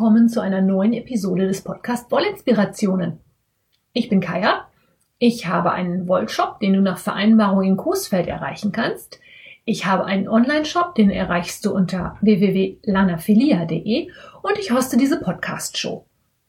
Willkommen 0.00 0.30
zu 0.30 0.40
einer 0.40 0.62
neuen 0.62 0.94
Episode 0.94 1.46
des 1.46 1.60
Podcast 1.60 2.10
Wollinspirationen. 2.10 3.20
Ich 3.92 4.08
bin 4.08 4.22
Kaya. 4.22 4.66
Ich 5.18 5.46
habe 5.46 5.72
einen 5.72 6.08
Wollshop, 6.08 6.58
den 6.58 6.72
du 6.72 6.80
nach 6.80 6.96
Vereinbarung 6.96 7.64
in 7.64 7.76
Coesfeld 7.76 8.26
erreichen 8.26 8.72
kannst. 8.72 9.20
Ich 9.66 9.84
habe 9.84 10.06
einen 10.06 10.26
Online-Shop, 10.26 10.94
den 10.94 11.10
erreichst 11.10 11.66
du 11.66 11.74
unter 11.74 12.16
www.lanafilia.de 12.22 14.10
und 14.40 14.58
ich 14.58 14.72
hoste 14.72 14.96
diese 14.96 15.20
Podcast-Show. 15.20 16.06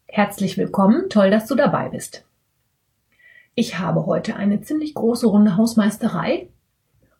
Herzlich 0.08 0.58
willkommen, 0.58 1.10
toll, 1.10 1.30
dass 1.30 1.46
du 1.46 1.56
dabei 1.56 1.90
bist. 1.90 2.24
Ich 3.54 3.78
habe 3.78 4.06
heute 4.06 4.38
eine 4.38 4.62
ziemlich 4.62 4.94
große 4.94 5.28
Runde 5.28 5.58
Hausmeisterei 5.58 6.48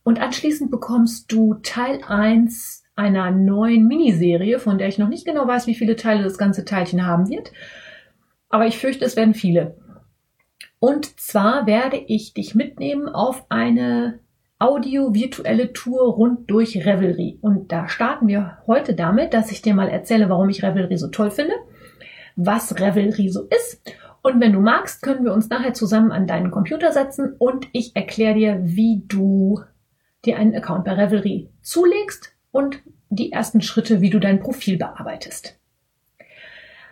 und 0.04 0.22
anschließend 0.22 0.72
bekommst 0.72 1.30
du 1.30 1.56
Teil 1.56 2.00
1 2.08 2.81
einer 2.96 3.32
neuen 3.32 3.88
Miniserie, 3.88 4.60
von 4.60 4.78
der 4.78 4.88
ich 4.88 4.98
noch 4.98 5.08
nicht 5.08 5.26
genau 5.26 5.48
weiß, 5.48 5.68
wie 5.68 5.76
viele 5.76 5.96
Teile 5.96 6.24
das 6.24 6.38
ganze 6.38 6.66
Teilchen 6.66 7.06
haben 7.06 7.30
wird. 7.30 7.52
Aber 8.50 8.68
ich 8.68 8.78
fürchte, 8.78 9.06
es 9.06 9.16
werden 9.16 9.34
viele. 9.34 9.76
Und 10.80 11.20
zwar 11.20 11.68
werde 11.68 11.98
ich 11.98 12.34
dich 12.34 12.56
mitnehmen 12.56 13.08
auf 13.08 13.46
eine 13.50 14.20
audio-virtuelle 14.60 15.74
Tour 15.74 16.14
rund 16.14 16.50
durch 16.52 16.86
Revelry. 16.86 17.40
Und 17.42 17.72
da 17.72 17.88
starten 17.88 18.28
wir 18.28 18.58
heute 18.68 18.94
damit, 18.94 19.34
dass 19.34 19.52
ich 19.52 19.62
dir 19.62 19.74
mal 19.74 19.90
erzähle, 19.90 20.30
warum 20.30 20.50
ich 20.50 20.64
Revelry 20.64 20.98
so 20.98 21.08
toll 21.08 21.32
finde, 21.32 21.54
was 22.36 22.80
Revelry 22.80 23.30
so 23.30 23.48
ist 23.48 23.82
und 24.24 24.40
wenn 24.40 24.54
du 24.54 24.60
magst, 24.60 25.02
können 25.02 25.24
wir 25.24 25.34
uns 25.34 25.50
nachher 25.50 25.74
zusammen 25.74 26.12
an 26.12 26.28
deinen 26.28 26.52
Computer 26.52 26.92
setzen 26.92 27.36
und 27.40 27.68
ich 27.72 27.96
erkläre 27.96 28.36
dir, 28.36 28.60
wie 28.62 29.04
du 29.08 29.62
dir 30.26 30.38
einen 30.38 30.56
Account 30.56 30.86
bei 30.86 30.94
Revelry 30.94 31.50
zulegst 31.62 32.31
und 32.52 32.82
die 33.10 33.32
ersten 33.32 33.62
Schritte, 33.62 34.02
wie 34.02 34.10
du 34.10 34.20
dein 34.20 34.40
Profil 34.40 34.78
bearbeitest. 34.78 35.58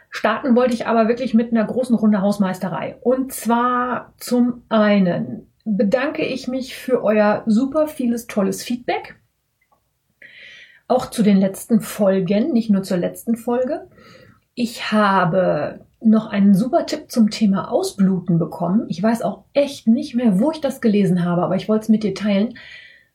Starten 0.09 0.55
wollte 0.55 0.73
ich 0.73 0.87
aber 0.87 1.07
wirklich 1.07 1.33
mit 1.33 1.51
einer 1.51 1.65
großen 1.65 1.95
Runde 1.95 2.21
Hausmeisterei. 2.21 2.97
Und 3.01 3.31
zwar 3.31 4.13
zum 4.17 4.63
einen 4.69 5.47
bedanke 5.65 6.25
ich 6.25 6.47
mich 6.47 6.75
für 6.75 7.03
euer 7.03 7.43
super 7.45 7.87
vieles 7.87 8.25
tolles 8.27 8.63
Feedback. 8.63 9.19
Auch 10.87 11.11
zu 11.11 11.21
den 11.21 11.37
letzten 11.37 11.79
Folgen, 11.79 12.51
nicht 12.51 12.71
nur 12.71 12.81
zur 12.81 12.97
letzten 12.97 13.35
Folge. 13.35 13.87
Ich 14.55 14.91
habe 14.91 15.85
noch 16.01 16.27
einen 16.27 16.55
super 16.55 16.87
Tipp 16.87 17.11
zum 17.11 17.29
Thema 17.29 17.71
Ausbluten 17.71 18.39
bekommen. 18.39 18.85
Ich 18.87 19.03
weiß 19.03 19.21
auch 19.21 19.43
echt 19.53 19.87
nicht 19.87 20.15
mehr, 20.15 20.39
wo 20.39 20.51
ich 20.51 20.59
das 20.59 20.81
gelesen 20.81 21.23
habe, 21.23 21.43
aber 21.43 21.55
ich 21.55 21.69
wollte 21.69 21.83
es 21.83 21.89
mit 21.89 22.03
dir 22.03 22.15
teilen 22.15 22.55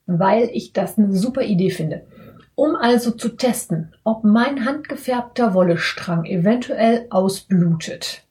weil 0.07 0.51
ich 0.53 0.73
das 0.73 0.99
eine 0.99 1.13
super 1.13 1.43
Idee 1.43 1.71
finde. 1.71 2.07
Um 2.55 2.77
also 2.77 3.11
zu 3.11 3.31
testen, 3.31 3.95
ob 4.05 4.23
mein 4.23 4.65
handgefärbter 4.65 5.55
Wollestrang 5.55 6.25
eventuell 6.25 7.07
ausblutet, 7.11 8.23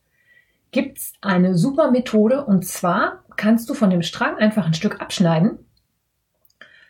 gibt's 0.71 1.13
eine 1.21 1.57
super 1.57 1.91
Methode 1.91 2.45
und 2.45 2.65
zwar 2.65 3.23
kannst 3.35 3.69
du 3.69 3.73
von 3.73 3.89
dem 3.89 4.01
Strang 4.01 4.37
einfach 4.37 4.65
ein 4.65 4.73
Stück 4.73 5.01
abschneiden. 5.01 5.59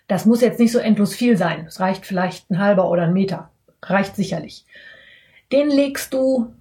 Das 0.08 0.26
muss 0.26 0.42
jetzt 0.42 0.60
nicht 0.60 0.72
so 0.72 0.80
endlos 0.80 1.16
viel 1.16 1.38
sein. 1.38 1.66
Es 1.68 1.80
reicht 1.80 2.06
vielleicht 2.06 2.50
ein 2.52 2.60
halber 2.60 2.90
oder 2.90 3.04
ein 3.04 3.14
Meter. 3.14 3.52
Reicht 3.82 4.16
sicherlich. 4.16 4.66
Den 5.52 5.70
legst 5.70 6.14
du 6.14 6.54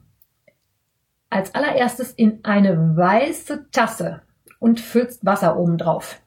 als 1.28 1.54
allererstes 1.54 2.12
in 2.12 2.40
eine 2.44 2.96
weiße 2.96 3.70
Tasse 3.72 4.22
und 4.58 4.80
füllst 4.80 5.24
Wasser 5.24 5.56
oben 5.56 5.78
drauf. 5.78 6.20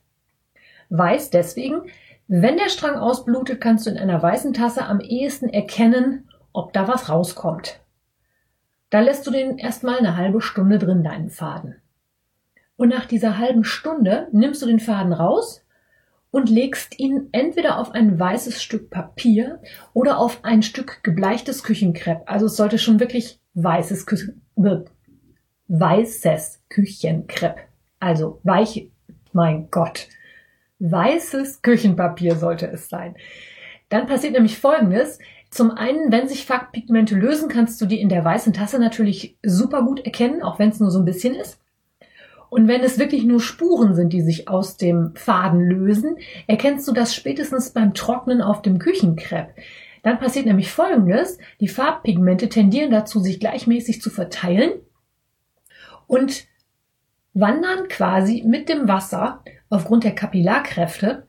Weiß 0.89 1.29
deswegen, 1.29 1.84
wenn 2.27 2.57
der 2.57 2.69
Strang 2.69 2.95
ausblutet, 2.95 3.61
kannst 3.61 3.85
du 3.85 3.91
in 3.91 3.97
einer 3.97 4.21
weißen 4.21 4.53
Tasse 4.53 4.85
am 4.85 4.99
ehesten 4.99 5.49
erkennen, 5.49 6.29
ob 6.53 6.73
da 6.73 6.87
was 6.87 7.09
rauskommt. 7.09 7.79
Da 8.89 9.01
lässt 9.01 9.27
du 9.27 9.31
den 9.31 9.57
erstmal 9.57 9.97
eine 9.97 10.15
halbe 10.15 10.41
Stunde 10.41 10.79
drin, 10.79 11.03
deinen 11.03 11.29
Faden. 11.29 11.75
Und 12.77 12.89
nach 12.89 13.05
dieser 13.05 13.37
halben 13.37 13.63
Stunde 13.63 14.27
nimmst 14.31 14.61
du 14.61 14.65
den 14.65 14.79
Faden 14.79 15.13
raus 15.13 15.65
und 16.31 16.49
legst 16.49 16.99
ihn 16.99 17.29
entweder 17.31 17.77
auf 17.79 17.91
ein 17.91 18.19
weißes 18.19 18.61
Stück 18.61 18.89
Papier 18.89 19.61
oder 19.93 20.17
auf 20.17 20.43
ein 20.43 20.63
Stück 20.63 21.03
gebleichtes 21.03 21.63
Küchenkrepp. 21.63 22.23
Also 22.25 22.47
es 22.47 22.57
sollte 22.57 22.77
schon 22.77 22.99
wirklich 22.99 23.39
weißes, 23.53 24.05
Kü 24.05 24.33
weißes 25.67 26.63
Küchenkrepp. 26.69 27.59
Also 27.99 28.39
weich, 28.43 28.91
mein 29.31 29.69
Gott. 29.71 30.09
Weißes 30.79 31.61
Küchenpapier 31.61 32.35
sollte 32.35 32.67
es 32.67 32.89
sein. 32.89 33.15
Dann 33.89 34.07
passiert 34.07 34.33
nämlich 34.33 34.57
Folgendes. 34.57 35.19
Zum 35.49 35.71
einen, 35.71 36.11
wenn 36.11 36.27
sich 36.27 36.45
Farbpigmente 36.45 37.15
lösen, 37.15 37.47
kannst 37.47 37.79
du 37.79 37.85
die 37.85 38.01
in 38.01 38.09
der 38.09 38.25
weißen 38.25 38.51
Tasse 38.51 38.79
natürlich 38.79 39.37
super 39.43 39.83
gut 39.83 40.01
erkennen, 40.01 40.43
auch 40.43 40.59
wenn 40.59 40.69
es 40.69 40.79
nur 40.79 40.91
so 40.91 40.99
ein 40.99 41.05
bisschen 41.05 41.35
ist. 41.35 41.61
Und 42.49 42.67
wenn 42.67 42.81
es 42.81 42.99
wirklich 42.99 43.23
nur 43.23 43.41
Spuren 43.41 43.95
sind, 43.95 44.13
die 44.13 44.21
sich 44.21 44.47
aus 44.47 44.77
dem 44.77 45.13
Faden 45.15 45.61
lösen, 45.61 46.17
erkennst 46.47 46.87
du 46.87 46.91
das 46.91 47.15
spätestens 47.15 47.71
beim 47.71 47.93
Trocknen 47.93 48.41
auf 48.41 48.61
dem 48.61 48.79
Küchenkrepp. 48.79 49.55
Dann 50.03 50.19
passiert 50.19 50.45
nämlich 50.45 50.71
Folgendes. 50.71 51.37
Die 51.59 51.67
Farbpigmente 51.67 52.47
tendieren 52.47 52.91
dazu, 52.91 53.19
sich 53.19 53.39
gleichmäßig 53.39 54.01
zu 54.01 54.09
verteilen 54.09 54.71
und 56.07 56.45
wandern 57.33 57.87
quasi 57.87 58.43
mit 58.45 58.69
dem 58.69 58.87
Wasser 58.87 59.43
aufgrund 59.69 60.03
der 60.03 60.15
Kapillarkräfte, 60.15 61.27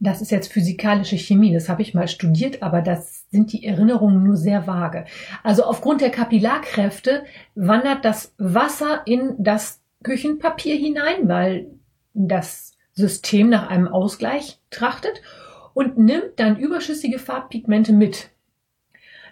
das 0.00 0.20
ist 0.20 0.30
jetzt 0.30 0.52
physikalische 0.52 1.16
Chemie, 1.16 1.52
das 1.52 1.68
habe 1.68 1.82
ich 1.82 1.94
mal 1.94 2.08
studiert, 2.08 2.62
aber 2.62 2.82
das 2.82 3.24
sind 3.30 3.52
die 3.52 3.64
Erinnerungen 3.64 4.22
nur 4.22 4.36
sehr 4.36 4.66
vage. 4.66 5.04
Also 5.42 5.64
aufgrund 5.64 6.00
der 6.00 6.10
Kapillarkräfte 6.10 7.24
wandert 7.54 8.04
das 8.04 8.34
Wasser 8.38 9.02
in 9.06 9.34
das 9.38 9.80
Küchenpapier 10.02 10.76
hinein, 10.76 11.28
weil 11.28 11.66
das 12.12 12.72
System 12.92 13.48
nach 13.48 13.68
einem 13.68 13.88
Ausgleich 13.88 14.60
trachtet 14.70 15.22
und 15.72 15.98
nimmt 15.98 16.32
dann 16.36 16.56
überschüssige 16.56 17.18
Farbpigmente 17.18 17.92
mit. 17.92 18.30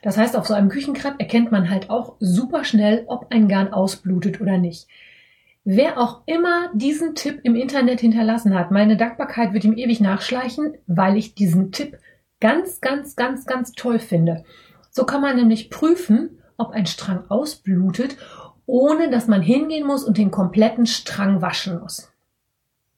Das 0.03 0.17
heißt, 0.17 0.37
auf 0.37 0.47
so 0.47 0.55
einem 0.55 0.69
Küchenkrepp 0.69 1.15
erkennt 1.21 1.53
man 1.53 1.71
halt 1.71 1.89
auch 1.89 2.17
super 2.19 2.65
schnell, 2.65 3.05
ob 3.07 3.27
ein 3.31 3.47
Garn 3.47 3.73
ausblutet 3.73 4.41
oder 4.41 4.59
nicht. 4.59 4.89
Wer 5.65 5.99
auch 5.99 6.23
immer 6.27 6.71
diesen 6.75 7.15
Tipp 7.15 7.41
im 7.45 7.55
Internet 7.55 8.01
hinterlassen 8.01 8.55
hat, 8.55 8.73
meine 8.73 8.97
Dankbarkeit 8.97 9.53
wird 9.53 9.65
ihm 9.65 9.77
ewig 9.77 10.01
nachschleichen, 10.01 10.75
weil 10.89 11.17
ich 11.17 11.35
diesen 11.35 11.71
Tipp 11.71 11.99
ganz, 12.41 12.81
ganz, 12.81 13.15
ganz, 13.15 13.47
ganz 13.47 13.73
toll 13.73 14.01
finde. 14.01 14.45
So 14.91 15.05
kann 15.05 15.21
man 15.21 15.37
nämlich 15.37 15.71
prüfen, 15.71 16.43
ob 16.57 16.73
ein 16.73 16.87
Strang 16.87 17.25
ausblutet, 17.29 18.17
ohne 18.67 19.09
dass 19.09 19.29
man 19.29 19.41
hingehen 19.41 19.87
muss 19.87 20.05
und 20.05 20.19
den 20.19 20.33
kompletten 20.33 20.87
Strang 20.87 21.43
waschen 21.43 21.79
muss. 21.81 22.13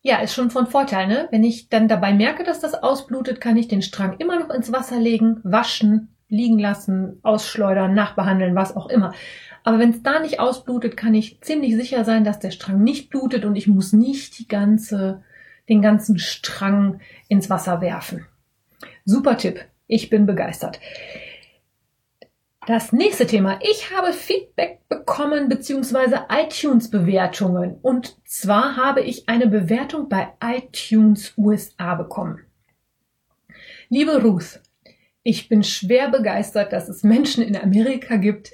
Ja, 0.01 0.19
ist 0.19 0.35
schon 0.35 0.51
von 0.51 0.67
Vorteil, 0.67 1.07
ne? 1.07 1.29
Wenn 1.31 1.45
ich 1.45 1.69
dann 1.69 1.89
dabei 1.89 2.13
merke, 2.13 2.45
dass 2.45 2.61
das 2.61 2.75
ausblutet, 2.75 3.41
kann 3.41 3.57
ich 3.57 3.69
den 3.69 3.83
Strang 3.83 4.17
immer 4.19 4.39
noch 4.39 4.51
ins 4.51 4.73
Wasser 4.73 4.99
legen, 4.99 5.41
waschen, 5.45 6.15
liegen 6.29 6.59
lassen, 6.59 7.21
ausschleudern, 7.23 7.95
nachbehandeln, 7.95 8.55
was 8.55 8.77
auch 8.77 8.89
immer. 8.89 9.13
Aber 9.65 9.79
wenn 9.79 9.91
es 9.91 10.03
da 10.03 10.21
nicht 10.21 10.39
ausblutet, 10.41 10.97
kann 10.97 11.15
ich 11.15 11.41
ziemlich 11.41 11.75
sicher 11.75 12.05
sein, 12.05 12.23
dass 12.23 12.39
der 12.39 12.51
Strang 12.51 12.85
nicht 12.85 13.09
blutet 13.09 13.47
und 13.47 13.57
ich 13.57 13.67
muss 13.67 13.95
nicht 13.95 14.39
die 14.39 14.47
ganze, 14.47 15.23
den 15.69 15.81
ganzen 15.81 16.19
Strang 16.19 17.01
ins 17.29 17.49
Wasser 17.49 17.81
werfen. 17.81 18.27
Super 19.07 19.39
Tipp. 19.39 19.65
Ich 19.87 20.11
bin 20.11 20.27
begeistert. 20.27 20.81
Das 22.67 22.93
nächste 22.93 23.27
Thema. 23.27 23.59
Ich 23.63 23.91
habe 23.91 24.13
Feedback 24.13 24.81
bekommen 24.89 25.49
beziehungsweise 25.49 26.27
iTunes-Bewertungen. 26.31 27.79
Und 27.81 28.17
zwar 28.27 28.77
habe 28.77 29.01
ich 29.01 29.29
eine 29.29 29.47
Bewertung 29.47 30.11
bei 30.11 30.29
iTunes 30.43 31.33
USA 31.39 31.95
bekommen. 31.95 32.41
Liebe 33.89 34.23
Ruth, 34.23 34.61
ich 35.23 35.49
bin 35.49 35.63
schwer 35.63 36.11
begeistert, 36.11 36.73
dass 36.73 36.89
es 36.89 37.03
Menschen 37.03 37.43
in 37.43 37.57
Amerika 37.57 38.17
gibt, 38.17 38.53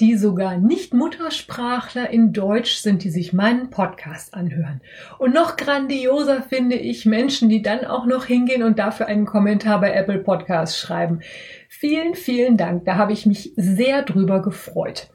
die 0.00 0.16
sogar 0.16 0.56
nicht 0.56 0.94
Muttersprachler 0.94 2.10
in 2.10 2.32
Deutsch 2.32 2.76
sind, 2.76 3.02
die 3.02 3.10
sich 3.10 3.32
meinen 3.32 3.70
Podcast 3.70 4.32
anhören. 4.32 4.80
Und 5.18 5.34
noch 5.34 5.56
grandioser 5.56 6.42
finde 6.42 6.76
ich 6.76 7.04
Menschen, 7.04 7.48
die 7.48 7.62
dann 7.62 7.84
auch 7.84 8.06
noch 8.06 8.24
hingehen 8.24 8.62
und 8.62 8.78
dafür 8.78 9.06
einen 9.06 9.26
Kommentar 9.26 9.80
bei 9.80 9.92
Apple 9.92 10.18
Podcasts 10.18 10.78
schreiben. 10.78 11.20
Vielen, 11.68 12.14
vielen 12.14 12.56
Dank. 12.56 12.84
Da 12.84 12.94
habe 12.94 13.12
ich 13.12 13.26
mich 13.26 13.52
sehr 13.56 14.02
drüber 14.02 14.40
gefreut. 14.40 15.10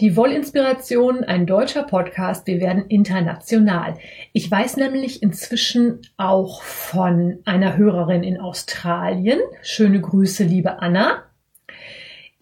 Die 0.00 0.16
Wollinspiration, 0.16 1.24
ein 1.24 1.46
deutscher 1.46 1.82
Podcast. 1.82 2.46
Wir 2.46 2.60
werden 2.60 2.86
international. 2.86 3.98
Ich 4.32 4.50
weiß 4.50 4.76
nämlich 4.76 5.22
inzwischen 5.22 6.00
auch 6.16 6.62
von 6.62 7.38
einer 7.44 7.76
Hörerin 7.76 8.22
in 8.22 8.40
Australien. 8.40 9.40
Schöne 9.62 10.00
Grüße, 10.00 10.44
liebe 10.44 10.80
Anna. 10.80 11.24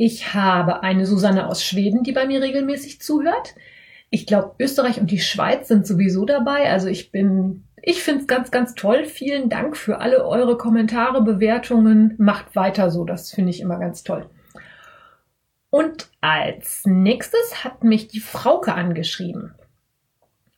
Ich 0.02 0.32
habe 0.32 0.82
eine 0.82 1.04
Susanne 1.04 1.46
aus 1.46 1.62
Schweden, 1.62 2.04
die 2.04 2.12
bei 2.12 2.26
mir 2.26 2.40
regelmäßig 2.40 3.02
zuhört. 3.02 3.54
Ich 4.08 4.24
glaube, 4.24 4.54
Österreich 4.58 4.98
und 4.98 5.10
die 5.10 5.20
Schweiz 5.20 5.68
sind 5.68 5.86
sowieso 5.86 6.24
dabei. 6.24 6.70
Also 6.70 6.88
ich 6.88 7.12
bin, 7.12 7.64
ich 7.82 8.02
finde 8.02 8.22
es 8.22 8.26
ganz, 8.26 8.50
ganz 8.50 8.74
toll. 8.74 9.04
Vielen 9.04 9.50
Dank 9.50 9.76
für 9.76 10.00
alle 10.00 10.24
eure 10.24 10.56
Kommentare, 10.56 11.22
Bewertungen. 11.22 12.14
Macht 12.16 12.56
weiter 12.56 12.90
so. 12.90 13.04
Das 13.04 13.30
finde 13.30 13.50
ich 13.50 13.60
immer 13.60 13.78
ganz 13.78 14.02
toll. 14.02 14.30
Und 15.68 16.08
als 16.22 16.80
nächstes 16.86 17.62
hat 17.62 17.84
mich 17.84 18.08
die 18.08 18.20
Frauke 18.20 18.72
angeschrieben. 18.72 19.54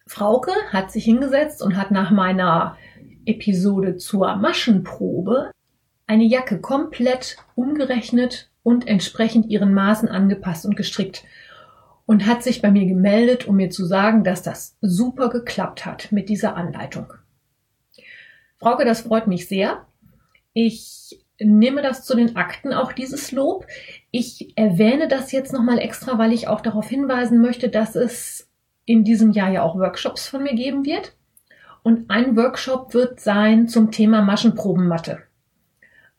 Frauke 0.07 0.53
hat 0.71 0.93
sich 0.93 1.05
hingesetzt 1.05 1.65
und 1.65 1.77
hat 1.77 1.91
nach 1.91 2.13
meiner 2.13 2.79
Episode 3.25 3.97
zur 3.97 4.37
Maschenprobe 4.37 5.51
eine 6.07 6.27
Jacke 6.27 6.61
komplett 6.61 7.39
umgerechnet 7.57 8.52
und 8.63 8.87
entsprechend 8.87 9.47
ihren 9.47 9.75
Maßen 9.75 10.09
angepasst 10.09 10.65
und 10.67 10.77
gestrickt 10.77 11.25
und 12.07 12.27
hat 12.27 12.43
sich 12.43 12.63
bei 12.63 12.71
mir 12.71 12.87
gemeldet, 12.87 13.47
um 13.47 13.57
mir 13.57 13.71
zu 13.71 13.85
sagen, 13.85 14.25
dass 14.25 14.43
das 14.43 14.77
super 14.81 15.31
geklappt 15.31 15.87
hat 15.87 16.13
mit 16.13 16.29
dieser 16.29 16.57
Anleitung. 16.57 17.13
Frauke, 18.59 18.85
das 18.85 19.03
freut 19.03 19.27
mich 19.27 19.49
sehr. 19.49 19.87
Ich 20.53 21.19
nehme 21.41 21.83
das 21.83 22.05
zu 22.05 22.15
den 22.15 22.37
Akten, 22.37 22.73
auch 22.73 22.93
dieses 22.93 23.33
Lob. 23.33 23.67
Ich 24.11 24.57
erwähne 24.57 25.09
das 25.09 25.33
jetzt 25.33 25.53
nochmal 25.53 25.79
extra, 25.79 26.19
weil 26.19 26.33
ich 26.33 26.49
auch 26.49 26.61
darauf 26.61 26.89
hinweisen 26.89 27.41
möchte, 27.41 27.69
dass 27.69 27.97
es 27.97 28.49
in 28.85 29.05
diesem 29.05 29.33
Jahr 29.33 29.51
ja 29.51 29.63
auch 29.63 29.77
Workshops 29.77 30.29
von 30.29 30.43
mir 30.43 30.55
geben 30.55 30.85
wird. 30.85 31.17
Und 31.83 32.11
ein 32.11 32.37
Workshop 32.37 32.95
wird 32.95 33.21
sein 33.21 33.67
zum 33.67 33.91
Thema 33.91 34.23
Maschenprobenmatte. 34.23 35.23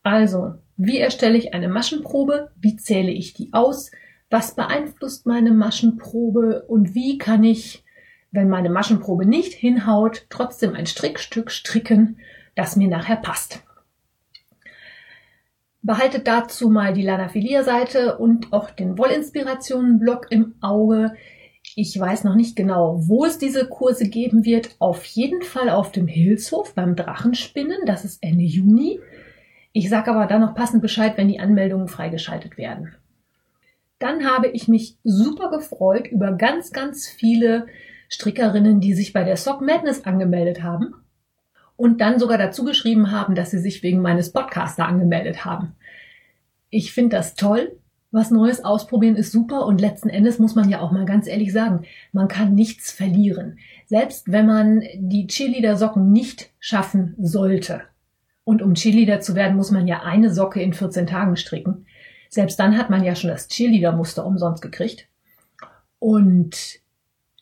Also, 0.02 0.56
wie 0.78 1.00
erstelle 1.00 1.38
ich 1.38 1.54
eine 1.54 1.70
Maschenprobe? 1.70 2.52
Wie 2.60 2.76
zähle 2.76 3.12
ich 3.12 3.34
die 3.34 3.50
aus? 3.54 3.92
Was 4.30 4.56
beeinflusst 4.56 5.26
meine 5.26 5.52
Maschenprobe? 5.52 6.64
Und 6.68 6.96
wie 6.96 7.18
kann 7.18 7.44
ich, 7.44 7.84
wenn 8.32 8.50
meine 8.50 8.70
Maschenprobe 8.70 9.26
nicht 9.26 9.54
hinhaut, 9.54 10.26
trotzdem 10.30 10.74
ein 10.74 10.88
Strickstück 10.88 11.52
stricken, 11.52 12.18
das 12.56 12.76
mir 12.76 12.88
nachher 12.88 13.18
passt? 13.18 13.64
Behaltet 15.84 16.28
dazu 16.28 16.70
mal 16.70 16.94
die 16.94 17.04
Lanafilia-Seite 17.04 18.18
und 18.18 18.54
auch 18.54 18.72
den 18.72 18.98
Wollinspirationen-Blog 18.98 20.28
im 20.30 20.56
Auge. 20.62 21.14
Ich 21.76 22.00
weiß 22.00 22.24
noch 22.24 22.36
nicht 22.36 22.56
genau, 22.56 23.08
wo 23.08 23.26
es 23.26 23.38
diese 23.38 23.68
Kurse 23.68 24.08
geben 24.08 24.46
wird. 24.46 24.76
Auf 24.80 25.04
jeden 25.04 25.42
Fall 25.42 25.70
auf 25.70 25.92
dem 25.92 26.08
Hilshof 26.08 26.74
beim 26.74 26.96
Drachenspinnen. 26.96 27.80
Das 27.86 28.06
ist 28.06 28.24
Ende 28.24 28.46
Juni. 28.46 29.00
Ich 29.74 29.90
sage 29.90 30.12
aber 30.12 30.28
dann 30.28 30.42
noch 30.42 30.54
passend 30.54 30.82
Bescheid, 30.82 31.18
wenn 31.18 31.28
die 31.28 31.40
Anmeldungen 31.40 31.88
freigeschaltet 31.88 32.58
werden. 32.58 32.94
Dann 33.98 34.26
habe 34.26 34.48
ich 34.48 34.68
mich 34.68 34.98
super 35.04 35.50
gefreut 35.50 36.08
über 36.08 36.32
ganz, 36.34 36.72
ganz 36.72 37.08
viele 37.08 37.66
Strickerinnen, 38.08 38.80
die 38.80 38.94
sich 38.94 39.14
bei 39.14 39.24
der 39.24 39.38
Sock 39.38 39.62
Madness 39.62 40.06
angemeldet 40.06 40.62
haben 40.62 40.94
und 41.76 42.02
dann 42.02 42.20
sogar 42.20 42.38
dazu 42.38 42.64
geschrieben 42.64 43.12
haben, 43.12 43.34
dass 43.34 43.50
sie 43.50 43.58
sich 43.58 43.82
wegen 43.82 44.02
meines 44.02 44.32
Podcasts 44.32 44.78
da 44.78 44.86
angemeldet 44.86 45.44
haben. 45.44 45.76
Ich 46.70 46.94
finde 46.94 47.16
das 47.16 47.34
toll. 47.36 47.80
Was 48.12 48.30
Neues 48.30 48.64
ausprobieren 48.64 49.16
ist 49.16 49.32
super 49.32 49.66
und 49.66 49.82
letzten 49.82 50.10
Endes 50.10 50.38
muss 50.38 50.54
man 50.54 50.70
ja 50.70 50.82
auch 50.82 50.92
mal 50.92 51.06
ganz 51.06 51.26
ehrlich 51.26 51.52
sagen, 51.52 51.86
man 52.12 52.28
kann 52.28 52.54
nichts 52.54 52.92
verlieren. 52.92 53.58
Selbst 53.88 54.32
wenn 54.32 54.46
man 54.46 54.84
die 54.98 55.26
Cheerleader-Socken 55.26 56.12
nicht 56.12 56.52
schaffen 56.60 57.16
sollte. 57.18 57.82
Und 58.44 58.62
um 58.62 58.74
Cheerleader 58.74 59.22
zu 59.22 59.36
werden, 59.36 59.56
muss 59.56 59.72
man 59.72 59.88
ja 59.88 60.04
eine 60.04 60.34
Socke 60.34 60.62
in 60.62 60.74
14 60.74 61.08
Tagen 61.08 61.38
stricken. 61.38 61.86
Selbst 62.30 62.60
dann 62.60 62.78
hat 62.78 62.90
man 62.90 63.04
ja 63.04 63.16
schon 63.16 63.30
das 63.30 63.48
Cheerleader-Muster 63.48 64.26
umsonst 64.26 64.62
gekriegt. 64.62 65.08
Und 66.00 66.82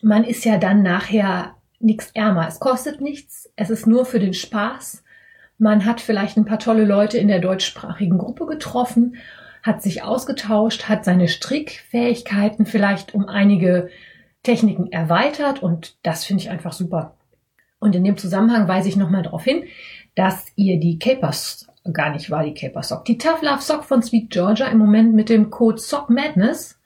man 0.02 0.24
ist 0.24 0.46
ja 0.46 0.58
dann 0.58 0.84
nachher 0.84 1.56
nichts 1.80 2.12
ärmer. 2.12 2.48
Es 2.48 2.60
kostet 2.60 3.02
nichts, 3.02 3.52
es 3.56 3.70
ist 3.70 3.88
nur 3.88 4.06
für 4.06 4.20
den 4.20 4.34
Spaß. 4.34 5.04
Man 5.58 5.86
hat 5.86 6.02
vielleicht 6.02 6.38
ein 6.38 6.46
paar 6.46 6.60
tolle 6.60 6.86
Leute 6.86 7.18
in 7.18 7.28
der 7.28 7.40
deutschsprachigen 7.40 8.18
Gruppe 8.18 8.46
getroffen, 8.46 9.16
hat 9.64 9.82
sich 9.82 10.04
ausgetauscht, 10.04 10.90
hat 10.90 11.06
seine 11.06 11.28
Strickfähigkeiten 11.28 12.66
vielleicht 12.66 13.14
um 13.14 13.28
einige 13.28 13.90
Techniken 14.44 14.92
erweitert 14.92 15.62
und 15.62 15.98
das 16.04 16.26
finde 16.26 16.44
ich 16.44 16.50
einfach 16.50 16.74
super. 16.74 17.16
Und 17.80 17.96
in 17.96 18.04
dem 18.04 18.18
Zusammenhang 18.18 18.68
weise 18.68 18.90
ich 18.90 18.96
nochmal 18.96 19.24
darauf 19.24 19.44
hin, 19.44 19.64
dass 20.16 20.48
ihr 20.56 20.80
die 20.80 21.00
Capers, 21.00 21.68
gar 21.94 22.12
nicht 22.12 22.30
war 22.30 22.44
die 22.44 22.54
Caper 22.54 22.84
Sock, 22.84 23.06
die 23.06 23.18
Tough 23.18 23.42
Love 23.42 23.62
Sock 23.62 23.84
von 23.84 24.04
Sweet 24.04 24.30
Georgia 24.30 24.68
im 24.68 24.78
Moment 24.78 25.14
mit 25.14 25.30
dem 25.30 25.50
Code 25.50 25.80
Sock 25.80 26.10
Madness 26.10 26.80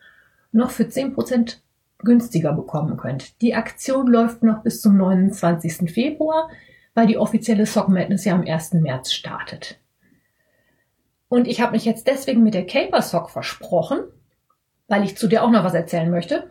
noch 0.51 0.71
für 0.71 0.83
10% 0.83 1.57
günstiger 1.99 2.53
bekommen 2.53 2.97
könnt. 2.97 3.41
Die 3.41 3.55
Aktion 3.55 4.07
läuft 4.07 4.43
noch 4.43 4.63
bis 4.63 4.81
zum 4.81 4.97
29. 4.97 5.91
Februar, 5.91 6.49
weil 6.93 7.07
die 7.07 7.17
offizielle 7.17 7.65
Sock 7.65 7.89
Madness 7.89 8.25
ja 8.25 8.33
am 8.33 8.45
1. 8.45 8.73
März 8.73 9.11
startet. 9.11 9.79
Und 11.27 11.47
ich 11.47 11.59
habe 11.59 11.73
mich 11.73 11.85
jetzt 11.85 12.07
deswegen 12.07 12.43
mit 12.43 12.53
der 12.53 12.65
Caper 12.65 13.01
Sock 13.01 13.29
versprochen, 13.29 13.99
weil 14.87 15.03
ich 15.03 15.17
zu 15.17 15.27
dir 15.27 15.43
auch 15.43 15.49
noch 15.49 15.63
was 15.63 15.73
erzählen 15.73 16.09
möchte. 16.09 16.49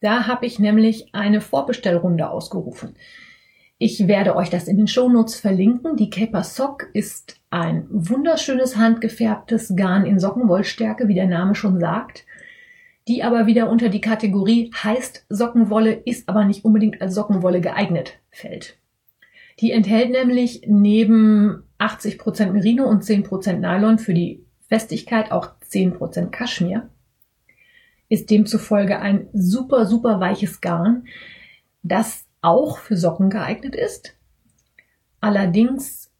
Da 0.00 0.26
habe 0.26 0.46
ich 0.46 0.58
nämlich 0.58 1.14
eine 1.14 1.40
Vorbestellrunde 1.40 2.28
ausgerufen. 2.28 2.96
Ich 3.82 4.06
werde 4.06 4.36
euch 4.36 4.50
das 4.50 4.68
in 4.68 4.76
den 4.76 4.86
Shownotes 4.86 5.40
verlinken. 5.40 5.96
Die 5.96 6.10
Caper 6.10 6.44
Sock 6.44 6.88
ist 6.92 7.40
ein 7.50 7.86
wunderschönes 7.90 8.76
handgefärbtes 8.76 9.74
Garn 9.74 10.06
in 10.06 10.20
Sockenwollstärke, 10.20 11.08
wie 11.08 11.14
der 11.14 11.26
Name 11.26 11.56
schon 11.56 11.80
sagt 11.80 12.24
die 13.10 13.24
aber 13.24 13.46
wieder 13.46 13.68
unter 13.68 13.88
die 13.88 14.00
Kategorie 14.00 14.70
heißt 14.72 15.26
Sockenwolle, 15.28 15.92
ist 15.92 16.28
aber 16.28 16.44
nicht 16.44 16.64
unbedingt 16.64 17.02
als 17.02 17.14
Sockenwolle 17.14 17.60
geeignet 17.60 18.20
fällt. 18.30 18.78
Die 19.58 19.72
enthält 19.72 20.12
nämlich 20.12 20.62
neben 20.68 21.64
80% 21.80 22.52
Merino 22.52 22.84
und 22.84 23.02
10% 23.02 23.54
Nylon 23.54 23.98
für 23.98 24.14
die 24.14 24.44
Festigkeit 24.68 25.32
auch 25.32 25.50
10% 25.70 26.30
Kaschmir. 26.30 26.88
Ist 28.08 28.30
demzufolge 28.30 29.00
ein 29.00 29.28
super, 29.32 29.86
super 29.86 30.20
weiches 30.20 30.60
Garn, 30.60 31.04
das 31.82 32.26
auch 32.42 32.78
für 32.78 32.96
Socken 32.96 33.30
geeignet 33.30 33.74
ist. 33.74 34.16
Allerdings 35.20 36.10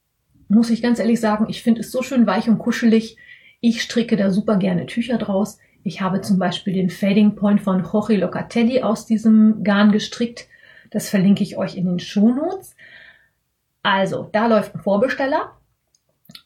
muss 0.49 0.71
ich 0.71 0.83
ganz 0.83 0.99
ehrlich 0.99 1.21
sagen, 1.21 1.47
ich 1.49 1.63
finde 1.63 1.81
es 1.81 1.93
so 1.93 2.03
schön 2.03 2.27
weich 2.27 2.49
und 2.49 2.59
kuschelig. 2.59 3.17
Ich 3.61 3.83
stricke 3.83 4.17
da 4.17 4.31
super 4.31 4.57
gerne 4.57 4.87
Tücher 4.87 5.17
draus. 5.17 5.59
Ich 5.83 6.01
habe 6.01 6.21
zum 6.21 6.39
Beispiel 6.39 6.75
den 6.75 6.91
Fading 6.91 7.37
Point 7.37 7.61
von 7.61 7.85
Jorge 7.85 8.17
Locatelli 8.17 8.83
aus 8.83 9.07
diesem 9.07 9.65
Garn 9.65 9.93
gestrickt. 9.93 10.49
Das 10.91 11.09
verlinke 11.09 11.43
ich 11.43 11.57
euch 11.57 11.77
in 11.77 11.87
den 11.87 12.01
Shownotes. 12.01 12.75
Also, 13.83 14.29
da 14.33 14.47
läuft 14.47 14.75
ein 14.75 14.81
Vorbesteller. 14.81 15.57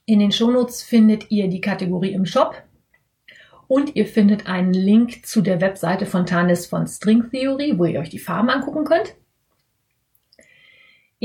In 0.07 0.19
den 0.19 0.33
Shownotes 0.33 0.83
findet 0.83 1.31
ihr 1.31 1.49
die 1.49 1.61
Kategorie 1.61 2.13
im 2.13 2.27
Shop 2.27 2.63
und 3.67 3.97
ihr 3.97 4.07
findet 4.07 4.47
einen 4.47 4.75
Link 4.75 5.27
zu 5.27 5.41
der 5.41 5.61
Webseite 5.61 6.07
von 6.07 6.27
Tanis 6.27 6.67
von 6.67 6.87
String 6.87 7.31
Theory, 7.31 7.79
wo 7.79 7.87
ihr 7.87 8.01
euch 8.01 8.11
die 8.11 8.19
Farben 8.19 8.51
angucken 8.51 8.85
könnt. 8.85 9.15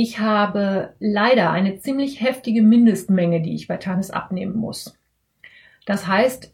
Ich 0.02 0.18
habe 0.18 0.94
leider 1.02 1.52
eine 1.52 1.78
ziemlich 1.80 2.22
heftige 2.22 2.62
Mindestmenge, 2.62 3.42
die 3.42 3.54
ich 3.54 3.68
bei 3.68 3.76
Tanis 3.76 4.12
abnehmen 4.12 4.56
muss. 4.56 4.98
Das 5.86 6.08
heißt, 6.08 6.54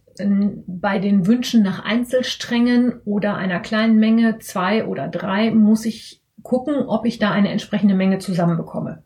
bei 0.65 0.97
den 0.97 1.27
Wünschen 1.27 1.61
nach 1.61 1.85
Einzelsträngen 1.85 3.01
oder 3.05 3.35
einer 3.35 3.59
kleinen 3.59 3.99
Menge, 3.99 4.39
zwei 4.39 4.87
oder 4.87 5.07
drei, 5.07 5.51
muss 5.51 5.85
ich 5.85 6.23
gucken, 6.41 6.87
ob 6.87 7.05
ich 7.05 7.19
da 7.19 7.29
eine 7.29 7.51
entsprechende 7.51 7.93
Menge 7.93 8.17
zusammenbekomme. 8.17 9.03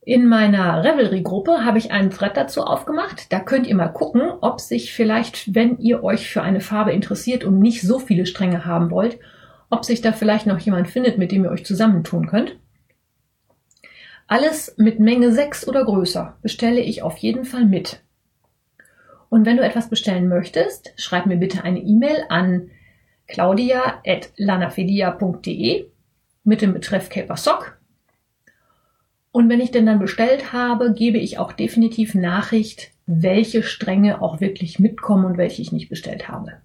In 0.00 0.26
meiner 0.26 0.82
Revelry-Gruppe 0.82 1.66
habe 1.66 1.76
ich 1.76 1.92
einen 1.92 2.08
Thread 2.08 2.34
dazu 2.34 2.62
aufgemacht. 2.62 3.30
Da 3.30 3.40
könnt 3.40 3.66
ihr 3.66 3.76
mal 3.76 3.88
gucken, 3.88 4.22
ob 4.40 4.58
sich 4.58 4.94
vielleicht, 4.94 5.54
wenn 5.54 5.76
ihr 5.80 6.02
euch 6.02 6.30
für 6.30 6.40
eine 6.40 6.62
Farbe 6.62 6.92
interessiert 6.92 7.44
und 7.44 7.58
nicht 7.58 7.82
so 7.82 7.98
viele 7.98 8.24
Stränge 8.24 8.64
haben 8.64 8.90
wollt, 8.90 9.18
ob 9.68 9.84
sich 9.84 10.00
da 10.00 10.12
vielleicht 10.12 10.46
noch 10.46 10.60
jemand 10.60 10.88
findet, 10.88 11.18
mit 11.18 11.30
dem 11.30 11.44
ihr 11.44 11.50
euch 11.50 11.66
zusammentun 11.66 12.26
könnt. 12.26 12.56
Alles 14.30 14.74
mit 14.76 15.00
Menge 15.00 15.32
6 15.32 15.66
oder 15.66 15.84
größer 15.84 16.38
bestelle 16.40 16.80
ich 16.80 17.02
auf 17.02 17.18
jeden 17.18 17.44
Fall 17.44 17.64
mit. 17.64 18.00
Und 19.28 19.44
wenn 19.44 19.56
du 19.56 19.64
etwas 19.64 19.90
bestellen 19.90 20.28
möchtest, 20.28 20.92
schreib 20.94 21.26
mir 21.26 21.36
bitte 21.36 21.64
eine 21.64 21.80
E-Mail 21.80 22.26
an 22.28 22.70
claudia.lanafilia.de 23.26 25.86
mit 26.44 26.62
dem 26.62 26.72
Betreff 26.72 27.08
Caper 27.08 27.36
Sock. 27.36 27.76
Und 29.32 29.48
wenn 29.48 29.60
ich 29.60 29.72
denn 29.72 29.86
dann 29.86 29.98
bestellt 29.98 30.52
habe, 30.52 30.94
gebe 30.94 31.18
ich 31.18 31.38
auch 31.38 31.50
definitiv 31.50 32.14
Nachricht, 32.14 32.92
welche 33.06 33.64
Stränge 33.64 34.22
auch 34.22 34.40
wirklich 34.40 34.78
mitkommen 34.78 35.24
und 35.24 35.38
welche 35.38 35.60
ich 35.60 35.72
nicht 35.72 35.88
bestellt 35.88 36.28
habe. 36.28 36.60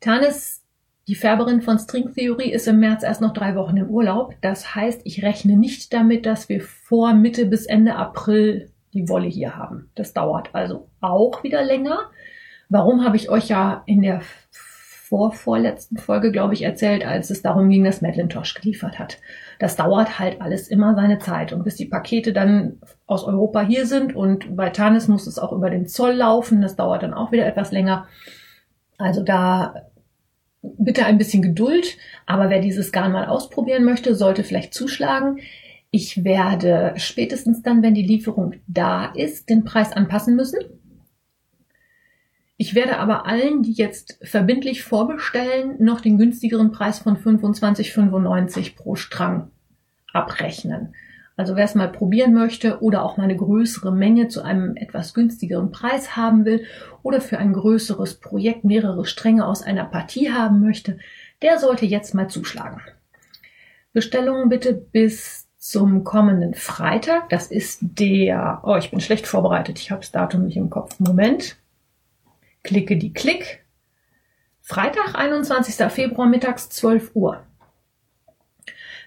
Tanis, 0.00 0.63
die 1.06 1.14
Färberin 1.14 1.60
von 1.60 1.78
String 1.78 2.14
Theory, 2.14 2.50
ist 2.50 2.66
im 2.66 2.80
März 2.80 3.02
erst 3.02 3.20
noch 3.20 3.32
drei 3.32 3.54
Wochen 3.56 3.76
im 3.76 3.90
Urlaub. 3.90 4.34
Das 4.40 4.74
heißt, 4.74 5.02
ich 5.04 5.22
rechne 5.22 5.56
nicht 5.56 5.92
damit, 5.92 6.24
dass 6.26 6.48
wir 6.48 6.60
vor 6.60 7.12
Mitte 7.12 7.46
bis 7.46 7.66
Ende 7.66 7.96
April 7.96 8.70
die 8.94 9.08
Wolle 9.08 9.26
hier 9.26 9.56
haben. 9.56 9.90
Das 9.94 10.14
dauert 10.14 10.54
also 10.54 10.88
auch 11.00 11.42
wieder 11.42 11.62
länger. 11.62 11.98
Warum 12.68 13.04
habe 13.04 13.16
ich 13.16 13.28
euch 13.28 13.48
ja 13.48 13.82
in 13.86 14.02
der 14.02 14.22
vorvorletzten 15.08 15.98
Folge, 15.98 16.32
glaube 16.32 16.54
ich, 16.54 16.62
erzählt, 16.62 17.06
als 17.06 17.30
es 17.30 17.42
darum 17.42 17.68
ging, 17.68 17.84
dass 17.84 18.00
Madelintosh 18.00 18.54
geliefert 18.54 18.98
hat. 18.98 19.18
Das 19.58 19.76
dauert 19.76 20.18
halt 20.18 20.40
alles 20.40 20.66
immer 20.66 20.94
seine 20.96 21.18
Zeit. 21.18 21.52
Und 21.52 21.62
bis 21.62 21.76
die 21.76 21.84
Pakete 21.84 22.32
dann 22.32 22.80
aus 23.06 23.22
Europa 23.22 23.60
hier 23.60 23.86
sind 23.86 24.16
und 24.16 24.56
bei 24.56 24.70
Tanis 24.70 25.06
muss 25.06 25.26
es 25.26 25.38
auch 25.38 25.52
über 25.52 25.70
den 25.70 25.86
Zoll 25.86 26.14
laufen, 26.14 26.62
das 26.62 26.74
dauert 26.74 27.02
dann 27.02 27.14
auch 27.14 27.30
wieder 27.30 27.46
etwas 27.46 27.70
länger. 27.70 28.08
Also 28.98 29.22
da 29.22 29.82
bitte 30.78 31.04
ein 31.04 31.18
bisschen 31.18 31.42
Geduld, 31.42 31.96
aber 32.26 32.50
wer 32.50 32.60
dieses 32.60 32.92
Garn 32.92 33.12
mal 33.12 33.26
ausprobieren 33.26 33.84
möchte, 33.84 34.14
sollte 34.14 34.44
vielleicht 34.44 34.74
zuschlagen. 34.74 35.38
Ich 35.90 36.24
werde 36.24 36.94
spätestens 36.96 37.62
dann, 37.62 37.82
wenn 37.82 37.94
die 37.94 38.02
Lieferung 38.02 38.54
da 38.66 39.06
ist, 39.06 39.48
den 39.48 39.64
Preis 39.64 39.92
anpassen 39.92 40.34
müssen. 40.34 40.58
Ich 42.56 42.74
werde 42.74 42.98
aber 42.98 43.26
allen, 43.26 43.62
die 43.62 43.72
jetzt 43.72 44.18
verbindlich 44.22 44.82
vorbestellen, 44.82 45.76
noch 45.78 46.00
den 46.00 46.18
günstigeren 46.18 46.72
Preis 46.72 47.00
von 47.00 47.16
25,95 47.16 48.76
pro 48.76 48.94
Strang 48.94 49.50
abrechnen. 50.12 50.94
Also 51.36 51.56
wer 51.56 51.64
es 51.64 51.74
mal 51.74 51.90
probieren 51.90 52.32
möchte 52.32 52.80
oder 52.80 53.02
auch 53.02 53.16
mal 53.16 53.24
eine 53.24 53.36
größere 53.36 53.92
Menge 53.92 54.28
zu 54.28 54.42
einem 54.42 54.76
etwas 54.76 55.14
günstigeren 55.14 55.72
Preis 55.72 56.16
haben 56.16 56.44
will 56.44 56.64
oder 57.02 57.20
für 57.20 57.38
ein 57.38 57.52
größeres 57.52 58.20
Projekt 58.20 58.64
mehrere 58.64 59.04
Stränge 59.04 59.46
aus 59.46 59.62
einer 59.62 59.84
Partie 59.84 60.30
haben 60.30 60.60
möchte, 60.60 60.98
der 61.42 61.58
sollte 61.58 61.86
jetzt 61.86 62.14
mal 62.14 62.28
zuschlagen. 62.28 62.80
Bestellungen 63.92 64.48
bitte 64.48 64.74
bis 64.74 65.48
zum 65.58 66.04
kommenden 66.04 66.54
Freitag. 66.54 67.30
Das 67.30 67.46
ist 67.46 67.78
der, 67.80 68.60
oh, 68.64 68.76
ich 68.76 68.90
bin 68.90 69.00
schlecht 69.00 69.26
vorbereitet. 69.26 69.78
Ich 69.78 69.90
habe 69.90 70.02
das 70.02 70.12
Datum 70.12 70.44
nicht 70.44 70.56
im 70.56 70.70
Kopf. 70.70 71.00
Moment. 71.00 71.56
Klicke 72.62 72.96
die 72.96 73.12
Klick. 73.12 73.64
Freitag, 74.60 75.14
21. 75.14 75.74
Februar 75.92 76.28
mittags 76.28 76.68
12 76.70 77.12
Uhr. 77.14 77.42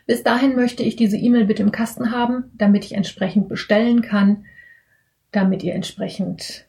Bis 0.08 0.24
dahin 0.24 0.56
möchte 0.56 0.84
ich 0.84 0.96
diese 0.96 1.18
E-Mail 1.18 1.46
bitte 1.46 1.62
im 1.62 1.72
Kasten 1.72 2.12
haben, 2.12 2.46
damit 2.56 2.86
ich 2.86 2.94
entsprechend 2.94 3.50
bestellen 3.50 4.02
kann, 4.02 4.46
damit 5.32 5.64
ihr 5.64 5.76
entsprechend 5.76 6.66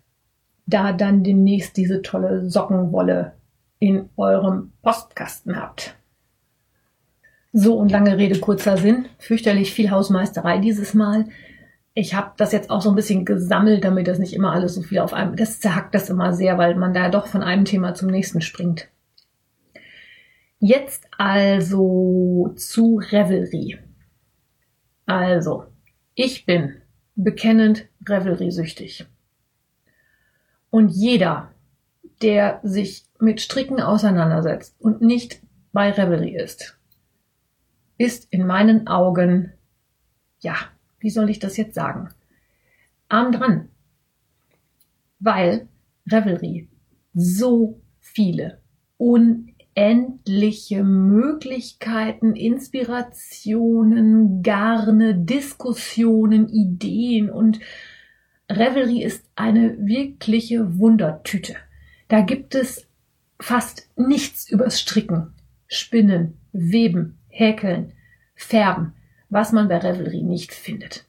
da 0.66 0.92
dann 0.92 1.23
demnächst 1.23 1.76
diese 1.76 2.02
tolle 2.02 2.50
Sockenwolle 2.50 3.33
in 3.78 4.11
eurem 4.16 4.73
Postkasten 4.83 5.57
habt. 5.57 5.95
So 7.52 7.78
und 7.78 7.90
lange 7.90 8.18
Rede, 8.18 8.40
kurzer 8.40 8.76
Sinn. 8.76 9.07
Fürchterlich 9.18 9.73
viel 9.73 9.90
Hausmeisterei 9.90 10.59
dieses 10.59 10.92
Mal. 10.92 11.26
Ich 11.95 12.14
habe 12.14 12.33
das 12.37 12.52
jetzt 12.52 12.71
auch 12.71 12.83
so 12.83 12.90
ein 12.90 12.97
bisschen 12.97 13.25
gesammelt, 13.25 13.85
damit 13.85 14.09
das 14.09 14.18
nicht 14.18 14.35
immer 14.35 14.52
alles 14.52 14.75
so 14.75 14.83
viel 14.83 14.99
auf 14.99 15.14
einem. 15.14 15.37
Das 15.37 15.61
zerhackt 15.61 15.95
das 15.95 16.11
immer 16.11 16.35
sehr, 16.35 16.59
weil 16.59 16.75
man 16.75 16.92
da 16.92 17.09
doch 17.09 17.28
von 17.28 17.42
einem 17.42 17.64
Thema 17.64 17.95
zum 17.95 18.11
nächsten 18.11 18.40
springt. 18.40 18.88
Jetzt 20.61 21.07
also 21.17 22.53
zu 22.57 22.97
Revelry. 22.97 23.79
Also, 25.07 25.67
ich 26.15 26.47
bin 26.47 26.83
bekennend 27.15 27.88
Revelry-süchtig. 28.09 29.07
Und 30.71 30.88
jeder, 30.88 31.53
der 32.23 32.61
sich 32.65 33.05
mit 33.21 33.41
Stricken 33.41 33.81
auseinandersetzt 33.81 34.75
und 34.81 35.00
nicht 35.00 35.41
bei 35.73 35.93
Revelry 35.93 36.37
ist, 36.37 36.77
ist 37.97 38.27
in 38.33 38.45
meinen 38.45 38.88
Augen, 38.88 39.53
ja, 40.41 40.57
wie 40.99 41.11
soll 41.11 41.31
ich 41.31 41.38
das 41.38 41.57
jetzt 41.57 41.75
sagen? 41.75 42.11
Arm 43.09 43.31
dran. 43.31 43.69
Weil 45.21 45.69
Revelry 46.11 46.69
so 47.15 47.81
viele 48.00 48.61
endliche 49.78 50.82
Möglichkeiten, 50.82 52.35
Inspirationen, 52.35 54.42
Garne, 54.42 55.14
Diskussionen, 55.14 56.49
Ideen 56.49 57.30
und 57.30 57.61
Revelry 58.50 59.04
ist 59.04 59.25
eine 59.37 59.76
wirkliche 59.78 60.80
Wundertüte. 60.80 61.54
Da 62.08 62.23
gibt 62.23 62.56
es 62.56 62.88
fast 63.38 63.88
nichts 63.94 64.50
übers 64.50 64.80
Stricken, 64.80 65.32
Spinnen, 65.68 66.38
Weben, 66.50 67.16
Häkeln, 67.28 67.92
Färben, 68.35 68.94
was 69.28 69.52
man 69.52 69.68
bei 69.68 69.78
Revelry 69.78 70.23
nicht 70.23 70.54
findet. 70.54 71.04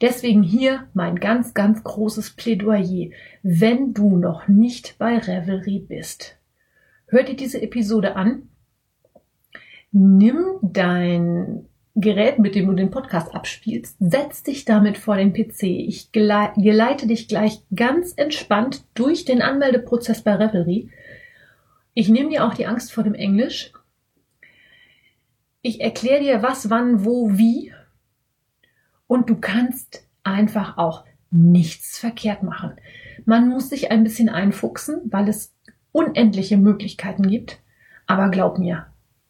Deswegen 0.00 0.44
hier 0.44 0.86
mein 0.94 1.16
ganz, 1.16 1.52
ganz 1.52 1.82
großes 1.82 2.36
Plädoyer, 2.36 3.10
wenn 3.42 3.92
du 3.92 4.18
noch 4.18 4.46
nicht 4.46 4.98
bei 4.98 5.18
Revelry 5.18 5.80
bist 5.80 6.37
hör 7.08 7.22
dir 7.22 7.36
diese 7.36 7.60
Episode 7.60 8.16
an, 8.16 8.48
nimm 9.92 10.58
dein 10.62 11.66
Gerät, 12.00 12.38
mit 12.38 12.54
dem 12.54 12.66
du 12.68 12.74
den 12.74 12.92
Podcast 12.92 13.34
abspielst, 13.34 13.96
setz 13.98 14.44
dich 14.44 14.64
damit 14.64 14.98
vor 14.98 15.16
den 15.16 15.32
PC. 15.32 15.64
Ich 15.64 16.12
geleite 16.12 17.08
dich 17.08 17.26
gleich 17.26 17.60
ganz 17.74 18.12
entspannt 18.16 18.84
durch 18.94 19.24
den 19.24 19.42
Anmeldeprozess 19.42 20.22
bei 20.22 20.34
Revelry. 20.36 20.90
Ich 21.94 22.08
nehme 22.08 22.30
dir 22.30 22.44
auch 22.46 22.54
die 22.54 22.66
Angst 22.66 22.92
vor 22.92 23.02
dem 23.02 23.14
Englisch. 23.14 23.72
Ich 25.60 25.80
erkläre 25.80 26.22
dir 26.22 26.40
was, 26.40 26.70
wann, 26.70 27.04
wo, 27.04 27.36
wie. 27.36 27.72
Und 29.08 29.28
du 29.28 29.34
kannst 29.34 30.06
einfach 30.22 30.78
auch 30.78 31.04
nichts 31.32 31.98
verkehrt 31.98 32.44
machen. 32.44 32.74
Man 33.24 33.48
muss 33.48 33.70
sich 33.70 33.90
ein 33.90 34.04
bisschen 34.04 34.28
einfuchsen, 34.28 35.00
weil 35.06 35.28
es 35.28 35.52
unendliche 35.92 36.56
Möglichkeiten 36.56 37.28
gibt. 37.28 37.60
Aber 38.06 38.30
glaub 38.30 38.58
mir, 38.58 38.86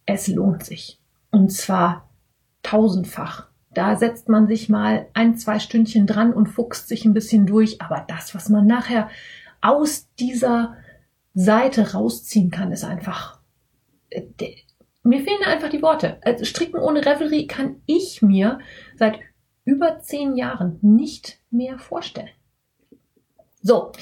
es 0.06 0.28
lohnt 0.28 0.64
sich. 0.64 1.00
Und 1.30 1.52
zwar 1.52 2.08
tausendfach. 2.62 3.48
Da 3.74 3.96
setzt 3.96 4.28
man 4.28 4.48
sich 4.48 4.68
mal 4.68 5.06
ein, 5.14 5.36
zwei 5.36 5.58
Stündchen 5.58 6.06
dran 6.06 6.32
und 6.32 6.48
fuchst 6.48 6.88
sich 6.88 7.04
ein 7.04 7.14
bisschen 7.14 7.46
durch. 7.46 7.80
Aber 7.80 8.04
das, 8.08 8.34
was 8.34 8.48
man 8.48 8.66
nachher 8.66 9.08
aus 9.60 10.08
dieser 10.18 10.76
Seite 11.34 11.92
rausziehen 11.92 12.50
kann, 12.50 12.72
ist 12.72 12.84
einfach. 12.84 13.38
Äh, 14.10 14.22
mir 15.02 15.22
fehlen 15.22 15.44
einfach 15.44 15.70
die 15.70 15.82
Worte. 15.82 16.18
Also 16.24 16.44
Stricken 16.44 16.80
ohne 16.80 17.04
Revelry 17.04 17.46
kann 17.46 17.82
ich 17.86 18.22
mir 18.22 18.58
seit 18.96 19.20
über 19.64 20.00
zehn 20.00 20.36
Jahren 20.36 20.78
nicht 20.82 21.38
mehr 21.50 21.78
vorstellen. 21.78 22.30
So, 23.60 23.92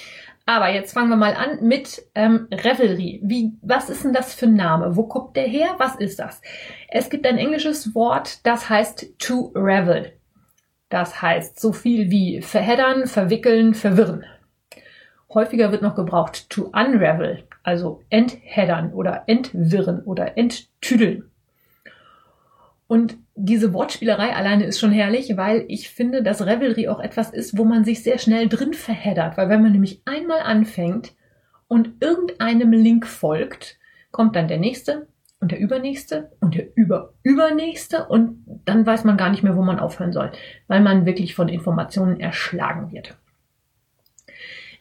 aber 0.46 0.70
jetzt 0.70 0.94
fangen 0.94 1.10
wir 1.10 1.16
mal 1.16 1.34
an 1.34 1.66
mit 1.66 2.02
ähm, 2.14 2.46
Revelry. 2.52 3.20
Wie, 3.24 3.52
was 3.62 3.90
ist 3.90 4.04
denn 4.04 4.12
das 4.12 4.32
für 4.32 4.46
ein 4.46 4.54
Name? 4.54 4.96
Wo 4.96 5.02
kommt 5.02 5.36
der 5.36 5.48
her? 5.48 5.74
Was 5.78 5.96
ist 5.96 6.20
das? 6.20 6.40
Es 6.88 7.10
gibt 7.10 7.26
ein 7.26 7.36
englisches 7.36 7.96
Wort, 7.96 8.46
das 8.46 8.70
heißt 8.70 9.18
to 9.18 9.52
revel. 9.56 10.12
Das 10.88 11.20
heißt 11.20 11.58
so 11.60 11.72
viel 11.72 12.10
wie 12.10 12.40
verheddern, 12.42 13.08
verwickeln, 13.08 13.74
verwirren. 13.74 14.24
Häufiger 15.34 15.72
wird 15.72 15.82
noch 15.82 15.96
gebraucht 15.96 16.48
to 16.48 16.70
unravel, 16.72 17.42
also 17.64 18.02
entheddern 18.08 18.92
oder 18.92 19.24
entwirren 19.26 20.04
oder 20.04 20.38
enttüdeln. 20.38 21.28
Und 22.88 23.18
diese 23.34 23.72
Wortspielerei 23.72 24.34
alleine 24.34 24.64
ist 24.64 24.78
schon 24.78 24.92
herrlich, 24.92 25.36
weil 25.36 25.64
ich 25.68 25.90
finde, 25.90 26.22
dass 26.22 26.46
Revelry 26.46 26.88
auch 26.88 27.00
etwas 27.00 27.30
ist, 27.30 27.58
wo 27.58 27.64
man 27.64 27.84
sich 27.84 28.02
sehr 28.02 28.18
schnell 28.18 28.48
drin 28.48 28.74
verheddert. 28.74 29.36
Weil 29.36 29.48
wenn 29.48 29.62
man 29.62 29.72
nämlich 29.72 30.02
einmal 30.04 30.40
anfängt 30.40 31.14
und 31.66 32.00
irgendeinem 32.00 32.72
Link 32.72 33.06
folgt, 33.06 33.78
kommt 34.12 34.36
dann 34.36 34.48
der 34.48 34.58
nächste 34.58 35.08
und 35.40 35.52
der 35.52 35.58
übernächste 35.58 36.30
und 36.40 36.54
der 36.54 36.76
überübernächste 36.76 38.06
und 38.06 38.44
dann 38.64 38.86
weiß 38.86 39.04
man 39.04 39.16
gar 39.16 39.30
nicht 39.30 39.42
mehr, 39.42 39.56
wo 39.56 39.62
man 39.62 39.78
aufhören 39.78 40.12
soll, 40.12 40.32
weil 40.68 40.80
man 40.80 41.06
wirklich 41.06 41.34
von 41.34 41.48
Informationen 41.48 42.20
erschlagen 42.20 42.92
wird. 42.92 43.16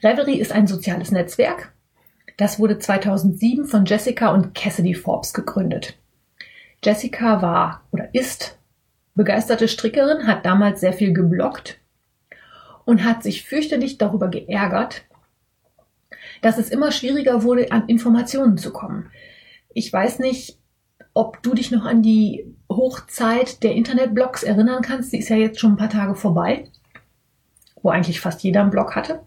Revelry 0.04 0.36
ist 0.36 0.52
ein 0.52 0.68
soziales 0.68 1.12
Netzwerk. 1.12 1.74
Das 2.38 2.60
wurde 2.60 2.78
2007 2.78 3.66
von 3.66 3.86
Jessica 3.86 4.30
und 4.30 4.54
Cassidy 4.54 4.94
Forbes 4.94 5.34
gegründet. 5.34 5.98
Jessica 6.86 7.42
war 7.42 7.84
oder 7.92 8.14
ist 8.14 8.60
begeisterte 9.16 9.68
Strickerin, 9.68 10.28
hat 10.28 10.46
damals 10.46 10.82
sehr 10.82 10.94
viel 10.94 11.14
geblockt 11.14 11.80
und 12.86 13.04
hat 13.04 13.24
sich 13.24 13.44
fürchterlich 13.44 13.98
darüber 13.98 14.28
geärgert, 14.28 15.04
dass 16.42 16.58
es 16.58 16.70
immer 16.70 16.92
schwieriger 16.92 17.44
wurde, 17.44 17.72
an 17.72 17.88
Informationen 17.88 18.58
zu 18.58 18.72
kommen. 18.72 19.10
Ich 19.74 19.92
weiß 19.92 20.20
nicht, 20.20 20.60
ob 21.14 21.42
du 21.42 21.54
dich 21.54 21.72
noch 21.72 21.86
an 21.86 22.04
die 22.04 22.46
Hochzeit 22.70 23.64
der 23.64 23.74
Internetblogs 23.74 24.44
erinnern 24.44 24.84
kannst. 24.84 25.12
Die 25.14 25.20
ist 25.20 25.30
ja 25.30 25.38
jetzt 25.38 25.60
schon 25.60 25.74
ein 25.74 25.78
paar 25.78 25.90
Tage 25.90 26.16
vorbei, 26.16 26.70
wo 27.82 27.90
eigentlich 27.90 28.20
fast 28.20 28.44
jeder 28.44 28.62
einen 28.62 28.70
Blog 28.70 28.96
hatte. 28.96 29.22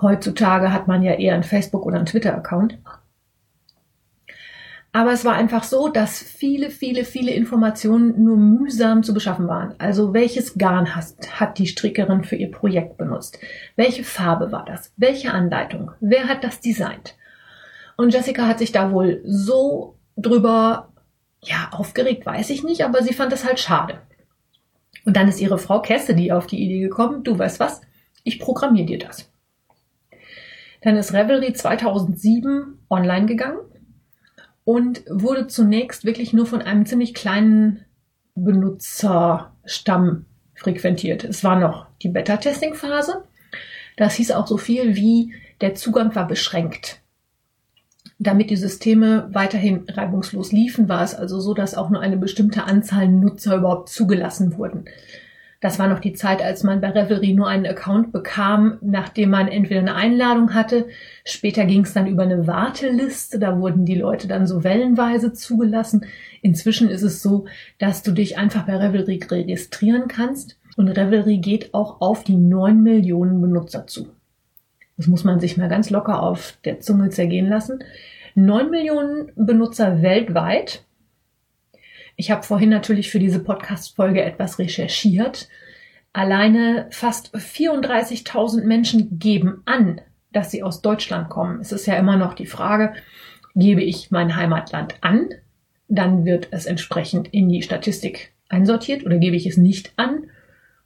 Heutzutage 0.00 0.72
hat 0.72 0.86
man 0.86 1.02
ja 1.02 1.14
eher 1.14 1.34
einen 1.34 1.42
Facebook- 1.42 1.84
oder 1.84 1.96
einen 1.96 2.06
Twitter-Account. 2.06 2.78
Aber 4.92 5.12
es 5.12 5.24
war 5.24 5.34
einfach 5.34 5.64
so, 5.64 5.88
dass 5.88 6.18
viele, 6.18 6.70
viele, 6.70 7.04
viele 7.04 7.32
Informationen 7.32 8.24
nur 8.24 8.36
mühsam 8.38 9.02
zu 9.02 9.12
beschaffen 9.12 9.46
waren. 9.46 9.74
Also 9.78 10.14
welches 10.14 10.56
Garn 10.56 10.96
hast, 10.96 11.38
hat 11.40 11.58
die 11.58 11.66
Strickerin 11.66 12.24
für 12.24 12.36
ihr 12.36 12.50
Projekt 12.50 12.96
benutzt? 12.96 13.38
Welche 13.76 14.02
Farbe 14.02 14.50
war 14.50 14.64
das? 14.64 14.92
Welche 14.96 15.32
Anleitung? 15.32 15.92
Wer 16.00 16.26
hat 16.26 16.42
das 16.42 16.60
designt? 16.60 17.16
Und 17.96 18.14
Jessica 18.14 18.46
hat 18.46 18.58
sich 18.58 18.72
da 18.72 18.90
wohl 18.90 19.20
so 19.24 19.98
drüber, 20.16 20.92
ja, 21.42 21.68
aufgeregt, 21.72 22.24
weiß 22.24 22.48
ich 22.50 22.64
nicht, 22.64 22.84
aber 22.84 23.02
sie 23.02 23.12
fand 23.12 23.32
es 23.32 23.44
halt 23.44 23.60
schade. 23.60 24.00
Und 25.04 25.16
dann 25.16 25.28
ist 25.28 25.40
ihre 25.40 25.58
Frau 25.58 25.82
Cassidy 25.82 26.32
auf 26.32 26.46
die 26.46 26.62
Idee 26.62 26.80
gekommen, 26.80 27.24
du 27.24 27.38
weißt 27.38 27.60
was, 27.60 27.82
ich 28.24 28.38
programmiere 28.38 28.86
dir 28.86 28.98
das. 28.98 29.30
Dann 30.82 30.96
ist 30.96 31.12
Revelry 31.12 31.52
2007 31.52 32.78
online 32.88 33.26
gegangen 33.26 33.58
und 34.68 35.02
wurde 35.08 35.46
zunächst 35.46 36.04
wirklich 36.04 36.34
nur 36.34 36.44
von 36.44 36.60
einem 36.60 36.84
ziemlich 36.84 37.14
kleinen 37.14 37.86
Benutzerstamm 38.34 40.26
frequentiert. 40.54 41.24
Es 41.24 41.42
war 41.42 41.58
noch 41.58 41.86
die 42.02 42.10
Beta-Testing-Phase. 42.10 43.24
Das 43.96 44.16
hieß 44.16 44.32
auch 44.32 44.46
so 44.46 44.58
viel 44.58 44.94
wie, 44.94 45.32
der 45.62 45.74
Zugang 45.74 46.14
war 46.14 46.28
beschränkt. 46.28 47.00
Damit 48.18 48.50
die 48.50 48.56
Systeme 48.56 49.30
weiterhin 49.32 49.86
reibungslos 49.88 50.52
liefen, 50.52 50.86
war 50.86 51.02
es 51.02 51.14
also 51.14 51.40
so, 51.40 51.54
dass 51.54 51.74
auch 51.74 51.88
nur 51.88 52.02
eine 52.02 52.18
bestimmte 52.18 52.64
Anzahl 52.64 53.08
Nutzer 53.08 53.56
überhaupt 53.56 53.88
zugelassen 53.88 54.58
wurden. 54.58 54.84
Das 55.60 55.80
war 55.80 55.88
noch 55.88 55.98
die 55.98 56.12
Zeit, 56.12 56.40
als 56.40 56.62
man 56.62 56.80
bei 56.80 56.90
Revelry 56.90 57.34
nur 57.34 57.48
einen 57.48 57.66
Account 57.66 58.12
bekam, 58.12 58.78
nachdem 58.80 59.30
man 59.30 59.48
entweder 59.48 59.80
eine 59.80 59.96
Einladung 59.96 60.54
hatte. 60.54 60.86
Später 61.24 61.64
ging 61.64 61.82
es 61.82 61.92
dann 61.92 62.06
über 62.06 62.22
eine 62.22 62.46
Warteliste. 62.46 63.40
Da 63.40 63.58
wurden 63.58 63.84
die 63.84 63.96
Leute 63.96 64.28
dann 64.28 64.46
so 64.46 64.62
wellenweise 64.62 65.32
zugelassen. 65.32 66.06
Inzwischen 66.42 66.88
ist 66.88 67.02
es 67.02 67.22
so, 67.22 67.46
dass 67.78 68.04
du 68.04 68.12
dich 68.12 68.38
einfach 68.38 68.66
bei 68.66 68.76
Revelry 68.76 69.18
registrieren 69.28 70.06
kannst. 70.06 70.56
Und 70.76 70.90
Revelry 70.90 71.38
geht 71.38 71.74
auch 71.74 72.00
auf 72.00 72.22
die 72.22 72.36
neun 72.36 72.84
Millionen 72.84 73.40
Benutzer 73.40 73.88
zu. 73.88 74.10
Das 74.96 75.08
muss 75.08 75.24
man 75.24 75.40
sich 75.40 75.56
mal 75.56 75.68
ganz 75.68 75.90
locker 75.90 76.22
auf 76.22 76.56
der 76.64 76.78
Zunge 76.78 77.08
zergehen 77.10 77.48
lassen. 77.48 77.80
Neun 78.36 78.70
Millionen 78.70 79.32
Benutzer 79.34 80.02
weltweit 80.02 80.84
ich 82.18 82.32
habe 82.32 82.42
vorhin 82.42 82.68
natürlich 82.68 83.12
für 83.12 83.20
diese 83.20 83.38
Podcast-Folge 83.38 84.22
etwas 84.22 84.58
recherchiert. 84.58 85.48
Alleine 86.12 86.88
fast 86.90 87.32
34.000 87.32 88.64
Menschen 88.64 89.20
geben 89.20 89.62
an, 89.66 90.00
dass 90.32 90.50
sie 90.50 90.64
aus 90.64 90.82
Deutschland 90.82 91.28
kommen. 91.28 91.60
Es 91.60 91.70
ist 91.70 91.86
ja 91.86 91.94
immer 91.94 92.16
noch 92.16 92.34
die 92.34 92.46
Frage, 92.46 92.92
gebe 93.54 93.84
ich 93.84 94.10
mein 94.10 94.34
Heimatland 94.34 94.96
an, 95.00 95.28
dann 95.86 96.24
wird 96.24 96.48
es 96.50 96.66
entsprechend 96.66 97.28
in 97.28 97.48
die 97.48 97.62
Statistik 97.62 98.32
einsortiert 98.48 99.06
oder 99.06 99.18
gebe 99.18 99.36
ich 99.36 99.46
es 99.46 99.56
nicht 99.56 99.92
an, 99.94 100.24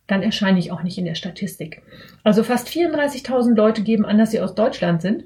dann 0.06 0.22
erscheine 0.22 0.58
ich 0.58 0.70
auch 0.70 0.82
nicht 0.82 0.98
in 0.98 1.06
der 1.06 1.14
Statistik. 1.14 1.80
Also 2.24 2.44
fast 2.44 2.68
34.000 2.68 3.54
Leute 3.54 3.82
geben 3.82 4.04
an, 4.04 4.18
dass 4.18 4.32
sie 4.32 4.40
aus 4.40 4.54
Deutschland 4.54 5.00
sind. 5.00 5.24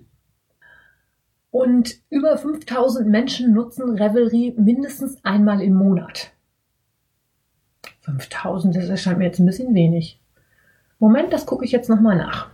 Und 1.56 2.02
über 2.10 2.36
5000 2.36 3.08
Menschen 3.08 3.54
nutzen 3.54 3.96
Revelry 3.96 4.54
mindestens 4.58 5.24
einmal 5.24 5.62
im 5.62 5.72
Monat. 5.72 6.32
5000, 8.02 8.76
das 8.76 8.90
erscheint 8.90 9.16
mir 9.16 9.24
jetzt 9.24 9.38
ein 9.38 9.46
bisschen 9.46 9.74
wenig. 9.74 10.20
Moment, 10.98 11.32
das 11.32 11.46
gucke 11.46 11.64
ich 11.64 11.72
jetzt 11.72 11.88
nochmal 11.88 12.18
nach. 12.18 12.50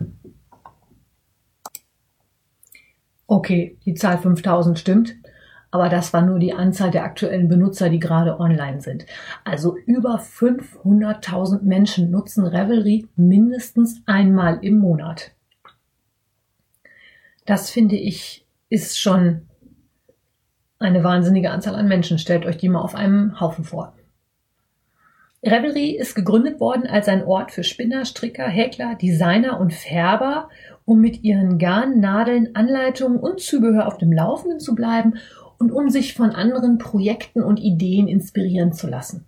Okay, 3.27 3.77
die 3.85 3.95
Zahl 3.95 4.19
5000 4.19 4.79
stimmt, 4.79 5.17
aber 5.73 5.89
das 5.89 6.13
war 6.13 6.23
nur 6.23 6.39
die 6.39 6.53
Anzahl 6.53 6.93
der 6.93 7.03
aktuellen 7.03 7.49
Benutzer, 7.49 7.89
die 7.89 7.99
gerade 7.99 8.39
online 8.39 8.83
sind. 8.83 9.05
Also 9.43 9.77
über 9.79 10.21
500.000 10.21 11.63
Menschen 11.63 12.13
nutzen 12.13 12.47
Revelry 12.47 13.09
mindestens 13.17 14.01
einmal 14.07 14.61
im 14.63 14.79
Monat. 14.79 15.33
Das 17.47 17.69
finde 17.69 17.97
ich 17.97 18.43
ist 18.73 18.99
schon 18.99 19.43
eine 20.79 21.05
wahnsinnige 21.05 21.51
Anzahl 21.51 21.75
an 21.75 21.89
Menschen. 21.89 22.19
Stellt 22.19 22.47
euch 22.47 22.57
die 22.57 22.71
mal 22.71 22.81
auf 22.81 22.95
einem 22.95 23.39
Haufen 23.39 23.65
vor. 23.65 23.95
Revelry 25.45 25.91
ist 25.91 26.15
gegründet 26.15 26.59
worden 26.59 26.87
als 26.87 27.07
ein 27.07 27.25
Ort 27.25 27.51
für 27.51 27.65
Spinner, 27.65 28.07
Stricker, 28.07 28.47
Häkler, 28.47 28.95
Designer 28.95 29.61
und 29.61 29.75
Färber, 29.75 30.49
um 30.87 31.01
mit 31.01 31.23
ihren 31.23 31.59
Garn, 31.59 32.01
Nadeln, 32.01 32.55
Anleitungen 32.55 33.19
und 33.19 33.41
Zubehör 33.41 33.87
auf 33.87 33.99
dem 33.99 34.11
Laufenden 34.11 34.59
zu 34.59 34.75
bleiben 34.75 35.15
und 35.59 35.71
um 35.71 35.91
sich 35.91 36.15
von 36.15 36.31
anderen 36.31 36.79
Projekten 36.79 37.43
und 37.43 37.59
Ideen 37.59 38.09
inspirieren 38.09 38.73
zu 38.73 38.89
lassen. 38.89 39.27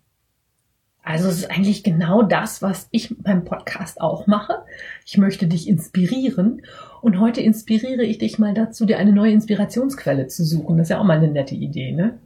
Also 1.03 1.29
es 1.29 1.41
ist 1.41 1.51
eigentlich 1.51 1.85
genau 1.85 2.23
das, 2.23 2.63
was 2.63 2.89
ich 2.91 3.15
beim 3.19 3.45
Podcast 3.45 4.01
auch 4.01 4.27
mache. 4.27 4.65
Ich 5.05 5.19
möchte 5.19 5.47
dich 5.47 5.69
inspirieren 5.69 6.63
und 7.05 7.21
heute 7.21 7.41
inspiriere 7.41 8.03
ich 8.03 8.19
dich 8.19 8.39
mal 8.39 8.55
dazu, 8.55 8.87
dir 8.87 8.99
eine 8.99 9.13
neue 9.13 9.33
Inspirationsquelle 9.33 10.27
zu 10.27 10.45
suchen. 10.45 10.79
Das 10.79 10.87
ist 10.87 10.91
ja 10.91 10.99
auch 10.99 11.05
mal 11.05 11.19
eine 11.19 11.29
nette 11.29 11.55
Idee, 11.55 11.93
ne? 11.93 12.19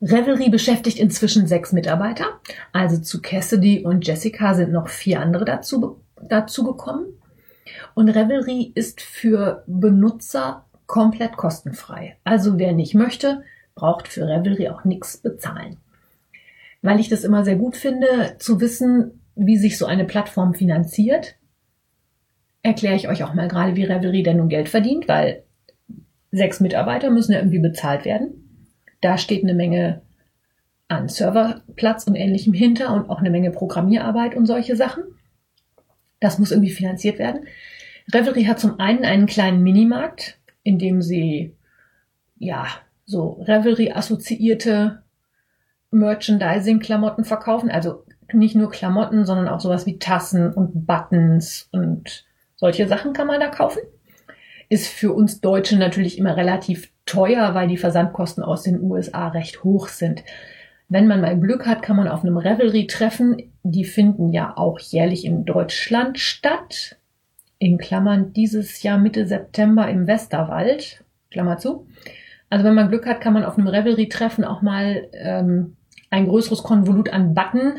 Revelry 0.00 0.50
beschäftigt 0.50 0.98
inzwischen 0.98 1.46
sechs 1.46 1.72
Mitarbeiter. 1.72 2.24
Also 2.72 2.98
zu 2.98 3.22
Cassidy 3.22 3.84
und 3.84 4.06
Jessica 4.06 4.54
sind 4.54 4.72
noch 4.72 4.88
vier 4.88 5.20
andere 5.20 5.44
dazu, 5.44 6.00
dazu 6.20 6.64
gekommen. 6.64 7.06
Und 7.94 8.08
Revelry 8.08 8.72
ist 8.74 9.00
für 9.00 9.62
Benutzer 9.66 10.64
komplett 10.86 11.36
kostenfrei. 11.36 12.16
Also 12.24 12.58
wer 12.58 12.72
nicht 12.72 12.94
möchte, 12.94 13.42
braucht 13.74 14.08
für 14.08 14.26
Revelry 14.26 14.68
auch 14.68 14.84
nichts 14.84 15.18
bezahlen 15.18 15.76
weil 16.82 16.98
ich 17.00 17.08
das 17.08 17.24
immer 17.24 17.44
sehr 17.44 17.56
gut 17.56 17.76
finde, 17.76 18.36
zu 18.38 18.60
wissen, 18.60 19.22
wie 19.34 19.56
sich 19.56 19.78
so 19.78 19.86
eine 19.86 20.04
Plattform 20.04 20.52
finanziert. 20.52 21.36
Erkläre 22.62 22.94
ich 22.94 23.08
euch 23.08 23.24
auch 23.24 23.34
mal 23.34 23.48
gerade, 23.48 23.76
wie 23.76 23.84
Revelry 23.84 24.22
denn 24.22 24.36
nun 24.36 24.48
Geld 24.48 24.68
verdient, 24.68 25.08
weil 25.08 25.42
sechs 26.30 26.60
Mitarbeiter 26.60 27.10
müssen 27.10 27.32
ja 27.32 27.38
irgendwie 27.38 27.58
bezahlt 27.58 28.04
werden. 28.04 28.68
Da 29.00 29.18
steht 29.18 29.42
eine 29.42 29.54
Menge 29.54 30.02
an 30.88 31.08
Serverplatz 31.08 32.06
und 32.06 32.14
ähnlichem 32.14 32.52
hinter 32.52 32.94
und 32.94 33.10
auch 33.10 33.18
eine 33.18 33.30
Menge 33.30 33.50
Programmierarbeit 33.50 34.36
und 34.36 34.46
solche 34.46 34.76
Sachen. 34.76 35.04
Das 36.20 36.38
muss 36.38 36.52
irgendwie 36.52 36.70
finanziert 36.70 37.18
werden. 37.18 37.46
Revelry 38.12 38.44
hat 38.44 38.60
zum 38.60 38.78
einen 38.78 39.04
einen 39.04 39.26
kleinen 39.26 39.62
Minimarkt, 39.62 40.38
in 40.62 40.78
dem 40.78 41.02
sie 41.02 41.56
ja 42.38 42.66
so 43.04 43.42
Revelry 43.46 43.92
assoziierte 43.92 45.02
Merchandising-Klamotten 45.90 47.24
verkaufen. 47.24 47.70
Also 47.70 48.04
nicht 48.32 48.54
nur 48.54 48.70
Klamotten, 48.70 49.24
sondern 49.24 49.48
auch 49.48 49.60
sowas 49.60 49.86
wie 49.86 49.98
Tassen 49.98 50.52
und 50.52 50.86
Buttons 50.86 51.68
und 51.72 52.24
solche 52.62 52.86
Sachen 52.86 53.12
kann 53.12 53.26
man 53.26 53.40
da 53.40 53.48
kaufen. 53.48 53.82
Ist 54.68 54.86
für 54.86 55.12
uns 55.12 55.40
Deutsche 55.40 55.76
natürlich 55.76 56.16
immer 56.16 56.36
relativ 56.36 56.92
teuer, 57.06 57.54
weil 57.54 57.66
die 57.66 57.76
Versandkosten 57.76 58.44
aus 58.44 58.62
den 58.62 58.80
USA 58.80 59.28
recht 59.28 59.64
hoch 59.64 59.88
sind. 59.88 60.22
Wenn 60.88 61.08
man 61.08 61.20
mal 61.20 61.36
Glück 61.38 61.66
hat, 61.66 61.82
kann 61.82 61.96
man 61.96 62.06
auf 62.06 62.22
einem 62.22 62.36
Revelry-Treffen, 62.36 63.50
die 63.64 63.84
finden 63.84 64.32
ja 64.32 64.56
auch 64.56 64.78
jährlich 64.78 65.24
in 65.24 65.44
Deutschland 65.44 66.20
statt, 66.20 66.98
in 67.58 67.78
Klammern 67.78 68.32
dieses 68.32 68.84
Jahr 68.84 68.96
Mitte 68.96 69.26
September 69.26 69.88
im 69.88 70.06
Westerwald, 70.06 71.02
Klammer 71.32 71.58
zu. 71.58 71.88
Also 72.48 72.64
wenn 72.64 72.74
man 72.74 72.90
Glück 72.90 73.06
hat, 73.06 73.20
kann 73.20 73.32
man 73.32 73.44
auf 73.44 73.58
einem 73.58 73.66
Revelry-Treffen 73.66 74.44
auch 74.44 74.62
mal 74.62 75.08
ähm, 75.14 75.76
ein 76.10 76.28
größeres 76.28 76.62
Konvolut 76.62 77.12
an 77.12 77.34
Button 77.34 77.72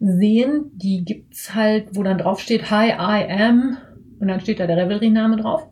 sehen. 0.00 0.70
Die 0.74 1.04
gibt's 1.04 1.54
halt, 1.54 1.94
wo 1.94 2.02
dann 2.02 2.18
drauf 2.18 2.40
steht 2.40 2.70
Hi, 2.70 2.88
I 2.88 3.30
am 3.30 3.76
und 4.18 4.28
dann 4.28 4.40
steht 4.40 4.58
da 4.58 4.66
der 4.66 4.76
Revelry-Name 4.76 5.36
drauf. 5.36 5.68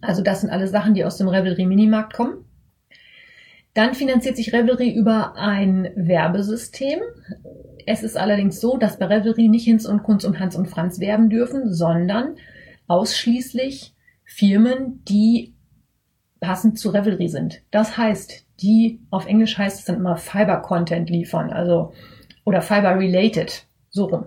Also 0.00 0.22
das 0.22 0.42
sind 0.42 0.50
alles 0.50 0.70
Sachen, 0.70 0.94
die 0.94 1.04
aus 1.04 1.16
dem 1.16 1.28
Revelry 1.28 1.66
Minimarkt 1.66 2.12
kommen. 2.12 2.44
Dann 3.74 3.94
finanziert 3.94 4.36
sich 4.36 4.52
Revelry 4.52 4.90
über 4.90 5.36
ein 5.36 5.90
Werbesystem. 5.94 7.00
Es 7.86 8.02
ist 8.02 8.16
allerdings 8.16 8.60
so, 8.60 8.76
dass 8.76 8.98
bei 8.98 9.06
Revelry 9.06 9.48
nicht 9.48 9.64
Hinz 9.64 9.86
und 9.86 10.02
Kunz 10.02 10.24
und 10.24 10.40
Hans 10.40 10.56
und 10.56 10.66
Franz 10.66 11.00
werben 11.00 11.30
dürfen, 11.30 11.72
sondern 11.72 12.36
ausschließlich 12.86 13.94
Firmen, 14.24 15.04
die 15.08 15.54
passend 16.40 16.78
zu 16.78 16.90
Revelry 16.90 17.28
sind. 17.28 17.62
Das 17.70 17.96
heißt, 17.96 18.46
die 18.60 19.00
auf 19.10 19.26
Englisch 19.26 19.56
heißt 19.56 19.78
es 19.78 19.84
dann 19.84 19.96
immer 19.96 20.16
Fiber 20.16 20.58
Content 20.58 21.10
liefern, 21.10 21.50
also 21.50 21.92
oder 22.48 22.62
Fiber 22.62 22.98
Related, 22.98 23.66
so 23.90 24.06
rum. 24.06 24.26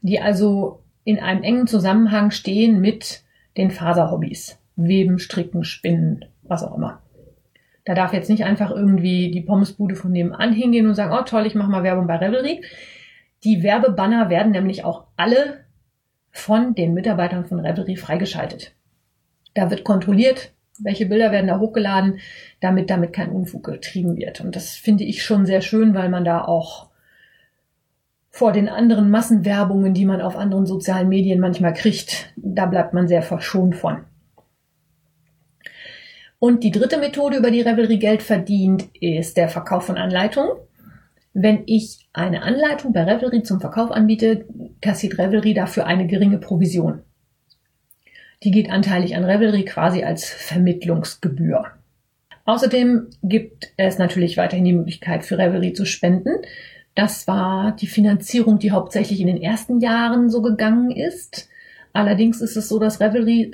Die 0.00 0.20
also 0.20 0.82
in 1.04 1.20
einem 1.20 1.44
engen 1.44 1.68
Zusammenhang 1.68 2.32
stehen 2.32 2.80
mit 2.80 3.22
den 3.56 3.70
Faserhobbys. 3.70 4.58
Weben, 4.74 5.20
Stricken, 5.20 5.62
Spinnen, 5.62 6.24
was 6.42 6.64
auch 6.64 6.76
immer. 6.76 7.02
Da 7.84 7.94
darf 7.94 8.12
jetzt 8.12 8.28
nicht 8.28 8.44
einfach 8.44 8.72
irgendwie 8.72 9.30
die 9.30 9.42
Pommesbude 9.42 9.94
von 9.94 10.10
nebenan 10.10 10.52
hingehen 10.52 10.88
und 10.88 10.96
sagen, 10.96 11.16
oh 11.16 11.22
toll, 11.22 11.46
ich 11.46 11.54
mache 11.54 11.70
mal 11.70 11.84
Werbung 11.84 12.08
bei 12.08 12.16
Revelry. 12.16 12.62
Die 13.44 13.62
Werbebanner 13.62 14.28
werden 14.28 14.50
nämlich 14.50 14.84
auch 14.84 15.04
alle 15.16 15.64
von 16.32 16.74
den 16.74 16.94
Mitarbeitern 16.94 17.44
von 17.44 17.60
Revelry 17.60 17.94
freigeschaltet. 17.94 18.74
Da 19.54 19.70
wird 19.70 19.84
kontrolliert, 19.84 20.52
welche 20.80 21.06
Bilder 21.06 21.30
werden 21.30 21.46
da 21.46 21.60
hochgeladen, 21.60 22.18
damit 22.60 22.90
damit 22.90 23.12
kein 23.12 23.30
Unfug 23.30 23.64
getrieben 23.64 24.16
wird. 24.16 24.40
Und 24.40 24.56
das 24.56 24.74
finde 24.74 25.04
ich 25.04 25.22
schon 25.22 25.46
sehr 25.46 25.60
schön, 25.60 25.94
weil 25.94 26.08
man 26.08 26.24
da 26.24 26.44
auch 26.44 26.91
vor 28.32 28.52
den 28.52 28.70
anderen 28.70 29.10
Massenwerbungen, 29.10 29.92
die 29.92 30.06
man 30.06 30.22
auf 30.22 30.36
anderen 30.36 30.64
sozialen 30.64 31.08
Medien 31.08 31.38
manchmal 31.38 31.74
kriegt, 31.74 32.32
da 32.36 32.64
bleibt 32.64 32.94
man 32.94 33.06
sehr 33.06 33.22
verschont 33.22 33.76
von. 33.76 34.04
Und 36.38 36.64
die 36.64 36.70
dritte 36.70 36.98
Methode, 36.98 37.36
über 37.36 37.50
die 37.50 37.60
Revelry 37.60 37.98
Geld 37.98 38.22
verdient, 38.22 38.88
ist 39.00 39.36
der 39.36 39.48
Verkauf 39.48 39.84
von 39.84 39.98
Anleitungen. 39.98 40.50
Wenn 41.34 41.62
ich 41.66 42.08
eine 42.14 42.42
Anleitung 42.42 42.92
bei 42.92 43.04
Revelry 43.04 43.42
zum 43.42 43.60
Verkauf 43.60 43.90
anbiete, 43.90 44.46
kassiert 44.80 45.18
Revelry 45.18 45.52
dafür 45.54 45.86
eine 45.86 46.06
geringe 46.06 46.38
Provision. 46.38 47.02
Die 48.42 48.50
geht 48.50 48.70
anteilig 48.70 49.14
an 49.14 49.24
Revelry 49.24 49.64
quasi 49.64 50.04
als 50.04 50.28
Vermittlungsgebühr. 50.28 51.66
Außerdem 52.44 53.08
gibt 53.22 53.72
es 53.76 53.98
natürlich 53.98 54.36
weiterhin 54.36 54.64
die 54.64 54.72
Möglichkeit 54.72 55.24
für 55.24 55.38
Revelry 55.38 55.74
zu 55.74 55.84
spenden. 55.84 56.30
Das 56.94 57.26
war 57.26 57.72
die 57.72 57.86
Finanzierung, 57.86 58.58
die 58.58 58.70
hauptsächlich 58.70 59.20
in 59.20 59.26
den 59.26 59.40
ersten 59.40 59.80
Jahren 59.80 60.28
so 60.30 60.42
gegangen 60.42 60.90
ist. 60.90 61.48
Allerdings 61.92 62.40
ist 62.40 62.56
es 62.56 62.68
so, 62.68 62.78
dass 62.78 63.00
Revelry 63.00 63.52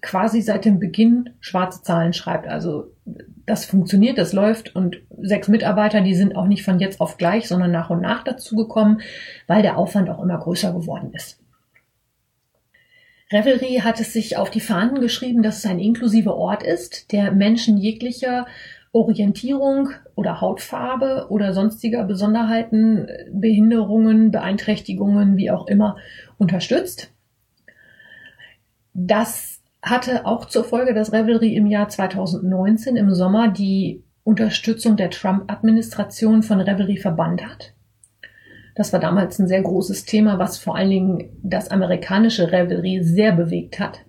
quasi 0.00 0.40
seit 0.40 0.64
dem 0.64 0.78
Beginn 0.78 1.30
schwarze 1.40 1.82
Zahlen 1.82 2.12
schreibt. 2.12 2.48
Also 2.48 2.92
das 3.46 3.64
funktioniert, 3.64 4.16
das 4.16 4.32
läuft 4.32 4.74
und 4.74 5.02
sechs 5.20 5.48
Mitarbeiter, 5.48 6.00
die 6.00 6.14
sind 6.14 6.36
auch 6.36 6.46
nicht 6.46 6.64
von 6.64 6.78
jetzt 6.78 7.00
auf 7.00 7.18
gleich, 7.18 7.48
sondern 7.48 7.70
nach 7.70 7.90
und 7.90 8.00
nach 8.00 8.24
dazugekommen, 8.24 9.02
weil 9.46 9.62
der 9.62 9.76
Aufwand 9.76 10.08
auch 10.08 10.22
immer 10.22 10.38
größer 10.38 10.72
geworden 10.72 11.12
ist. 11.12 11.38
Revelry 13.32 13.80
hat 13.84 14.00
es 14.00 14.12
sich 14.12 14.36
auf 14.36 14.50
die 14.50 14.60
Fahnen 14.60 15.00
geschrieben, 15.00 15.42
dass 15.42 15.58
es 15.58 15.66
ein 15.66 15.78
inklusiver 15.78 16.36
Ort 16.36 16.62
ist, 16.62 17.12
der 17.12 17.30
Menschen 17.30 17.76
jeglicher 17.76 18.46
Orientierung 18.92 19.90
oder 20.14 20.40
Hautfarbe 20.40 21.26
oder 21.28 21.52
sonstiger 21.52 22.04
Besonderheiten, 22.04 23.06
Behinderungen, 23.32 24.30
Beeinträchtigungen, 24.30 25.36
wie 25.36 25.50
auch 25.50 25.68
immer, 25.68 25.96
unterstützt. 26.38 27.12
Das 28.92 29.62
hatte 29.82 30.26
auch 30.26 30.44
zur 30.44 30.64
Folge, 30.64 30.92
dass 30.92 31.12
Revelry 31.12 31.54
im 31.54 31.66
Jahr 31.66 31.88
2019 31.88 32.96
im 32.96 33.14
Sommer 33.14 33.48
die 33.48 34.04
Unterstützung 34.24 34.96
der 34.96 35.10
Trump-Administration 35.10 36.42
von 36.42 36.60
Revelry 36.60 36.96
verbannt 36.96 37.44
hat. 37.44 37.74
Das 38.74 38.92
war 38.92 39.00
damals 39.00 39.38
ein 39.38 39.48
sehr 39.48 39.62
großes 39.62 40.04
Thema, 40.04 40.38
was 40.38 40.58
vor 40.58 40.76
allen 40.76 40.90
Dingen 40.90 41.38
das 41.42 41.68
amerikanische 41.68 42.52
Revelry 42.52 43.00
sehr 43.02 43.32
bewegt 43.32 43.78
hat. 43.78 44.00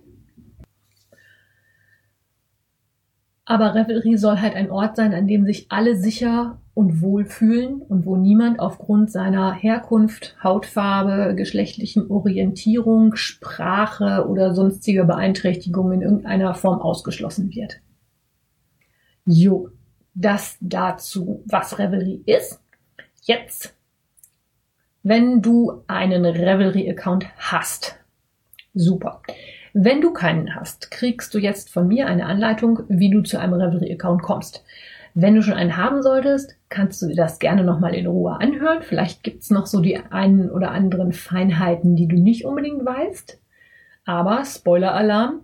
Aber 3.44 3.74
Revelry 3.74 4.16
soll 4.16 4.40
halt 4.40 4.54
ein 4.54 4.70
Ort 4.70 4.96
sein, 4.96 5.14
an 5.14 5.26
dem 5.26 5.44
sich 5.44 5.66
alle 5.70 5.96
sicher 5.96 6.60
und 6.74 7.02
wohl 7.02 7.24
fühlen 7.24 7.82
und 7.82 8.06
wo 8.06 8.16
niemand 8.16 8.60
aufgrund 8.60 9.10
seiner 9.10 9.52
Herkunft, 9.52 10.36
Hautfarbe, 10.42 11.34
geschlechtlichen 11.34 12.08
Orientierung, 12.10 13.16
Sprache 13.16 14.26
oder 14.28 14.54
sonstiger 14.54 15.04
Beeinträchtigung 15.04 15.92
in 15.92 16.02
irgendeiner 16.02 16.54
Form 16.54 16.80
ausgeschlossen 16.80 17.50
wird. 17.52 17.80
Jo, 19.24 19.68
das 20.14 20.56
dazu, 20.60 21.42
was 21.46 21.78
Revelry 21.78 22.22
ist. 22.26 22.60
Jetzt 23.22 23.74
wenn 25.02 25.42
du 25.42 25.82
einen 25.86 26.24
Revelry-Account 26.24 27.26
hast. 27.36 27.96
Super. 28.74 29.22
Wenn 29.74 30.02
du 30.02 30.12
keinen 30.12 30.54
hast, 30.54 30.90
kriegst 30.90 31.32
du 31.34 31.38
jetzt 31.38 31.70
von 31.70 31.88
mir 31.88 32.06
eine 32.06 32.26
Anleitung, 32.26 32.80
wie 32.88 33.10
du 33.10 33.22
zu 33.22 33.38
einem 33.38 33.54
Revelry-Account 33.54 34.22
kommst. 34.22 34.64
Wenn 35.14 35.34
du 35.34 35.42
schon 35.42 35.54
einen 35.54 35.76
haben 35.76 36.02
solltest, 36.02 36.56
kannst 36.68 37.00
du 37.00 37.06
dir 37.06 37.16
das 37.16 37.38
gerne 37.38 37.64
nochmal 37.64 37.94
in 37.94 38.06
Ruhe 38.06 38.38
anhören. 38.38 38.82
Vielleicht 38.82 39.22
gibt's 39.22 39.50
noch 39.50 39.66
so 39.66 39.80
die 39.80 39.96
einen 39.98 40.50
oder 40.50 40.70
anderen 40.70 41.12
Feinheiten, 41.12 41.96
die 41.96 42.06
du 42.06 42.16
nicht 42.16 42.44
unbedingt 42.44 42.84
weißt. 42.84 43.40
Aber 44.04 44.44
Spoiler-Alarm, 44.44 45.40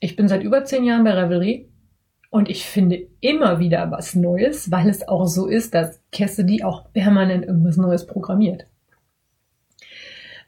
ich 0.00 0.16
bin 0.16 0.28
seit 0.28 0.42
über 0.42 0.64
zehn 0.64 0.84
Jahren 0.84 1.04
bei 1.04 1.12
Revelry 1.12 1.68
und 2.30 2.48
ich 2.48 2.66
finde 2.66 3.06
immer 3.20 3.58
wieder 3.58 3.90
was 3.90 4.14
Neues, 4.14 4.70
weil 4.70 4.88
es 4.88 5.06
auch 5.06 5.26
so 5.26 5.46
ist, 5.46 5.74
dass 5.74 6.00
Cassidy 6.12 6.62
auch 6.62 6.92
permanent 6.92 7.46
irgendwas 7.46 7.76
Neues 7.76 8.06
programmiert. 8.06 8.66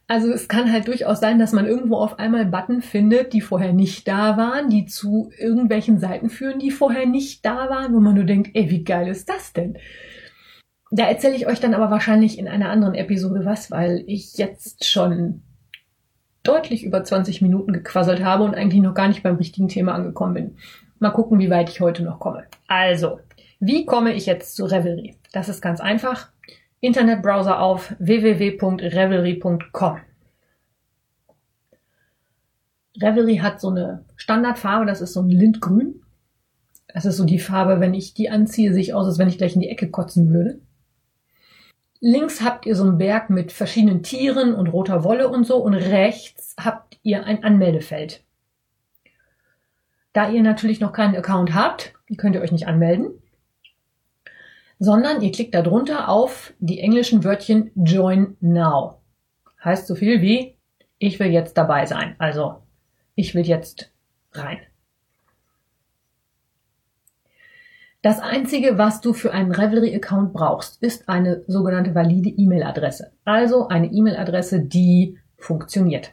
Also 0.06 0.30
es 0.30 0.48
kann 0.48 0.70
halt 0.70 0.86
durchaus 0.86 1.20
sein, 1.20 1.38
dass 1.38 1.52
man 1.52 1.66
irgendwo 1.66 1.96
auf 1.96 2.18
einmal 2.18 2.44
Button 2.44 2.82
findet, 2.82 3.32
die 3.32 3.40
vorher 3.40 3.72
nicht 3.72 4.06
da 4.06 4.36
waren, 4.36 4.68
die 4.68 4.84
zu 4.84 5.30
irgendwelchen 5.38 5.98
Seiten 5.98 6.28
führen, 6.28 6.58
die 6.58 6.70
vorher 6.70 7.06
nicht 7.06 7.44
da 7.44 7.70
waren, 7.70 7.94
wo 7.94 8.00
man 8.00 8.14
nur 8.14 8.24
denkt, 8.24 8.50
ey, 8.54 8.70
wie 8.70 8.84
geil 8.84 9.08
ist 9.08 9.28
das 9.30 9.54
denn? 9.54 9.78
Da 10.90 11.06
erzähle 11.06 11.34
ich 11.34 11.46
euch 11.46 11.58
dann 11.58 11.74
aber 11.74 11.90
wahrscheinlich 11.90 12.38
in 12.38 12.48
einer 12.48 12.68
anderen 12.68 12.94
Episode 12.94 13.44
was, 13.44 13.70
weil 13.70 14.04
ich 14.06 14.36
jetzt 14.36 14.84
schon 14.84 15.42
deutlich 16.42 16.84
über 16.84 17.02
20 17.02 17.40
Minuten 17.40 17.72
gequasselt 17.72 18.22
habe 18.22 18.44
und 18.44 18.54
eigentlich 18.54 18.82
noch 18.82 18.94
gar 18.94 19.08
nicht 19.08 19.22
beim 19.22 19.36
richtigen 19.36 19.68
Thema 19.68 19.94
angekommen 19.94 20.34
bin. 20.34 20.56
Mal 20.98 21.10
gucken, 21.10 21.38
wie 21.38 21.50
weit 21.50 21.70
ich 21.70 21.80
heute 21.80 22.02
noch 22.02 22.20
komme. 22.20 22.44
Also, 22.68 23.20
wie 23.58 23.86
komme 23.86 24.12
ich 24.12 24.26
jetzt 24.26 24.54
zu 24.54 24.66
Revelry? 24.66 25.16
Das 25.32 25.48
ist 25.48 25.62
ganz 25.62 25.80
einfach. 25.80 26.28
Internetbrowser 26.84 27.60
auf 27.60 27.94
www.revelry.com. 27.98 30.00
Revelry 33.00 33.36
hat 33.38 33.58
so 33.58 33.70
eine 33.70 34.04
Standardfarbe, 34.16 34.84
das 34.84 35.00
ist 35.00 35.14
so 35.14 35.22
ein 35.22 35.30
Lindgrün. 35.30 36.02
Das 36.88 37.06
ist 37.06 37.16
so 37.16 37.24
die 37.24 37.38
Farbe, 37.38 37.80
wenn 37.80 37.94
ich 37.94 38.12
die 38.12 38.28
anziehe, 38.28 38.74
sehe 38.74 38.82
ich 38.82 38.92
aus, 38.92 39.06
als 39.06 39.18
wenn 39.18 39.28
ich 39.28 39.38
gleich 39.38 39.54
in 39.54 39.62
die 39.62 39.70
Ecke 39.70 39.90
kotzen 39.90 40.30
würde. 40.30 40.60
Links 42.00 42.42
habt 42.42 42.66
ihr 42.66 42.76
so 42.76 42.84
einen 42.84 42.98
Berg 42.98 43.30
mit 43.30 43.50
verschiedenen 43.50 44.02
Tieren 44.02 44.54
und 44.54 44.68
roter 44.68 45.04
Wolle 45.04 45.30
und 45.30 45.46
so 45.46 45.56
und 45.56 45.72
rechts 45.72 46.54
habt 46.60 46.98
ihr 47.02 47.24
ein 47.24 47.44
Anmeldefeld. 47.44 48.22
Da 50.12 50.28
ihr 50.28 50.42
natürlich 50.42 50.80
noch 50.80 50.92
keinen 50.92 51.16
Account 51.16 51.54
habt, 51.54 51.94
könnt 52.18 52.36
ihr 52.36 52.42
euch 52.42 52.52
nicht 52.52 52.66
anmelden 52.66 53.22
sondern 54.84 55.22
ihr 55.22 55.32
klickt 55.32 55.54
darunter 55.54 56.08
auf 56.10 56.52
die 56.58 56.78
englischen 56.78 57.24
Wörtchen 57.24 57.70
Join 57.74 58.36
Now. 58.40 59.00
Heißt 59.64 59.86
so 59.86 59.94
viel 59.94 60.20
wie, 60.20 60.58
ich 60.98 61.18
will 61.18 61.28
jetzt 61.28 61.56
dabei 61.56 61.86
sein. 61.86 62.14
Also, 62.18 62.56
ich 63.14 63.34
will 63.34 63.46
jetzt 63.46 63.90
rein. 64.32 64.58
Das 68.02 68.20
einzige, 68.20 68.76
was 68.76 69.00
du 69.00 69.14
für 69.14 69.32
einen 69.32 69.52
Revelry-Account 69.52 70.34
brauchst, 70.34 70.82
ist 70.82 71.08
eine 71.08 71.42
sogenannte 71.46 71.94
valide 71.94 72.28
E-Mail-Adresse. 72.28 73.12
Also 73.24 73.68
eine 73.68 73.86
E-Mail-Adresse, 73.86 74.60
die 74.60 75.18
funktioniert. 75.38 76.12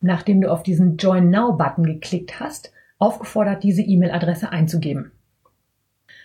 Nachdem 0.00 0.40
du 0.40 0.52
auf 0.52 0.62
diesen 0.62 0.96
Join 0.98 1.30
Now-Button 1.30 1.84
geklickt 1.84 2.38
hast, 2.38 2.72
aufgefordert, 2.98 3.64
diese 3.64 3.82
E-Mail-Adresse 3.82 4.50
einzugeben. 4.50 5.10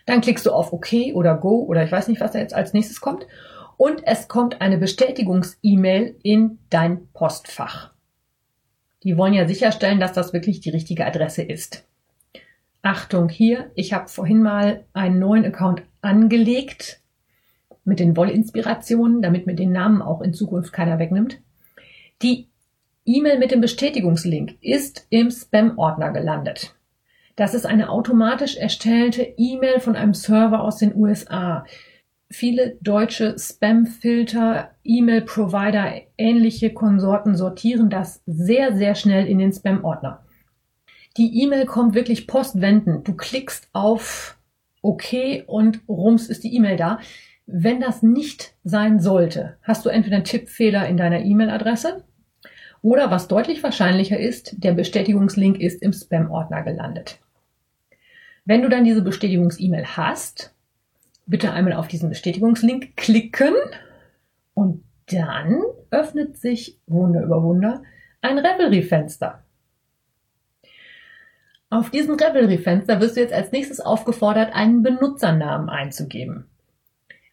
Dann 0.08 0.22
klickst 0.22 0.46
du 0.46 0.52
auf 0.52 0.74
OK 0.74 0.94
oder 1.14 1.36
Go 1.36 1.64
oder 1.66 1.84
ich 1.84 1.92
weiß 1.92 2.08
nicht, 2.08 2.22
was 2.22 2.32
da 2.32 2.40
jetzt 2.40 2.56
als 2.56 2.74
nächstes 2.74 3.02
kommt. 3.02 3.28
Und 3.76 4.02
es 4.08 4.28
kommt 4.28 4.62
eine 4.62 4.80
Bestätigungs-E-Mail 4.80 6.16
in 6.24 6.58
dein 6.72 7.08
Postfach. 7.14 7.92
Die 9.04 9.18
wollen 9.18 9.34
ja 9.34 9.48
sicherstellen, 9.48 10.00
dass 10.00 10.14
das 10.14 10.34
wirklich 10.34 10.62
die 10.62 10.72
richtige 10.72 11.06
Adresse 11.06 11.44
ist. 11.44 11.86
Achtung 12.82 13.30
hier, 13.30 13.70
ich 13.76 13.92
habe 13.94 14.08
vorhin 14.08 14.42
mal 14.42 14.86
einen 14.94 15.20
neuen 15.20 15.46
Account 15.46 15.84
angelegt 16.02 17.02
mit 17.84 18.00
den 18.00 18.16
Wollinspirationen, 18.16 19.22
damit 19.22 19.46
mir 19.46 19.56
den 19.56 19.74
Namen 19.74 20.02
auch 20.02 20.22
in 20.22 20.34
Zukunft 20.34 20.72
keiner 20.72 21.00
wegnimmt. 21.00 21.40
Die 22.22 22.48
E-Mail 23.06 23.40
mit 23.40 23.52
dem 23.52 23.60
Bestätigungslink 23.60 24.56
ist 24.62 25.06
im 25.10 25.32
Spam-Ordner 25.32 26.12
gelandet. 26.12 26.77
Das 27.38 27.54
ist 27.54 27.68
eine 27.68 27.92
automatisch 27.92 28.58
erstellte 28.58 29.22
E-Mail 29.22 29.80
von 29.80 29.96
einem 29.96 30.16
Server 30.16 30.64
aus 30.64 30.78
den 30.78 30.96
USA. 30.96 31.66
Viele 32.32 32.78
deutsche 32.82 33.38
Spam-Filter, 33.38 34.72
E-Mail-Provider, 34.84 36.02
ähnliche 36.18 36.74
Konsorten 36.74 37.38
sortieren 37.38 37.92
das 37.92 38.24
sehr, 38.26 38.76
sehr 38.76 38.96
schnell 38.96 39.28
in 39.28 39.38
den 39.38 39.54
Spam-Ordner. 39.54 40.26
Die 41.18 41.44
E-Mail 41.44 41.68
kommt 41.68 41.94
wirklich 41.94 42.26
postwendend. 42.26 43.08
Du 43.08 43.14
klickst 43.14 43.70
auf 43.72 44.40
OK 44.82 45.14
und 45.46 45.82
rums 45.88 46.30
ist 46.30 46.44
die 46.44 46.56
E-Mail 46.56 46.76
da. 46.76 47.00
Wenn 47.46 47.80
das 47.80 48.02
nicht 48.02 48.56
sein 48.64 49.00
sollte, 49.00 49.58
hast 49.62 49.86
du 49.86 49.90
entweder 49.90 50.16
einen 50.16 50.26
Tippfehler 50.26 50.88
in 50.88 50.98
deiner 50.98 51.20
E-Mail-Adresse 51.24 52.04
oder 52.82 53.12
was 53.12 53.28
deutlich 53.28 53.62
wahrscheinlicher 53.62 54.20
ist, 54.20 54.56
der 54.64 54.74
Bestätigungslink 54.74 55.60
ist 55.60 55.84
im 55.84 55.94
Spam-Ordner 55.94 56.64
gelandet. 56.64 57.20
Wenn 58.48 58.62
du 58.62 58.70
dann 58.70 58.86
diese 58.86 59.02
Bestätigungs-E-Mail 59.02 59.98
hast, 59.98 60.56
bitte 61.26 61.52
einmal 61.52 61.74
auf 61.74 61.90
diesen 61.90 62.08
Bestätigungslink 62.08 62.96
klicken 62.96 63.54
und 64.54 64.86
dann 65.12 65.62
öffnet 65.92 66.38
sich 66.38 66.80
Wunder 66.88 67.24
über 67.24 67.44
Wunder 67.44 67.84
ein 68.22 68.38
Revelry-Fenster. 68.38 69.44
Auf 71.70 71.90
diesem 71.90 72.16
Revelry-Fenster 72.16 73.02
wirst 73.02 73.18
du 73.18 73.20
jetzt 73.20 73.34
als 73.34 73.52
nächstes 73.52 73.82
aufgefordert, 73.82 74.56
einen 74.56 74.82
Benutzernamen 74.82 75.68
einzugeben. 75.68 76.46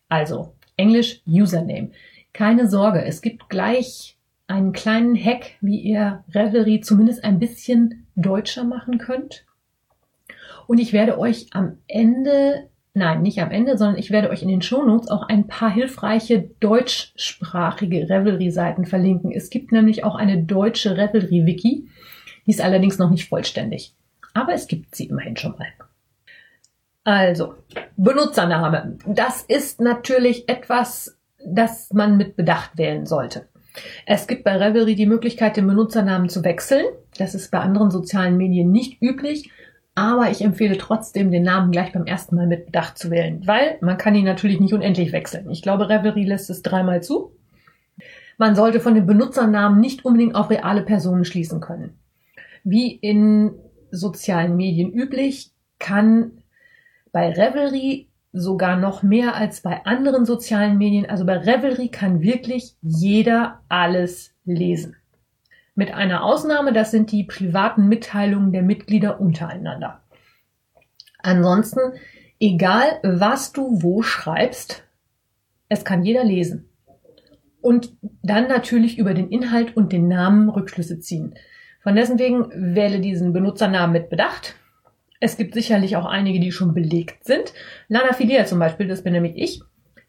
Also 0.09 0.57
Englisch 0.77 1.23
Username. 1.29 1.93
Keine 2.33 2.69
Sorge, 2.69 3.05
es 3.05 3.23
gibt 3.23 3.49
gleich 3.49 4.19
einen 4.49 4.73
kleinen 4.73 5.15
Hack, 5.15 5.53
wie 5.61 5.79
ihr 5.79 6.25
Revelry 6.35 6.81
zumindest 6.81 7.23
ein 7.23 7.39
bisschen 7.39 8.09
deutscher 8.17 8.65
machen 8.65 8.99
könnt. 8.99 9.47
Und 10.67 10.79
ich 10.79 10.93
werde 10.93 11.19
euch 11.19 11.47
am 11.53 11.79
Ende, 11.87 12.69
nein, 12.95 13.23
nicht 13.23 13.41
am 13.41 13.51
Ende, 13.51 13.77
sondern 13.77 13.99
ich 13.99 14.11
werde 14.11 14.31
euch 14.31 14.43
in 14.43 14.49
den 14.49 14.63
Shownotes 14.63 15.11
auch 15.11 15.29
ein 15.29 15.47
paar 15.47 15.71
hilfreiche 15.71 16.51
deutschsprachige 16.61 18.09
Revelry-Seiten 18.09 18.87
verlinken. 18.87 19.33
Es 19.33 19.51
gibt 19.51 19.73
nämlich 19.73 20.05
auch 20.05 20.15
eine 20.15 20.43
deutsche 20.43 20.97
Revelry-Wiki. 20.97 21.89
Die 22.47 22.51
ist 22.51 22.61
allerdings 22.61 22.99
noch 22.99 23.11
nicht 23.11 23.29
vollständig. 23.29 23.95
Aber 24.33 24.53
es 24.53 24.67
gibt 24.67 24.95
sie 24.95 25.07
immerhin 25.07 25.37
schon 25.37 25.57
mal. 25.59 25.69
Also, 27.05 27.55
Benutzername. 27.97 28.99
Das 29.07 29.43
ist 29.43 29.81
natürlich 29.81 30.49
etwas, 30.49 31.19
das 31.47 31.93
man 31.93 32.17
mit 32.17 32.35
Bedacht 32.35 32.79
wählen 32.79 33.05
sollte. 33.05 33.47
Es 34.07 34.27
gibt 34.27 34.45
bei 34.45 34.57
Revelry 34.57 34.95
die 34.95 35.07
Möglichkeit, 35.07 35.57
den 35.57 35.67
Benutzernamen 35.67 36.29
zu 36.29 36.45
wechseln. 36.45 36.85
Das 37.19 37.35
ist 37.35 37.51
bei 37.51 37.59
anderen 37.59 37.91
sozialen 37.91 38.37
Medien 38.37 38.71
nicht 38.71 39.03
üblich. 39.03 39.51
Aber 39.95 40.31
ich 40.31 40.43
empfehle 40.43 40.77
trotzdem, 40.77 41.31
den 41.31 41.45
Namen 41.45 41.71
gleich 41.71 41.93
beim 41.93 42.07
ersten 42.07 42.35
Mal 42.35 42.47
mit 42.47 42.67
Bedacht 42.67 42.99
zu 42.99 43.11
wählen, 43.11 43.47
weil 43.47 43.79
man 43.81 43.97
kann 43.97 44.15
ihn 44.15 44.25
natürlich 44.25 44.59
nicht 44.59 44.75
unendlich 44.75 45.13
wechseln. 45.13 45.49
Ich 45.51 45.63
glaube, 45.63 45.89
Revelry 45.89 46.25
lässt 46.25 46.51
es 46.51 46.63
dreimal 46.63 47.03
zu. 47.03 47.37
Man 48.37 48.57
sollte 48.57 48.81
von 48.81 48.95
den 48.95 49.07
Benutzernamen 49.07 49.81
nicht 49.81 50.05
unbedingt 50.05 50.35
auf 50.35 50.51
reale 50.51 50.83
Personen 50.83 51.25
schließen 51.25 51.61
können. 51.61 51.97
Wie 52.65 52.93
in 52.93 53.53
sozialen 53.93 54.57
Medien 54.57 54.93
üblich, 54.93 55.53
kann 55.79 56.43
bei 57.13 57.31
Revelry 57.31 58.09
sogar 58.33 58.77
noch 58.77 59.05
mehr 59.05 59.37
als 59.37 59.61
bei 59.61 59.85
anderen 59.85 60.25
sozialen 60.25 60.77
Medien. 60.77 61.09
Also 61.09 61.25
bei 61.25 61.37
Revelry 61.37 61.89
kann 61.89 62.21
wirklich 62.21 62.75
jeder 62.83 63.61
alles 63.69 64.35
lesen. 64.45 64.97
Mit 65.75 65.93
einer 65.93 66.25
Ausnahme, 66.25 66.73
das 66.73 66.91
sind 66.91 67.11
die 67.11 67.25
privaten 67.25 67.89
Mitteilungen 67.89 68.53
der 68.53 68.63
Mitglieder 68.63 69.21
untereinander. 69.21 70.03
Ansonsten, 71.19 71.81
egal 72.39 73.01
was 73.03 73.53
du 73.53 73.83
wo 73.83 74.03
schreibst, 74.03 74.85
es 75.69 75.85
kann 75.85 76.05
jeder 76.05 76.25
lesen. 76.25 76.69
Und 77.61 77.97
dann 78.23 78.47
natürlich 78.47 78.99
über 78.99 79.15
den 79.15 79.31
Inhalt 79.31 79.77
und 79.77 79.93
den 79.93 80.07
Namen 80.07 80.49
Rückschlüsse 80.49 81.01
ziehen. 81.01 81.35
Von 81.83 81.97
dessen 81.97 82.19
wegen 82.19 82.51
wähle 82.55 83.01
diesen 83.01 83.33
Benutzernamen 83.33 83.93
mit 83.93 84.11
Bedacht. 84.11 84.55
Es 85.19 85.37
gibt 85.37 85.55
sicherlich 85.55 85.97
auch 85.97 86.05
einige, 86.05 86.41
die 86.41 86.53
schon 86.53 86.75
belegt 86.75 87.25
sind. 87.25 87.55
Lana 87.89 88.13
Fidel 88.13 88.47
zum 88.47 88.59
Beispiel, 88.59 88.87
das 88.87 89.03
bin 89.03 89.15
nämlich 89.15 89.37
ich. 89.37 89.63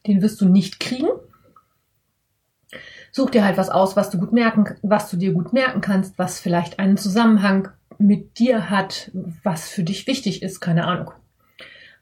Den 0.05 0.21
wirst 0.21 0.41
du 0.41 0.49
nicht 0.49 0.79
kriegen. 0.79 1.07
Such 3.17 3.29
dir 3.29 3.45
halt 3.45 3.55
was 3.55 3.69
aus, 3.69 3.95
was 3.95 4.09
du 4.09 4.17
gut 4.17 4.33
merken, 4.33 4.75
was 4.81 5.09
du 5.09 5.15
dir 5.15 5.31
gut 5.31 5.53
merken 5.53 5.79
kannst, 5.79 6.19
was 6.19 6.41
vielleicht 6.41 6.79
einen 6.79 6.97
Zusammenhang 6.97 7.69
mit 7.97 8.39
dir 8.39 8.69
hat, 8.69 9.09
was 9.41 9.69
für 9.69 9.83
dich 9.83 10.05
wichtig 10.05 10.43
ist, 10.43 10.59
keine 10.59 10.85
Ahnung. 10.85 11.11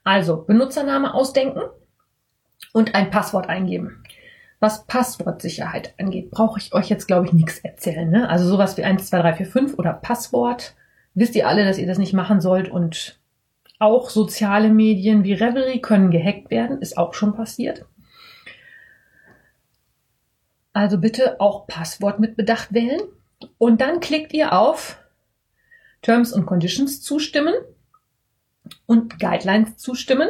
Also 0.02 0.38
Benutzername 0.38 1.14
ausdenken 1.14 1.60
und 2.72 2.96
ein 2.96 3.10
Passwort 3.10 3.48
eingeben. 3.48 4.02
Was 4.58 4.86
Passwortsicherheit 4.86 5.94
angeht, 6.00 6.32
brauche 6.32 6.58
ich 6.58 6.74
euch 6.74 6.88
jetzt, 6.88 7.06
glaube 7.06 7.26
ich, 7.26 7.32
nichts 7.32 7.60
erzählen. 7.60 8.10
Ne? 8.10 8.28
Also 8.28 8.48
sowas 8.48 8.76
wie 8.76 8.82
1, 8.82 9.06
2, 9.06 9.20
3, 9.20 9.34
4, 9.34 9.46
5 9.46 9.78
oder 9.78 9.92
Passwort. 9.92 10.74
Wisst 11.14 11.36
ihr 11.36 11.46
alle, 11.46 11.64
dass 11.64 11.78
ihr 11.78 11.86
das 11.86 11.98
nicht 11.98 12.12
machen 12.12 12.40
sollt 12.40 12.68
und 12.68 13.20
auch 13.78 14.10
soziale 14.10 14.68
Medien 14.68 15.22
wie 15.22 15.34
Revelry 15.34 15.80
können 15.80 16.10
gehackt 16.10 16.50
werden, 16.50 16.82
ist 16.82 16.98
auch 16.98 17.14
schon 17.14 17.36
passiert. 17.36 17.84
Also 20.74 20.98
bitte 20.98 21.40
auch 21.40 21.66
Passwort 21.66 22.20
mit 22.20 22.36
Bedacht 22.36 22.74
wählen. 22.74 23.00
Und 23.58 23.80
dann 23.80 24.00
klickt 24.00 24.34
ihr 24.34 24.52
auf 24.52 24.98
Terms 26.02 26.32
und 26.32 26.44
Conditions 26.44 27.00
zustimmen 27.00 27.54
und 28.84 29.18
Guidelines 29.18 29.76
zustimmen. 29.76 30.28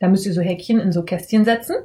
Da 0.00 0.08
müsst 0.08 0.26
ihr 0.26 0.32
so 0.32 0.40
Häkchen 0.40 0.80
in 0.80 0.92
so 0.92 1.04
Kästchen 1.04 1.44
setzen. 1.44 1.76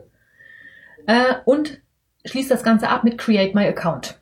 Äh, 1.05 1.35
und 1.45 1.81
schließt 2.25 2.49
das 2.49 2.63
Ganze 2.63 2.89
ab 2.89 3.03
mit 3.03 3.17
Create 3.17 3.53
My 3.53 3.65
Account. 3.67 4.19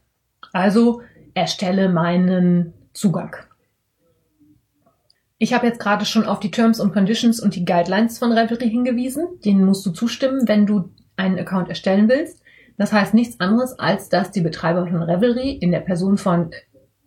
Also 0.51 1.01
erstelle 1.33 1.89
meinen 1.89 2.73
Zugang. 2.93 3.35
Ich 5.37 5.53
habe 5.53 5.67
jetzt 5.67 5.79
gerade 5.79 6.05
schon 6.05 6.25
auf 6.25 6.39
die 6.39 6.51
Terms 6.51 6.79
und 6.79 6.91
Conditions 6.91 7.39
und 7.39 7.55
die 7.55 7.65
Guidelines 7.65 8.17
von 8.17 8.31
Revelry 8.31 8.69
hingewiesen. 8.69 9.39
Denen 9.43 9.63
musst 9.63 9.85
du 9.85 9.91
zustimmen, 9.91 10.47
wenn 10.47 10.65
du 10.65 10.91
einen 11.17 11.37
Account 11.37 11.69
erstellen 11.69 12.09
willst. 12.09 12.41
Das 12.77 12.91
heißt 12.91 13.13
nichts 13.13 13.39
anderes, 13.39 13.77
als 13.79 14.09
dass 14.09 14.31
die 14.31 14.41
Betreiber 14.41 14.87
von 14.87 15.01
Revelry 15.01 15.51
in 15.51 15.71
der 15.71 15.79
Person 15.79 16.17
von 16.17 16.51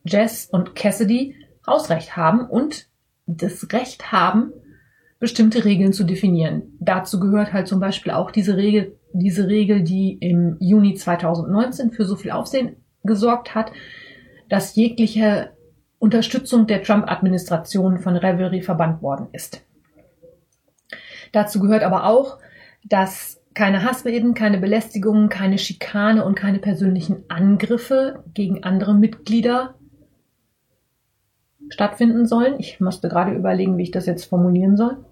Jess 0.05 0.47
und 0.47 0.75
Cassidy 0.75 1.35
Hausrecht 1.67 2.17
haben 2.17 2.49
und 2.49 2.89
das 3.27 3.71
Recht 3.73 4.11
haben, 4.11 4.53
bestimmte 5.19 5.65
Regeln 5.65 5.93
zu 5.93 6.05
definieren. 6.05 6.77
Dazu 6.81 7.21
gehört 7.21 7.53
halt 7.53 7.69
zum 7.69 7.81
Beispiel 7.81 8.13
auch 8.13 8.31
diese 8.31 8.57
Regel, 8.57 8.97
diese 9.13 9.49
Regel, 9.49 9.83
die 9.83 10.15
im 10.15 10.57
Juni 10.61 10.95
2019 10.95 11.91
für 11.91 12.05
so 12.05 12.17
viel 12.17 12.31
Aufsehen 12.31 12.77
gesorgt 13.05 13.55
hat, 13.55 13.73
dass 14.49 14.77
jegliche 14.77 15.51
Unterstützung 15.99 16.67
der 16.67 16.83
Trump-Administration 16.83 17.99
von 17.99 18.17
Revelry 18.17 18.63
verbannt 18.63 19.03
worden 19.03 19.29
ist. 19.33 19.63
Dazu 21.33 21.61
gehört 21.61 21.83
aber 21.83 22.07
auch, 22.07 22.39
dass 22.85 23.38
keine 23.59 23.83
Hassreden, 23.83 24.35
keine 24.35 24.59
Belästigungen, 24.59 25.29
keine 25.29 25.59
Schikane 25.59 26.25
und 26.25 26.37
keine 26.37 26.61
persönlichen 26.61 27.25
Angriffe 27.29 28.23
gegen 28.33 28.63
andere 28.63 28.95
Mitglieder 28.95 29.75
stattfinden 31.69 32.25
sollen. 32.29 32.61
Ich 32.61 32.79
musste 32.79 33.09
gerade 33.09 33.33
überlegen, 33.33 33.77
wie 33.77 33.83
ich 33.83 33.91
das 33.91 34.07
jetzt 34.07 34.27
formulieren 34.27 34.77
soll. 34.77 35.05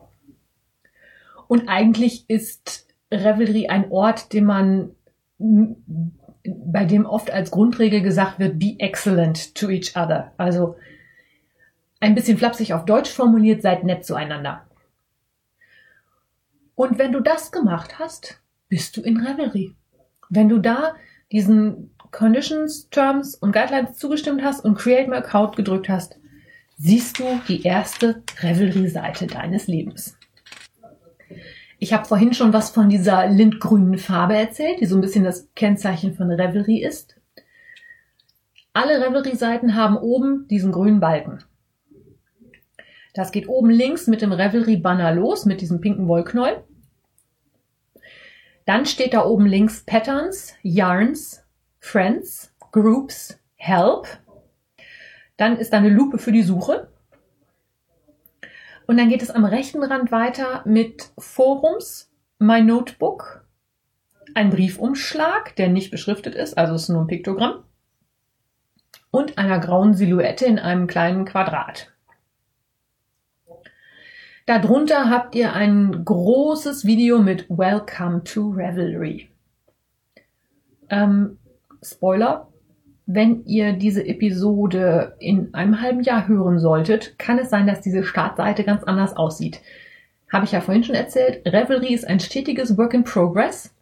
Und 1.49 1.69
eigentlich 1.69 2.31
ist 2.31 2.87
Revelry 3.13 3.67
ein 3.67 3.91
Ort, 3.91 4.33
den 4.33 4.45
man, 4.45 4.91
bei 5.39 6.85
dem 6.85 7.05
oft 7.05 7.33
als 7.33 7.51
Grundregel 7.51 8.01
gesagt 8.01 8.39
wird, 8.39 8.61
be 8.61 8.77
excellent 8.79 9.57
to 9.57 9.69
each 9.71 9.97
other. 9.97 10.31
Also 10.37 10.77
ein 11.99 12.15
bisschen 12.15 12.39
flapsig 12.39 12.75
auf 12.75 12.85
Deutsch 12.85 13.11
formuliert, 13.11 13.61
seid 13.61 13.83
nett 13.83 14.05
zueinander. 14.05 14.66
Und 16.77 16.99
wenn 16.99 17.11
du 17.11 17.21
das 17.21 17.51
gemacht 17.51 17.99
hast, 17.99 18.41
bist 18.69 18.97
du 18.97 19.01
in 19.01 19.17
Revelry. 19.17 19.75
Wenn 20.29 20.49
du 20.49 20.59
da 20.59 20.95
diesen 21.33 21.91
Conditions, 22.13 22.89
Terms 22.91 23.35
und 23.35 23.53
Guidelines 23.53 23.99
zugestimmt 23.99 24.43
hast 24.45 24.65
und 24.65 24.77
Create 24.77 25.09
My 25.09 25.17
Account 25.17 25.57
gedrückt 25.57 25.89
hast, 25.89 26.19
siehst 26.77 27.19
du 27.19 27.25
die 27.49 27.63
erste 27.63 28.23
Revelry-Seite 28.41 29.27
deines 29.27 29.67
Lebens. 29.67 30.17
Ich 31.79 31.93
habe 31.93 32.05
vorhin 32.05 32.35
schon 32.35 32.53
was 32.53 32.71
von 32.71 32.89
dieser 32.89 33.27
lindgrünen 33.27 33.99
Farbe 33.99 34.37
erzählt, 34.37 34.81
die 34.81 34.87
so 34.87 34.97
ein 34.97 35.01
bisschen 35.01 35.25
das 35.25 35.49
Kennzeichen 35.55 36.15
von 36.15 36.31
Revelry 36.31 36.83
ist. 36.83 37.17
Alle 38.73 39.01
Revelry-Seiten 39.01 39.75
haben 39.75 39.97
oben 39.97 40.47
diesen 40.49 40.73
grünen 40.73 41.01
Balken. 41.01 41.43
Das 43.17 43.33
geht 43.33 43.49
oben 43.49 43.71
links 43.71 44.07
mit 44.09 44.21
dem 44.21 44.31
Revelry-Banner 44.31 45.11
los, 45.15 45.47
mit 45.47 45.63
diesem 45.63 45.81
pinken 45.81 46.07
Wollknäuel. 46.07 46.63
Dann 48.67 48.85
steht 48.85 49.15
da 49.15 49.25
oben 49.25 49.47
links 49.47 49.85
Patterns, 49.87 50.55
Yarns, 50.61 51.43
Friends, 51.79 52.55
Groups, 52.73 53.41
Help. 53.55 54.07
Dann 55.39 55.57
ist 55.57 55.73
da 55.73 55.79
eine 55.79 55.89
Lupe 55.89 56.19
für 56.19 56.31
die 56.31 56.43
Suche. 56.43 56.91
Und 58.87 58.99
dann 58.99 59.09
geht 59.09 59.23
es 59.23 59.31
am 59.31 59.47
rechten 59.47 59.83
Rand 59.83 60.13
weiter 60.13 60.61
mit 60.67 61.11
Forums, 61.17 62.13
My 62.39 62.61
Notebook, 62.61 63.47
ein 64.35 64.51
Briefumschlag, 64.51 65.57
der 65.57 65.71
nicht 65.71 65.91
beschriftet 65.91 66.35
ist, 66.35 66.59
also 66.59 66.75
ist 66.75 66.91
nur 66.91 67.01
ein 67.01 67.07
Piktogramm, 67.07 67.65
und 69.11 69.39
einer 69.39 69.59
grauen 69.59 69.95
Silhouette 69.95 70.45
in 70.45 70.59
einem 70.59 70.87
kleinen 70.87 71.25
Quadrat. 71.25 71.96
Darunter 74.47 75.11
habt 75.11 75.35
ihr 75.35 75.55
ein 75.55 76.05
großes 76.05 76.87
Video 76.87 77.21
mit 77.21 77.51
Welcome 77.51 78.23
to 78.23 78.51
Revelry. 78.51 79.29
Ähm, 80.89 81.39
Spoiler, 81.83 82.47
wenn 83.07 83.45
ihr 83.45 83.73
diese 83.73 84.07
Episode 84.07 85.17
in 85.19 85.53
einem 85.53 85.81
halben 85.81 86.01
Jahr 86.01 86.29
hören 86.29 86.61
solltet, 86.61 87.19
kann 87.19 87.41
es 87.41 87.51
sein, 87.51 87.67
dass 87.67 87.81
diese 87.81 88.05
Startseite 88.05 88.63
ganz 88.63 88.85
anders 88.85 89.17
aussieht. 89.17 89.63
Habe 90.33 90.45
ich 90.45 90.53
ja 90.53 90.61
vorhin 90.61 90.85
schon 90.85 90.95
erzählt, 90.95 91.45
Revelry 91.45 91.93
ist 91.93 92.07
ein 92.07 92.21
stetiges 92.21 92.79
Work 92.79 92.95
in 92.95 93.03
Progress. 93.03 93.75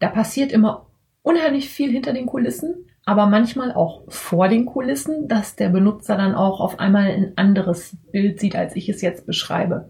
Da 0.00 0.08
passiert 0.08 0.50
immer 0.50 0.86
unheimlich 1.22 1.68
viel 1.68 1.92
hinter 1.92 2.12
den 2.12 2.26
Kulissen 2.26 2.89
aber 3.04 3.26
manchmal 3.26 3.72
auch 3.72 4.02
vor 4.08 4.48
den 4.48 4.66
Kulissen, 4.66 5.26
dass 5.26 5.56
der 5.56 5.70
Benutzer 5.70 6.16
dann 6.16 6.34
auch 6.34 6.60
auf 6.60 6.78
einmal 6.78 7.10
ein 7.10 7.32
anderes 7.36 7.96
Bild 8.12 8.38
sieht, 8.40 8.56
als 8.56 8.76
ich 8.76 8.88
es 8.88 9.00
jetzt 9.00 9.26
beschreibe. 9.26 9.88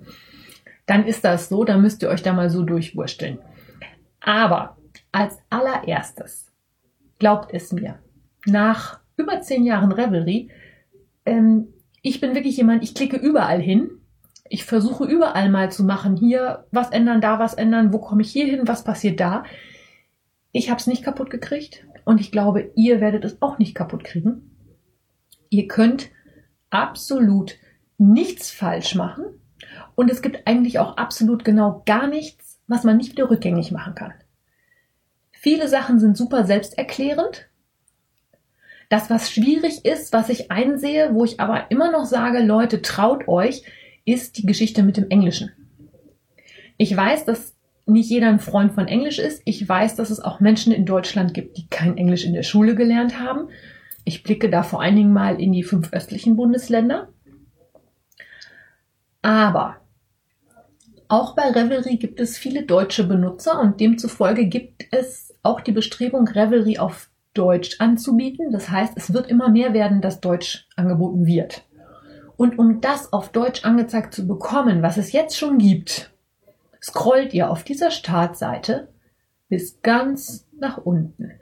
Dann 0.86 1.06
ist 1.06 1.24
das 1.24 1.48
so, 1.48 1.64
dann 1.64 1.82
müsst 1.82 2.02
ihr 2.02 2.08
euch 2.08 2.22
da 2.22 2.32
mal 2.32 2.50
so 2.50 2.62
durchwursteln. 2.62 3.38
Aber 4.20 4.76
als 5.12 5.38
allererstes, 5.50 6.52
glaubt 7.18 7.52
es 7.52 7.72
mir, 7.72 7.98
nach 8.46 9.00
über 9.16 9.40
zehn 9.40 9.64
Jahren 9.64 9.92
Revelry, 9.92 10.50
ähm, 11.26 11.68
ich 12.02 12.20
bin 12.20 12.34
wirklich 12.34 12.56
jemand, 12.56 12.82
ich 12.82 12.94
klicke 12.94 13.16
überall 13.16 13.60
hin 13.60 13.90
Ich 14.48 14.64
versuche 14.64 15.04
überall 15.04 15.50
mal 15.50 15.70
zu 15.70 15.84
machen, 15.84 16.16
hier 16.16 16.64
was 16.72 16.90
ändern, 16.90 17.20
da 17.20 17.38
was 17.38 17.54
ändern, 17.54 17.92
wo 17.92 17.98
komme 17.98 18.22
ich 18.22 18.32
hier 18.32 18.46
hin, 18.46 18.62
was 18.64 18.84
passiert 18.84 19.20
da. 19.20 19.44
Ich 20.52 20.70
habe 20.70 20.80
es 20.80 20.86
nicht 20.86 21.04
kaputt 21.04 21.30
gekriegt 21.30 21.84
und 22.04 22.20
ich 22.20 22.32
glaube, 22.32 22.70
ihr 22.74 23.00
werdet 23.00 23.24
es 23.24 23.40
auch 23.42 23.58
nicht 23.58 23.74
kaputt 23.74 24.04
kriegen. 24.04 24.56
Ihr 25.48 25.68
könnt 25.68 26.10
absolut 26.70 27.56
nichts 27.98 28.50
falsch 28.50 28.94
machen 28.94 29.24
und 29.94 30.10
es 30.10 30.22
gibt 30.22 30.46
eigentlich 30.46 30.78
auch 30.78 30.96
absolut 30.96 31.44
genau 31.44 31.82
gar 31.86 32.06
nichts, 32.06 32.58
was 32.66 32.84
man 32.84 32.96
nicht 32.96 33.12
wieder 33.12 33.30
rückgängig 33.30 33.72
machen 33.72 33.94
kann. 33.94 34.14
Viele 35.32 35.68
Sachen 35.68 35.98
sind 35.98 36.16
super 36.16 36.44
selbsterklärend. 36.44 37.48
Das, 38.88 39.08
was 39.08 39.30
schwierig 39.30 39.84
ist, 39.84 40.12
was 40.12 40.28
ich 40.28 40.50
einsehe, 40.50 41.14
wo 41.14 41.24
ich 41.24 41.40
aber 41.40 41.70
immer 41.70 41.90
noch 41.90 42.04
sage, 42.04 42.40
Leute, 42.40 42.82
traut 42.82 43.28
euch, 43.28 43.62
ist 44.04 44.38
die 44.38 44.46
Geschichte 44.46 44.82
mit 44.82 44.96
dem 44.96 45.08
Englischen. 45.10 45.50
Ich 46.76 46.96
weiß, 46.96 47.24
dass 47.24 47.54
nicht 47.92 48.10
jeder 48.10 48.28
ein 48.28 48.40
Freund 48.40 48.72
von 48.72 48.88
Englisch 48.88 49.18
ist. 49.18 49.42
Ich 49.44 49.68
weiß, 49.68 49.96
dass 49.96 50.10
es 50.10 50.20
auch 50.20 50.40
Menschen 50.40 50.72
in 50.72 50.86
Deutschland 50.86 51.34
gibt, 51.34 51.56
die 51.56 51.68
kein 51.68 51.96
Englisch 51.96 52.24
in 52.24 52.34
der 52.34 52.42
Schule 52.42 52.74
gelernt 52.74 53.20
haben. 53.20 53.48
Ich 54.04 54.22
blicke 54.22 54.50
da 54.50 54.62
vor 54.62 54.82
allen 54.82 54.96
Dingen 54.96 55.12
mal 55.12 55.40
in 55.40 55.52
die 55.52 55.62
fünf 55.62 55.92
östlichen 55.92 56.36
Bundesländer. 56.36 57.08
Aber 59.22 59.76
auch 61.08 61.34
bei 61.34 61.50
Revelry 61.50 61.96
gibt 61.96 62.20
es 62.20 62.38
viele 62.38 62.64
deutsche 62.64 63.04
Benutzer 63.04 63.60
und 63.60 63.80
demzufolge 63.80 64.46
gibt 64.46 64.86
es 64.92 65.34
auch 65.42 65.60
die 65.60 65.72
Bestrebung, 65.72 66.28
Revelry 66.28 66.78
auf 66.78 67.10
Deutsch 67.34 67.76
anzubieten. 67.80 68.52
Das 68.52 68.70
heißt, 68.70 68.92
es 68.96 69.12
wird 69.12 69.28
immer 69.28 69.48
mehr 69.48 69.72
werden, 69.72 70.00
dass 70.00 70.20
Deutsch 70.20 70.68
angeboten 70.76 71.26
wird. 71.26 71.64
Und 72.36 72.58
um 72.58 72.80
das 72.80 73.12
auf 73.12 73.30
Deutsch 73.30 73.64
angezeigt 73.64 74.14
zu 74.14 74.26
bekommen, 74.26 74.82
was 74.82 74.96
es 74.96 75.12
jetzt 75.12 75.36
schon 75.36 75.58
gibt, 75.58 76.09
scrollt 76.82 77.34
ihr 77.34 77.50
auf 77.50 77.64
dieser 77.64 77.90
Startseite 77.90 78.88
bis 79.48 79.82
ganz 79.82 80.48
nach 80.58 80.78
unten. 80.78 81.32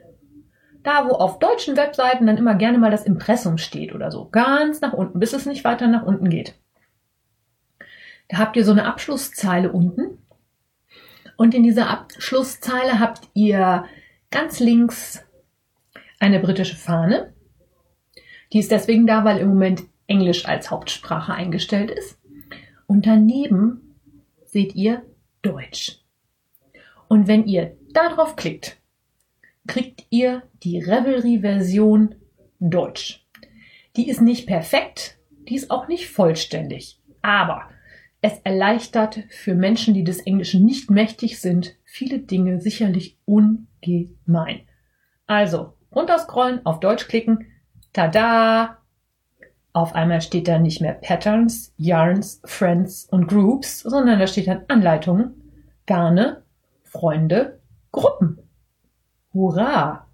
Da, 0.83 1.07
wo 1.07 1.13
auf 1.13 1.39
deutschen 1.39 1.77
Webseiten 1.77 2.25
dann 2.25 2.37
immer 2.37 2.55
gerne 2.55 2.77
mal 2.77 2.91
das 2.91 3.05
Impressum 3.05 3.57
steht 3.57 3.93
oder 3.93 4.11
so. 4.11 4.29
Ganz 4.29 4.81
nach 4.81 4.93
unten, 4.93 5.19
bis 5.19 5.33
es 5.33 5.45
nicht 5.45 5.63
weiter 5.63 5.87
nach 5.87 6.03
unten 6.03 6.29
geht. 6.29 6.55
Da 8.29 8.37
habt 8.37 8.55
ihr 8.55 8.63
so 8.63 8.71
eine 8.71 8.85
Abschlusszeile 8.85 9.71
unten. 9.71 10.19
Und 11.35 11.53
in 11.53 11.63
dieser 11.63 11.89
Abschlusszeile 11.89 12.99
habt 12.99 13.27
ihr 13.33 13.85
ganz 14.31 14.59
links 14.59 15.23
eine 16.19 16.39
britische 16.39 16.75
Fahne. 16.75 17.33
Die 18.51 18.59
ist 18.59 18.71
deswegen 18.71 19.07
da, 19.07 19.25
weil 19.25 19.39
im 19.39 19.49
Moment 19.49 19.83
Englisch 20.07 20.45
als 20.45 20.71
Hauptsprache 20.71 21.33
eingestellt 21.33 21.91
ist. 21.91 22.19
Und 22.87 23.05
daneben 23.05 23.95
seht 24.45 24.75
ihr 24.75 25.03
Deutsch. 25.41 25.99
Und 27.07 27.27
wenn 27.27 27.45
ihr 27.45 27.77
darauf 27.91 28.35
klickt, 28.35 28.77
kriegt 29.67 30.05
ihr 30.09 30.43
die 30.63 30.79
Revelry-Version 30.79 32.15
Deutsch. 32.59 33.25
Die 33.95 34.09
ist 34.09 34.21
nicht 34.21 34.47
perfekt, 34.47 35.17
die 35.47 35.55
ist 35.55 35.71
auch 35.71 35.87
nicht 35.87 36.09
vollständig, 36.09 36.99
aber 37.21 37.69
es 38.21 38.39
erleichtert 38.43 39.23
für 39.29 39.55
Menschen, 39.55 39.93
die 39.93 40.03
des 40.03 40.19
Englischen 40.19 40.65
nicht 40.65 40.91
mächtig 40.91 41.39
sind, 41.39 41.75
viele 41.85 42.19
Dinge 42.19 42.59
sicherlich 42.59 43.17
ungemein. 43.25 44.61
Also, 45.25 45.73
runterscrollen, 45.93 46.65
auf 46.65 46.79
Deutsch 46.79 47.07
klicken, 47.07 47.47
tada! 47.93 48.78
Auf 49.71 49.93
einmal 49.93 50.21
steht 50.21 50.47
da 50.47 50.57
nicht 50.57 50.81
mehr 50.81 50.93
Patterns, 50.93 51.73
Yarns, 51.77 52.41
Friends 52.45 53.05
und 53.05 53.27
Groups, 53.27 53.81
sondern 53.81 54.19
da 54.19 54.27
steht 54.27 54.47
dann 54.47 54.63
Anleitungen, 54.67 55.51
Garne, 55.85 56.43
Freunde, 56.83 57.59
Gruppen. 57.91 58.39
Hurra! 59.33 60.07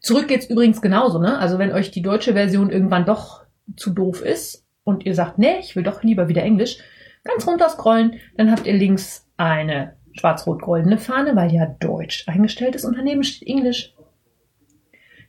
Zurück 0.00 0.28
geht's 0.28 0.46
übrigens 0.46 0.80
genauso, 0.80 1.18
ne? 1.18 1.38
Also 1.38 1.58
wenn 1.58 1.72
euch 1.72 1.90
die 1.90 2.02
deutsche 2.02 2.34
Version 2.34 2.70
irgendwann 2.70 3.06
doch 3.06 3.44
zu 3.76 3.90
doof 3.90 4.22
ist 4.22 4.66
und 4.84 5.06
ihr 5.06 5.14
sagt, 5.14 5.38
nee, 5.38 5.58
ich 5.58 5.74
will 5.74 5.82
doch 5.82 6.02
lieber 6.02 6.28
wieder 6.28 6.42
Englisch, 6.42 6.78
ganz 7.24 7.46
runter 7.46 7.68
scrollen, 7.68 8.20
dann 8.36 8.50
habt 8.50 8.66
ihr 8.66 8.74
links 8.74 9.26
eine 9.36 9.96
schwarz-rot-goldene 10.12 10.98
Fahne, 10.98 11.34
weil 11.34 11.52
ja 11.52 11.66
Deutsch 11.66 12.28
eingestellt 12.28 12.74
ist 12.74 12.84
und 12.84 12.96
daneben 12.96 13.22
steht 13.22 13.48
Englisch. 13.48 13.94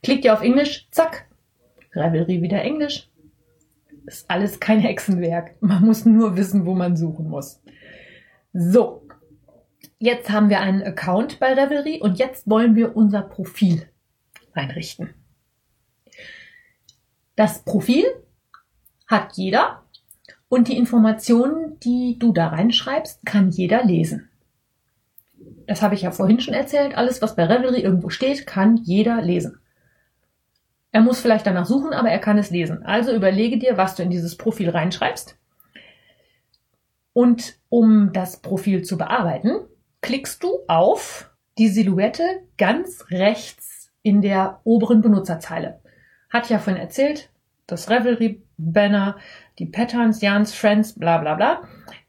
Klickt 0.04 0.26
ihr 0.26 0.34
auf 0.34 0.42
Englisch, 0.42 0.88
zack, 0.92 1.29
Revelry 1.96 2.42
wieder 2.42 2.62
Englisch. 2.62 3.10
Ist 4.06 4.30
alles 4.30 4.60
kein 4.60 4.80
Hexenwerk. 4.80 5.56
Man 5.62 5.86
muss 5.86 6.06
nur 6.06 6.36
wissen, 6.36 6.66
wo 6.66 6.74
man 6.74 6.98
suchen 6.98 7.30
muss. 7.30 7.62
So. 8.54 9.06
Jetzt 10.02 10.30
haben 10.30 10.50
wir 10.50 10.62
einen 10.62 10.82
Account 10.82 11.40
bei 11.40 11.54
Revelry 11.54 12.00
und 12.02 12.20
jetzt 12.20 12.50
wollen 12.50 12.76
wir 12.76 12.96
unser 12.96 13.22
Profil 13.22 13.86
einrichten. 14.54 15.14
Das 17.36 17.64
Profil 17.64 18.06
hat 19.08 19.34
jeder 19.34 19.84
und 20.48 20.68
die 20.68 20.78
Informationen, 20.78 21.80
die 21.82 22.18
du 22.18 22.32
da 22.34 22.48
reinschreibst, 22.48 23.26
kann 23.26 23.50
jeder 23.50 23.84
lesen. 23.84 24.30
Das 25.68 25.82
habe 25.82 25.96
ich 25.96 26.02
ja 26.02 26.12
vorhin 26.12 26.40
schon 26.40 26.54
erzählt. 26.54 26.98
Alles, 26.98 27.22
was 27.22 27.36
bei 27.36 27.46
Revelry 27.46 27.82
irgendwo 27.82 28.10
steht, 28.10 28.48
kann 28.48 28.78
jeder 28.78 29.22
lesen. 29.22 29.60
Er 30.92 31.02
muss 31.02 31.20
vielleicht 31.20 31.46
danach 31.46 31.66
suchen, 31.66 31.94
aber 31.94 32.10
er 32.10 32.20
kann 32.20 32.38
es 32.38 32.50
lesen. 32.50 32.84
Also 32.84 33.14
überlege 33.14 33.58
dir, 33.58 33.78
was 33.78 33.96
du 33.96 34.04
in 34.04 34.10
dieses 34.10 34.38
Profil 34.38 34.70
reinschreibst. 34.70 35.38
Und 37.14 37.58
um 37.70 38.12
das 38.14 38.42
Profil 38.42 38.84
zu 38.84 38.98
bearbeiten, 38.98 39.52
klickst 40.02 40.44
du 40.44 40.60
auf 40.68 41.30
die 41.58 41.68
Silhouette 41.68 42.24
ganz 42.58 43.06
rechts 43.12 43.92
in 44.02 44.22
der 44.22 44.62
oberen 44.64 45.02
Benutzerzeile. 45.02 45.80
Hat 46.30 46.50
ja 46.50 46.60
vorhin 46.60 46.82
erzählt, 46.82 47.30
das 47.68 47.90
Revelry-Banner, 47.90 49.18
die 49.60 49.66
Patterns, 49.66 50.22
Jans, 50.22 50.54
Friends, 50.54 50.98
bla 50.98 51.18
bla 51.18 51.36
bla. 51.36 51.62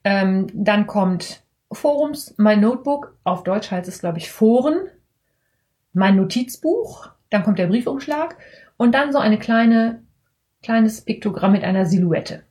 Ähm, 0.04 0.46
dann 0.54 0.86
kommt 0.86 1.42
Forums, 1.72 2.34
mein 2.38 2.60
Notebook, 2.60 3.16
auf 3.24 3.42
Deutsch 3.42 3.70
heißt 3.70 3.88
es, 3.88 4.00
glaube 4.00 4.18
ich, 4.18 4.30
Foren, 4.30 4.88
mein 5.92 6.16
Notizbuch, 6.16 7.10
dann 7.30 7.42
kommt 7.42 7.58
der 7.58 7.66
Briefumschlag 7.66 8.36
und 8.80 8.92
dann 8.92 9.12
so 9.12 9.18
eine 9.18 9.38
kleine, 9.38 10.02
kleines 10.62 11.02
Piktogramm 11.02 11.52
mit 11.52 11.64
einer 11.64 11.84
Silhouette. 11.84 12.44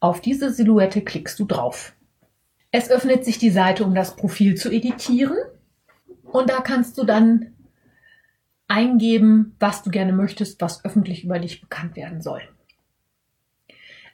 Auf 0.00 0.20
diese 0.20 0.52
Silhouette 0.52 1.02
klickst 1.02 1.38
du 1.38 1.44
drauf. 1.44 1.94
Es 2.72 2.90
öffnet 2.90 3.24
sich 3.24 3.38
die 3.38 3.50
Seite, 3.50 3.84
um 3.84 3.94
das 3.94 4.16
Profil 4.16 4.56
zu 4.56 4.72
editieren. 4.72 5.36
Und 6.24 6.50
da 6.50 6.62
kannst 6.62 6.98
du 6.98 7.04
dann 7.04 7.54
eingeben, 8.66 9.54
was 9.60 9.84
du 9.84 9.90
gerne 9.90 10.12
möchtest, 10.12 10.60
was 10.60 10.84
öffentlich 10.84 11.22
über 11.22 11.38
dich 11.38 11.60
bekannt 11.60 11.94
werden 11.94 12.20
soll. 12.20 12.42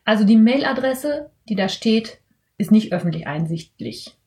Also 0.04 0.24
die 0.24 0.36
Mailadresse, 0.36 1.30
die 1.48 1.54
da 1.54 1.70
steht, 1.70 2.20
ist 2.58 2.72
nicht 2.72 2.92
öffentlich 2.92 3.26
einsichtlich. 3.26 4.18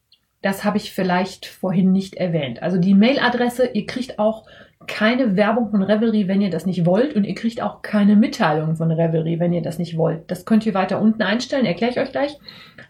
Das 0.41 0.63
habe 0.63 0.77
ich 0.77 0.91
vielleicht 0.91 1.45
vorhin 1.45 1.91
nicht 1.91 2.15
erwähnt. 2.15 2.63
Also 2.63 2.79
die 2.79 2.95
Mailadresse, 2.95 3.67
ihr 3.67 3.85
kriegt 3.85 4.17
auch 4.17 4.47
keine 4.87 5.35
Werbung 5.35 5.71
von 5.71 5.83
Revelry, 5.83 6.27
wenn 6.27 6.41
ihr 6.41 6.49
das 6.49 6.65
nicht 6.65 6.85
wollt. 6.85 7.15
Und 7.15 7.23
ihr 7.23 7.35
kriegt 7.35 7.61
auch 7.61 7.81
keine 7.81 8.15
Mitteilung 8.15 8.75
von 8.75 8.91
Revelry, 8.91 9.39
wenn 9.39 9.53
ihr 9.53 9.61
das 9.61 9.79
nicht 9.79 9.97
wollt. 9.97 10.29
Das 10.29 10.45
könnt 10.45 10.65
ihr 10.65 10.73
weiter 10.73 11.01
unten 11.01 11.21
einstellen, 11.21 11.65
erkläre 11.65 11.91
ich 11.91 11.99
euch 11.99 12.11
gleich. 12.11 12.37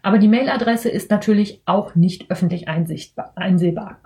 Aber 0.02 0.18
die 0.18 0.28
Mailadresse 0.28 0.88
ist 0.88 1.10
natürlich 1.10 1.62
auch 1.64 1.94
nicht 1.94 2.30
öffentlich 2.30 2.68
einsehbar. 2.68 4.00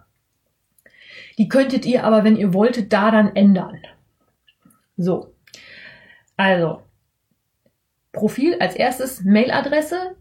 Die 1.39 1.49
könntet 1.49 1.87
ihr 1.87 2.05
aber, 2.05 2.25
wenn 2.25 2.37
ihr 2.37 2.53
wolltet, 2.53 2.93
da 2.93 3.11
dann 3.11 3.35
ändern. 3.37 3.79
So. 4.97 5.35
Also. 6.37 6.83
Profil 8.13 8.57
als 8.59 8.75
erstes 8.75 9.23
Mailadresse. 9.25 10.17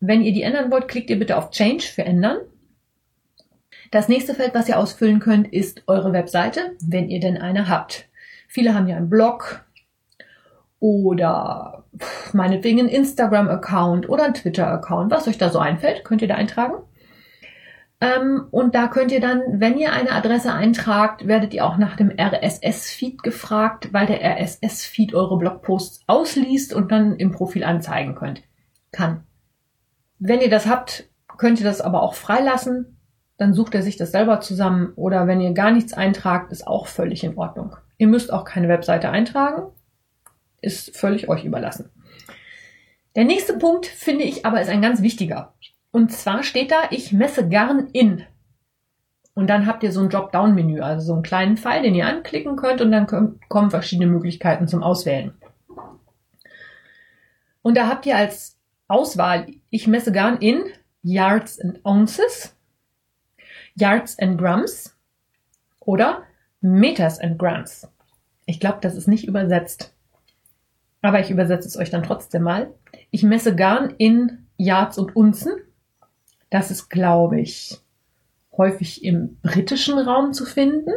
Wenn 0.00 0.22
ihr 0.22 0.32
die 0.32 0.42
ändern 0.42 0.70
wollt, 0.70 0.88
klickt 0.88 1.10
ihr 1.10 1.18
bitte 1.18 1.36
auf 1.36 1.50
Change 1.50 1.84
für 1.84 2.04
ändern. 2.04 2.38
Das 3.90 4.08
nächste 4.08 4.34
Feld, 4.34 4.54
was 4.54 4.68
ihr 4.68 4.78
ausfüllen 4.78 5.18
könnt, 5.18 5.52
ist 5.52 5.82
eure 5.86 6.12
Webseite, 6.12 6.76
wenn 6.82 7.08
ihr 7.08 7.20
denn 7.20 7.38
eine 7.38 7.68
habt. 7.68 8.08
Viele 8.46 8.74
haben 8.74 8.88
ja 8.88 8.96
einen 8.96 9.08
Blog 9.08 9.64
oder 10.78 11.84
meinetwegen 12.32 12.80
einen 12.80 12.88
Instagram-Account 12.88 14.08
oder 14.08 14.24
einen 14.24 14.34
Twitter-Account. 14.34 15.10
Was 15.10 15.26
euch 15.26 15.38
da 15.38 15.48
so 15.48 15.58
einfällt, 15.58 16.04
könnt 16.04 16.22
ihr 16.22 16.28
da 16.28 16.34
eintragen. 16.34 16.74
Ähm, 18.00 18.46
und 18.50 18.74
da 18.74 18.86
könnt 18.86 19.10
ihr 19.10 19.20
dann, 19.20 19.42
wenn 19.60 19.76
ihr 19.76 19.92
eine 19.92 20.12
Adresse 20.12 20.52
eintragt, 20.52 21.26
werdet 21.26 21.52
ihr 21.54 21.64
auch 21.64 21.78
nach 21.78 21.96
dem 21.96 22.10
RSS-Feed 22.10 23.22
gefragt, 23.22 23.92
weil 23.92 24.06
der 24.06 24.20
RSS-Feed 24.22 25.14
eure 25.14 25.38
Blogposts 25.38 26.04
ausliest 26.06 26.74
und 26.74 26.92
dann 26.92 27.16
im 27.16 27.32
Profil 27.32 27.64
anzeigen 27.64 28.14
könnt. 28.14 28.42
Kann. 28.92 29.24
Wenn 30.18 30.40
ihr 30.40 30.50
das 30.50 30.66
habt, 30.66 31.08
könnt 31.38 31.58
ihr 31.58 31.66
das 31.66 31.80
aber 31.80 32.02
auch 32.02 32.14
freilassen 32.14 32.97
dann 33.38 33.54
sucht 33.54 33.74
er 33.74 33.82
sich 33.82 33.96
das 33.96 34.10
selber 34.10 34.40
zusammen. 34.40 34.92
Oder 34.96 35.26
wenn 35.26 35.40
ihr 35.40 35.52
gar 35.52 35.70
nichts 35.70 35.94
eintragt, 35.94 36.52
ist 36.52 36.66
auch 36.66 36.86
völlig 36.88 37.24
in 37.24 37.38
Ordnung. 37.38 37.76
Ihr 37.96 38.08
müsst 38.08 38.32
auch 38.32 38.44
keine 38.44 38.68
Webseite 38.68 39.10
eintragen. 39.10 39.72
Ist 40.60 40.96
völlig 40.96 41.28
euch 41.28 41.44
überlassen. 41.44 41.90
Der 43.16 43.24
nächste 43.24 43.56
Punkt 43.56 43.86
finde 43.86 44.24
ich 44.24 44.44
aber 44.44 44.60
ist 44.60 44.68
ein 44.68 44.82
ganz 44.82 45.02
wichtiger. 45.02 45.54
Und 45.92 46.12
zwar 46.12 46.42
steht 46.42 46.70
da, 46.70 46.82
ich 46.90 47.12
messe 47.12 47.48
Garn 47.48 47.88
in. 47.92 48.24
Und 49.34 49.48
dann 49.48 49.66
habt 49.66 49.84
ihr 49.84 49.92
so 49.92 50.00
ein 50.00 50.10
Drop-Down-Menü, 50.10 50.80
also 50.80 51.06
so 51.06 51.12
einen 51.14 51.22
kleinen 51.22 51.56
Pfeil, 51.56 51.82
den 51.82 51.94
ihr 51.94 52.06
anklicken 52.06 52.56
könnt 52.56 52.80
und 52.80 52.90
dann 52.90 53.06
kommen 53.06 53.70
verschiedene 53.70 54.10
Möglichkeiten 54.10 54.66
zum 54.66 54.82
Auswählen. 54.82 55.32
Und 57.62 57.76
da 57.76 57.86
habt 57.86 58.04
ihr 58.04 58.16
als 58.16 58.58
Auswahl, 58.88 59.46
ich 59.70 59.86
messe 59.86 60.10
Garn 60.10 60.38
in 60.38 60.64
Yards 61.02 61.60
and 61.60 61.84
Ounces, 61.84 62.57
Yards 63.78 64.18
and 64.18 64.38
Grams 64.38 64.96
oder 65.80 66.24
Meters 66.60 67.20
and 67.20 67.38
Grams. 67.38 67.88
Ich 68.46 68.60
glaube, 68.60 68.78
das 68.80 68.96
ist 68.96 69.08
nicht 69.08 69.26
übersetzt. 69.26 69.94
Aber 71.00 71.20
ich 71.20 71.30
übersetze 71.30 71.68
es 71.68 71.76
euch 71.76 71.90
dann 71.90 72.02
trotzdem 72.02 72.42
mal. 72.42 72.74
Ich 73.10 73.22
messe 73.22 73.54
Garn 73.54 73.94
in 73.98 74.46
Yards 74.56 74.98
und 74.98 75.14
Unzen. 75.14 75.52
Das 76.50 76.70
ist, 76.70 76.88
glaube 76.88 77.40
ich, 77.40 77.78
häufig 78.56 79.04
im 79.04 79.38
britischen 79.42 79.98
Raum 79.98 80.32
zu 80.32 80.44
finden. 80.44 80.90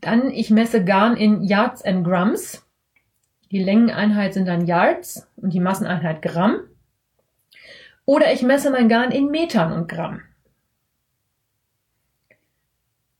Dann, 0.00 0.30
ich 0.30 0.50
messe 0.50 0.84
Garn 0.84 1.16
in 1.16 1.42
Yards 1.42 1.82
and 1.82 2.04
Grams. 2.04 2.66
Die 3.50 3.62
Längeneinheit 3.62 4.34
sind 4.34 4.46
dann 4.46 4.66
Yards 4.66 5.30
und 5.36 5.54
die 5.54 5.60
Masseneinheit 5.60 6.20
Gramm. 6.20 6.58
Oder 8.04 8.32
ich 8.32 8.42
messe 8.42 8.70
mein 8.70 8.90
Garn 8.90 9.12
in 9.12 9.30
Metern 9.30 9.72
und 9.72 9.88
Gramm. 9.88 10.20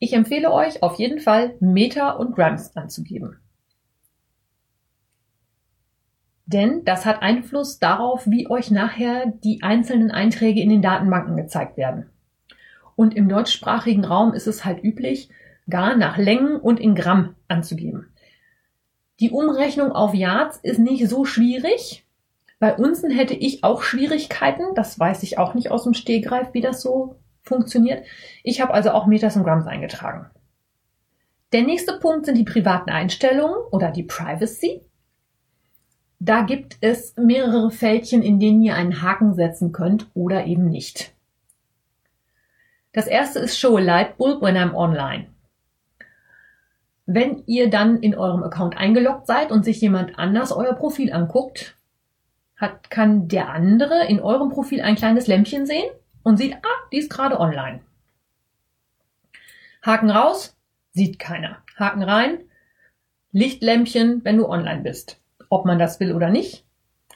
Ich 0.04 0.12
empfehle 0.12 0.52
euch 0.52 0.82
auf 0.82 0.96
jeden 0.98 1.18
Fall 1.18 1.54
Meter 1.60 2.20
und 2.20 2.36
Grams 2.36 2.76
anzugeben. 2.76 3.38
Denn 6.44 6.84
das 6.84 7.06
hat 7.06 7.22
Einfluss 7.22 7.78
darauf, 7.78 8.26
wie 8.26 8.50
euch 8.50 8.70
nachher 8.70 9.24
die 9.24 9.62
einzelnen 9.62 10.10
Einträge 10.10 10.60
in 10.60 10.68
den 10.68 10.82
Datenbanken 10.82 11.38
gezeigt 11.38 11.78
werden. 11.78 12.10
Und 12.96 13.16
im 13.16 13.30
deutschsprachigen 13.30 14.04
Raum 14.04 14.34
ist 14.34 14.46
es 14.46 14.66
halt 14.66 14.84
üblich, 14.84 15.30
gar 15.70 15.96
nach 15.96 16.18
Längen 16.18 16.56
und 16.56 16.80
in 16.80 16.94
Gramm 16.94 17.34
anzugeben. 17.48 18.12
Die 19.20 19.30
Umrechnung 19.30 19.90
auf 19.90 20.12
Yards 20.12 20.58
ist 20.58 20.80
nicht 20.80 21.08
so 21.08 21.24
schwierig. 21.24 22.04
Bei 22.58 22.76
Unzen 22.76 23.10
hätte 23.10 23.32
ich 23.32 23.64
auch 23.64 23.80
Schwierigkeiten. 23.80 24.74
Das 24.74 24.98
weiß 24.98 25.22
ich 25.22 25.38
auch 25.38 25.54
nicht 25.54 25.70
aus 25.70 25.84
dem 25.84 25.94
Stehgreif, 25.94 26.48
wie 26.52 26.60
das 26.60 26.82
so 26.82 27.16
funktioniert. 27.44 28.04
Ich 28.42 28.60
habe 28.60 28.74
also 28.74 28.90
auch 28.90 29.06
Meters 29.06 29.36
und 29.36 29.44
Grams 29.44 29.66
eingetragen. 29.66 30.30
Der 31.52 31.62
nächste 31.62 31.98
Punkt 31.98 32.26
sind 32.26 32.36
die 32.36 32.44
privaten 32.44 32.90
Einstellungen 32.90 33.56
oder 33.70 33.90
die 33.90 34.02
Privacy. 34.02 34.80
Da 36.18 36.42
gibt 36.42 36.78
es 36.80 37.14
mehrere 37.16 37.70
Fältchen, 37.70 38.22
in 38.22 38.40
denen 38.40 38.62
ihr 38.62 38.74
einen 38.74 39.02
Haken 39.02 39.34
setzen 39.34 39.72
könnt 39.72 40.08
oder 40.14 40.46
eben 40.46 40.68
nicht. 40.68 41.12
Das 42.92 43.06
erste 43.06 43.40
ist 43.40 43.58
Show 43.58 43.76
a 43.76 43.80
Light 43.80 44.16
Bulb 44.16 44.40
when 44.40 44.56
I'm 44.56 44.74
online. 44.74 45.26
Wenn 47.06 47.42
ihr 47.46 47.68
dann 47.68 47.98
in 47.98 48.14
eurem 48.14 48.42
Account 48.42 48.76
eingeloggt 48.76 49.26
seid 49.26 49.52
und 49.52 49.64
sich 49.64 49.80
jemand 49.80 50.18
anders 50.18 50.50
euer 50.52 50.72
Profil 50.72 51.12
anguckt, 51.12 51.76
hat, 52.56 52.88
kann 52.88 53.28
der 53.28 53.50
andere 53.50 54.06
in 54.06 54.20
eurem 54.20 54.48
Profil 54.48 54.80
ein 54.80 54.94
kleines 54.94 55.26
Lämpchen 55.26 55.66
sehen 55.66 55.90
und 56.24 56.38
sieht, 56.38 56.56
ah, 56.56 56.88
die 56.90 56.98
ist 56.98 57.10
gerade 57.10 57.38
online. 57.38 57.80
Haken 59.82 60.10
raus, 60.10 60.56
sieht 60.90 61.20
keiner. 61.20 61.62
Haken 61.76 62.02
rein, 62.02 62.38
Lichtlämpchen, 63.30 64.24
wenn 64.24 64.38
du 64.38 64.48
online 64.48 64.82
bist. 64.82 65.20
Ob 65.48 65.66
man 65.66 65.78
das 65.78 66.00
will 66.00 66.12
oder 66.12 66.30
nicht, 66.30 66.64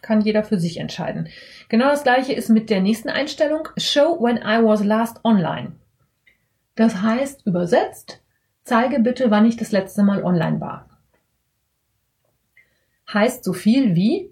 kann 0.03 0.21
jeder 0.21 0.45
für 0.45 0.59
sich 0.59 0.79
entscheiden. 0.79 1.29
Genau 1.69 1.89
das 1.89 2.03
gleiche 2.03 2.33
ist 2.33 2.51
mit 2.51 2.71
der 2.71 2.81
nächsten 2.81 3.09
Einstellung, 3.09 3.69
Show 3.77 4.19
when 4.21 4.37
I 4.37 4.63
was 4.63 4.85
last 4.85 5.25
online. 5.25 5.73
Das 6.75 7.03
heißt, 7.03 7.47
übersetzt, 7.47 8.23
zeige 8.63 9.01
bitte, 9.01 9.31
wann 9.31 9.47
ich 9.47 9.57
das 9.57 9.73
letzte 9.73 10.03
Mal 10.03 10.23
online 10.23 10.61
war. 10.61 10.89
Heißt 13.13 13.43
so 13.43 13.53
viel 13.53 13.97
wie, 13.97 14.31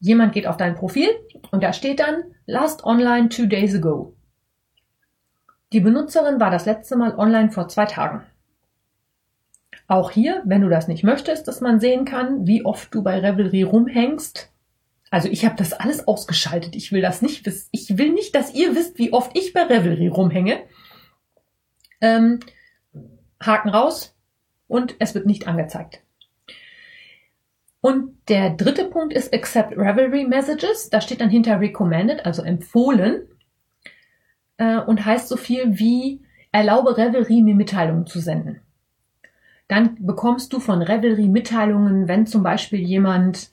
jemand 0.00 0.32
geht 0.32 0.46
auf 0.46 0.56
dein 0.56 0.74
Profil 0.74 1.08
und 1.50 1.62
da 1.62 1.72
steht 1.72 2.00
dann 2.00 2.33
Last 2.46 2.84
online 2.84 3.30
two 3.30 3.46
days 3.46 3.74
ago. 3.74 4.14
Die 5.72 5.80
Benutzerin 5.80 6.38
war 6.38 6.50
das 6.50 6.66
letzte 6.66 6.94
Mal 6.94 7.16
online 7.16 7.50
vor 7.50 7.68
zwei 7.68 7.86
Tagen. 7.86 8.22
Auch 9.88 10.10
hier, 10.10 10.42
wenn 10.44 10.60
du 10.60 10.68
das 10.68 10.86
nicht 10.86 11.04
möchtest, 11.04 11.48
dass 11.48 11.60
man 11.60 11.80
sehen 11.80 12.04
kann, 12.04 12.46
wie 12.46 12.64
oft 12.64 12.94
du 12.94 13.02
bei 13.02 13.18
Revelry 13.18 13.62
rumhängst. 13.62 14.52
Also 15.10 15.28
ich 15.28 15.44
habe 15.46 15.56
das 15.56 15.72
alles 15.72 16.06
ausgeschaltet. 16.06 16.76
Ich 16.76 16.92
will 16.92 17.00
das 17.00 17.22
nicht 17.22 17.46
wissen. 17.46 17.68
Ich 17.72 17.96
will 17.96 18.12
nicht, 18.12 18.34
dass 18.34 18.54
ihr 18.54 18.74
wisst, 18.74 18.98
wie 18.98 19.12
oft 19.12 19.36
ich 19.36 19.52
bei 19.52 19.62
Revelry 19.62 20.08
rumhänge. 20.08 20.62
Ähm, 22.00 22.40
Haken 23.40 23.70
raus 23.70 24.14
und 24.68 24.96
es 24.98 25.14
wird 25.14 25.24
nicht 25.24 25.48
angezeigt. 25.48 26.03
Und 27.84 28.16
der 28.28 28.48
dritte 28.48 28.86
Punkt 28.86 29.12
ist 29.12 29.34
Accept 29.34 29.76
Revelry 29.76 30.24
Messages. 30.24 30.88
Da 30.88 31.02
steht 31.02 31.20
dann 31.20 31.28
hinter 31.28 31.60
Recommended, 31.60 32.24
also 32.24 32.40
empfohlen. 32.40 33.28
Äh, 34.56 34.78
und 34.78 35.04
heißt 35.04 35.28
so 35.28 35.36
viel 35.36 35.78
wie 35.78 36.22
erlaube 36.50 36.96
Revelry 36.96 37.42
mir 37.42 37.54
Mitteilungen 37.54 38.06
zu 38.06 38.20
senden. 38.20 38.62
Dann 39.68 39.98
bekommst 39.98 40.54
du 40.54 40.60
von 40.60 40.80
Revelry 40.80 41.28
Mitteilungen, 41.28 42.08
wenn 42.08 42.26
zum 42.26 42.42
Beispiel 42.42 42.78
jemand 42.78 43.50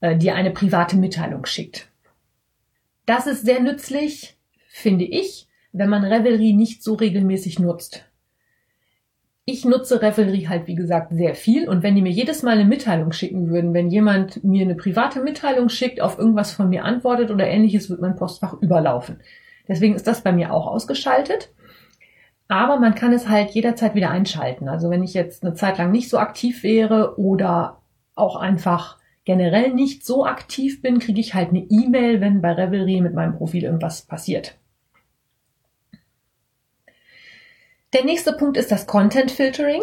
äh, 0.00 0.16
dir 0.16 0.34
eine 0.34 0.50
private 0.50 0.96
Mitteilung 0.96 1.44
schickt. 1.44 1.90
Das 3.04 3.26
ist 3.26 3.44
sehr 3.44 3.60
nützlich, 3.60 4.38
finde 4.66 5.04
ich, 5.04 5.46
wenn 5.74 5.90
man 5.90 6.04
Revelry 6.04 6.54
nicht 6.54 6.82
so 6.82 6.94
regelmäßig 6.94 7.58
nutzt 7.58 8.07
ich 9.50 9.64
nutze 9.64 10.02
Revelry 10.02 10.42
halt, 10.42 10.66
wie 10.66 10.74
gesagt, 10.74 11.10
sehr 11.10 11.34
viel. 11.34 11.70
Und 11.70 11.82
wenn 11.82 11.94
die 11.94 12.02
mir 12.02 12.12
jedes 12.12 12.42
Mal 12.42 12.58
eine 12.58 12.66
Mitteilung 12.66 13.12
schicken 13.12 13.48
würden, 13.48 13.72
wenn 13.72 13.88
jemand 13.88 14.44
mir 14.44 14.62
eine 14.62 14.74
private 14.74 15.22
Mitteilung 15.22 15.70
schickt, 15.70 16.02
auf 16.02 16.18
irgendwas 16.18 16.52
von 16.52 16.68
mir 16.68 16.84
antwortet 16.84 17.30
oder 17.30 17.46
ähnliches, 17.46 17.88
wird 17.88 18.02
mein 18.02 18.14
Postfach 18.14 18.60
überlaufen. 18.60 19.20
Deswegen 19.66 19.94
ist 19.94 20.06
das 20.06 20.20
bei 20.20 20.32
mir 20.32 20.52
auch 20.52 20.66
ausgeschaltet. 20.66 21.50
Aber 22.48 22.78
man 22.78 22.94
kann 22.94 23.14
es 23.14 23.30
halt 23.30 23.50
jederzeit 23.52 23.94
wieder 23.94 24.10
einschalten. 24.10 24.68
Also 24.68 24.90
wenn 24.90 25.02
ich 25.02 25.14
jetzt 25.14 25.42
eine 25.42 25.54
Zeit 25.54 25.78
lang 25.78 25.92
nicht 25.92 26.10
so 26.10 26.18
aktiv 26.18 26.62
wäre 26.62 27.18
oder 27.18 27.80
auch 28.14 28.36
einfach 28.36 28.98
generell 29.24 29.72
nicht 29.72 30.04
so 30.04 30.26
aktiv 30.26 30.82
bin, 30.82 30.98
kriege 30.98 31.20
ich 31.20 31.32
halt 31.32 31.50
eine 31.50 31.64
E-Mail, 31.70 32.20
wenn 32.20 32.42
bei 32.42 32.52
Revelry 32.52 33.00
mit 33.00 33.14
meinem 33.14 33.34
Profil 33.34 33.64
irgendwas 33.64 34.02
passiert. 34.02 34.58
Der 37.94 38.04
nächste 38.04 38.32
Punkt 38.32 38.56
ist 38.56 38.70
das 38.70 38.86
Content 38.86 39.30
Filtering. 39.30 39.82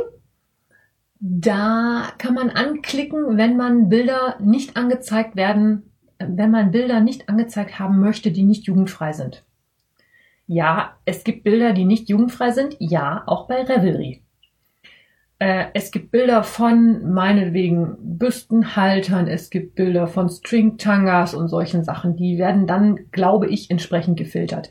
Da 1.19 2.11
kann 2.17 2.35
man 2.35 2.51
anklicken, 2.51 3.37
wenn 3.37 3.57
man 3.57 3.89
Bilder 3.89 4.37
nicht 4.39 4.77
angezeigt 4.77 5.35
werden, 5.35 5.91
wenn 6.19 6.51
man 6.51 6.71
Bilder 6.71 6.99
nicht 6.99 7.29
angezeigt 7.29 7.79
haben 7.79 7.99
möchte, 7.99 8.31
die 8.31 8.43
nicht 8.43 8.65
jugendfrei 8.65 9.13
sind. 9.13 9.43
Ja, 10.45 10.97
es 11.05 11.23
gibt 11.23 11.43
Bilder, 11.43 11.73
die 11.73 11.85
nicht 11.85 12.07
jugendfrei 12.09 12.51
sind. 12.51 12.75
Ja, 12.79 13.23
auch 13.25 13.47
bei 13.47 13.63
Revelry. 13.63 14.21
Äh, 15.39 15.65
es 15.73 15.91
gibt 15.91 16.11
Bilder 16.11 16.43
von 16.43 17.11
meinetwegen 17.11 17.97
Büstenhaltern, 17.99 19.27
es 19.27 19.49
gibt 19.49 19.75
Bilder 19.75 20.07
von 20.07 20.29
Stringtangas 20.29 21.33
und 21.33 21.49
solchen 21.49 21.83
Sachen. 21.83 22.15
Die 22.15 22.37
werden 22.37 22.67
dann, 22.67 23.11
glaube 23.11 23.47
ich, 23.47 23.71
entsprechend 23.71 24.17
gefiltert. 24.17 24.69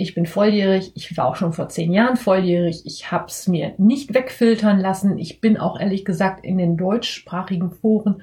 Ich 0.00 0.14
bin 0.14 0.26
volljährig, 0.26 0.92
ich 0.94 1.16
war 1.16 1.26
auch 1.26 1.34
schon 1.34 1.52
vor 1.52 1.68
zehn 1.68 1.92
Jahren 1.92 2.16
volljährig, 2.16 2.82
ich 2.86 3.10
habe 3.10 3.26
es 3.26 3.48
mir 3.48 3.74
nicht 3.78 4.14
wegfiltern 4.14 4.78
lassen. 4.78 5.18
Ich 5.18 5.40
bin 5.40 5.56
auch 5.56 5.80
ehrlich 5.80 6.04
gesagt 6.04 6.44
in 6.44 6.56
den 6.56 6.76
deutschsprachigen 6.76 7.72
Foren 7.72 8.22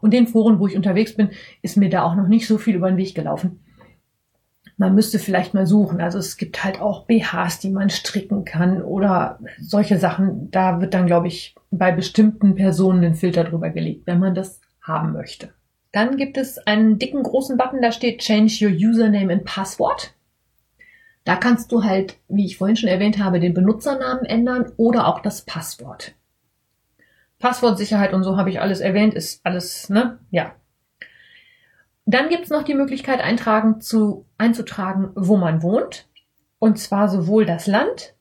und 0.00 0.14
den 0.14 0.28
Foren, 0.28 0.60
wo 0.60 0.68
ich 0.68 0.76
unterwegs 0.76 1.16
bin, 1.16 1.30
ist 1.60 1.76
mir 1.76 1.90
da 1.90 2.04
auch 2.04 2.14
noch 2.14 2.28
nicht 2.28 2.46
so 2.46 2.56
viel 2.56 2.76
über 2.76 2.88
den 2.88 2.98
Weg 2.98 3.16
gelaufen. 3.16 3.64
Man 4.76 4.94
müsste 4.94 5.18
vielleicht 5.18 5.54
mal 5.54 5.66
suchen. 5.66 6.00
Also 6.00 6.20
es 6.20 6.36
gibt 6.36 6.62
halt 6.62 6.80
auch 6.80 7.06
BHs, 7.06 7.58
die 7.58 7.70
man 7.70 7.90
stricken 7.90 8.44
kann 8.44 8.80
oder 8.80 9.40
solche 9.60 9.98
Sachen. 9.98 10.52
Da 10.52 10.80
wird 10.80 10.94
dann, 10.94 11.08
glaube 11.08 11.26
ich, 11.26 11.56
bei 11.72 11.90
bestimmten 11.90 12.54
Personen 12.54 13.02
ein 13.02 13.16
Filter 13.16 13.42
drüber 13.42 13.70
gelegt, 13.70 14.06
wenn 14.06 14.20
man 14.20 14.36
das 14.36 14.60
haben 14.80 15.14
möchte. 15.14 15.52
Dann 15.90 16.16
gibt 16.16 16.36
es 16.36 16.58
einen 16.58 17.00
dicken 17.00 17.24
großen 17.24 17.56
Button, 17.56 17.82
da 17.82 17.90
steht 17.90 18.20
Change 18.20 18.66
your 18.66 18.70
Username 18.70 19.32
and 19.32 19.44
Password. 19.44 20.14
Da 21.28 21.36
kannst 21.36 21.72
du 21.72 21.84
halt, 21.84 22.16
wie 22.28 22.46
ich 22.46 22.56
vorhin 22.56 22.78
schon 22.78 22.88
erwähnt 22.88 23.22
habe, 23.22 23.38
den 23.38 23.52
Benutzernamen 23.52 24.24
ändern 24.24 24.72
oder 24.78 25.06
auch 25.06 25.20
das 25.20 25.42
Passwort. 25.42 26.14
Passwortsicherheit 27.38 28.14
und 28.14 28.24
so 28.24 28.38
habe 28.38 28.48
ich 28.48 28.62
alles 28.62 28.80
erwähnt, 28.80 29.12
ist 29.12 29.44
alles, 29.44 29.90
ne? 29.90 30.20
Ja. 30.30 30.54
Dann 32.06 32.30
gibt's 32.30 32.48
noch 32.48 32.62
die 32.62 32.72
Möglichkeit 32.72 33.20
eintragen 33.20 33.82
zu, 33.82 34.24
einzutragen, 34.38 35.10
wo 35.16 35.36
man 35.36 35.62
wohnt. 35.62 36.08
Und 36.60 36.78
zwar 36.78 37.10
sowohl 37.10 37.44
das 37.44 37.66
Land 37.66 38.14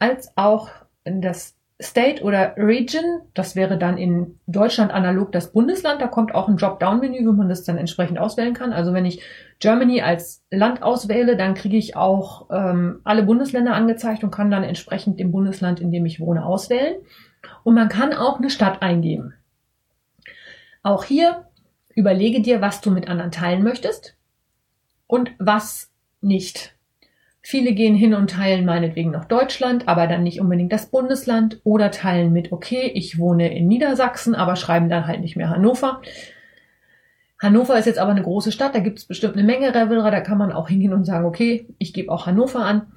als 0.00 0.36
auch 0.36 0.68
das 1.04 1.54
State 1.80 2.22
oder 2.24 2.56
Region, 2.56 3.20
das 3.34 3.54
wäre 3.54 3.78
dann 3.78 3.98
in 3.98 4.40
Deutschland 4.48 4.92
analog 4.92 5.30
das 5.30 5.52
Bundesland. 5.52 6.02
Da 6.02 6.08
kommt 6.08 6.34
auch 6.34 6.48
ein 6.48 6.56
Dropdown-Menü, 6.56 7.24
wo 7.24 7.32
man 7.32 7.48
das 7.48 7.62
dann 7.62 7.78
entsprechend 7.78 8.18
auswählen 8.18 8.52
kann. 8.52 8.72
Also 8.72 8.92
wenn 8.92 9.06
ich 9.06 9.22
Germany 9.60 10.02
als 10.02 10.44
Land 10.50 10.82
auswähle, 10.82 11.36
dann 11.36 11.54
kriege 11.54 11.76
ich 11.76 11.94
auch 11.94 12.48
ähm, 12.50 13.00
alle 13.04 13.22
Bundesländer 13.22 13.74
angezeigt 13.74 14.24
und 14.24 14.32
kann 14.32 14.50
dann 14.50 14.64
entsprechend 14.64 15.20
dem 15.20 15.30
Bundesland, 15.30 15.78
in 15.78 15.92
dem 15.92 16.04
ich 16.04 16.18
wohne, 16.18 16.44
auswählen. 16.44 16.96
Und 17.62 17.74
man 17.74 17.88
kann 17.88 18.12
auch 18.12 18.38
eine 18.38 18.50
Stadt 18.50 18.82
eingeben. 18.82 19.34
Auch 20.82 21.04
hier 21.04 21.46
überlege 21.94 22.42
dir, 22.42 22.60
was 22.60 22.80
du 22.80 22.90
mit 22.90 23.08
anderen 23.08 23.30
teilen 23.30 23.62
möchtest 23.62 24.16
und 25.06 25.30
was 25.38 25.92
nicht. 26.20 26.77
Viele 27.50 27.72
gehen 27.72 27.94
hin 27.94 28.12
und 28.12 28.28
teilen 28.28 28.66
meinetwegen 28.66 29.10
noch 29.10 29.24
Deutschland, 29.24 29.88
aber 29.88 30.06
dann 30.06 30.22
nicht 30.22 30.38
unbedingt 30.38 30.70
das 30.70 30.90
Bundesland 30.90 31.62
oder 31.64 31.90
teilen 31.90 32.30
mit, 32.30 32.52
okay, 32.52 32.92
ich 32.92 33.18
wohne 33.18 33.56
in 33.56 33.68
Niedersachsen, 33.68 34.34
aber 34.34 34.54
schreiben 34.54 34.90
dann 34.90 35.06
halt 35.06 35.22
nicht 35.22 35.34
mehr 35.34 35.48
Hannover. 35.48 36.02
Hannover 37.40 37.78
ist 37.78 37.86
jetzt 37.86 37.98
aber 37.98 38.10
eine 38.10 38.22
große 38.22 38.52
Stadt, 38.52 38.74
da 38.74 38.80
gibt 38.80 38.98
es 38.98 39.06
bestimmt 39.06 39.32
eine 39.32 39.44
Menge 39.44 39.74
Revelrer, 39.74 40.10
da 40.10 40.20
kann 40.20 40.36
man 40.36 40.52
auch 40.52 40.68
hingehen 40.68 40.92
und 40.92 41.06
sagen, 41.06 41.24
okay, 41.24 41.66
ich 41.78 41.94
gebe 41.94 42.12
auch 42.12 42.26
Hannover 42.26 42.66
an. 42.66 42.88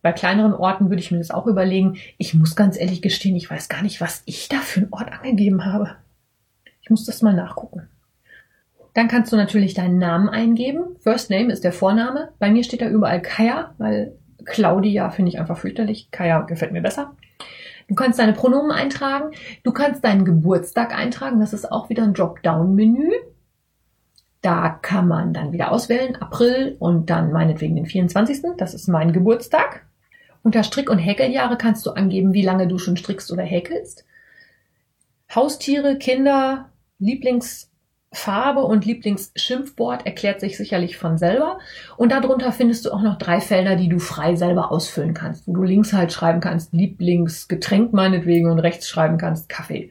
Bei 0.00 0.12
kleineren 0.12 0.54
Orten 0.54 0.88
würde 0.88 1.02
ich 1.02 1.10
mir 1.10 1.18
das 1.18 1.30
auch 1.30 1.46
überlegen. 1.46 1.98
Ich 2.16 2.32
muss 2.32 2.56
ganz 2.56 2.80
ehrlich 2.80 3.02
gestehen, 3.02 3.36
ich 3.36 3.50
weiß 3.50 3.68
gar 3.68 3.82
nicht, 3.82 4.00
was 4.00 4.22
ich 4.24 4.48
da 4.48 4.56
für 4.56 4.80
einen 4.80 4.92
Ort 4.94 5.12
angegeben 5.12 5.66
habe. 5.66 5.96
Ich 6.80 6.88
muss 6.88 7.04
das 7.04 7.20
mal 7.20 7.34
nachgucken. 7.34 7.90
Dann 8.98 9.06
kannst 9.06 9.32
du 9.32 9.36
natürlich 9.36 9.74
deinen 9.74 9.98
Namen 9.98 10.28
eingeben. 10.28 10.96
First 10.98 11.30
Name 11.30 11.52
ist 11.52 11.62
der 11.62 11.70
Vorname. 11.70 12.32
Bei 12.40 12.50
mir 12.50 12.64
steht 12.64 12.80
da 12.80 12.88
überall 12.88 13.22
Kaya, 13.22 13.72
weil 13.78 14.18
Claudia 14.44 15.10
finde 15.10 15.28
ich 15.28 15.38
einfach 15.38 15.56
fürchterlich. 15.56 16.10
Kaya 16.10 16.40
gefällt 16.40 16.72
mir 16.72 16.82
besser. 16.82 17.14
Du 17.86 17.94
kannst 17.94 18.18
deine 18.18 18.32
Pronomen 18.32 18.72
eintragen. 18.72 19.30
Du 19.62 19.70
kannst 19.70 20.04
deinen 20.04 20.24
Geburtstag 20.24 20.92
eintragen. 20.92 21.38
Das 21.38 21.52
ist 21.52 21.70
auch 21.70 21.88
wieder 21.90 22.02
ein 22.02 22.12
Dropdown-Menü. 22.12 23.12
Da 24.40 24.68
kann 24.68 25.06
man 25.06 25.32
dann 25.32 25.52
wieder 25.52 25.70
auswählen, 25.70 26.16
April 26.16 26.74
und 26.80 27.08
dann 27.08 27.30
meinetwegen 27.30 27.76
den 27.76 27.86
24. 27.86 28.56
Das 28.56 28.74
ist 28.74 28.88
mein 28.88 29.12
Geburtstag. 29.12 29.86
Unter 30.42 30.64
Strick- 30.64 30.90
und 30.90 30.98
Häkeljahre 30.98 31.56
kannst 31.56 31.86
du 31.86 31.92
angeben, 31.92 32.32
wie 32.32 32.42
lange 32.42 32.66
du 32.66 32.78
schon 32.78 32.96
strickst 32.96 33.30
oder 33.30 33.44
häkelst. 33.44 34.04
Haustiere, 35.32 35.98
Kinder, 35.98 36.70
Lieblingsfarbe 38.10 38.62
und 38.62 38.84
Lieblingsschimpfwort 38.84 40.06
erklärt 40.06 40.40
sich 40.40 40.56
sicherlich 40.56 40.96
von 40.96 41.18
selber. 41.18 41.58
Und 41.96 42.12
darunter 42.12 42.52
findest 42.52 42.86
du 42.86 42.92
auch 42.92 43.02
noch 43.02 43.18
drei 43.18 43.40
Felder, 43.40 43.76
die 43.76 43.88
du 43.88 43.98
frei 43.98 44.34
selber 44.34 44.72
ausfüllen 44.72 45.14
kannst, 45.14 45.46
wo 45.46 45.52
du 45.52 45.62
links 45.62 45.92
halt 45.92 46.12
schreiben 46.12 46.40
kannst 46.40 46.72
Lieblingsgetränk 46.72 47.92
meinetwegen 47.92 48.50
und 48.50 48.58
rechts 48.58 48.88
schreiben 48.88 49.18
kannst 49.18 49.48
Kaffee. 49.48 49.90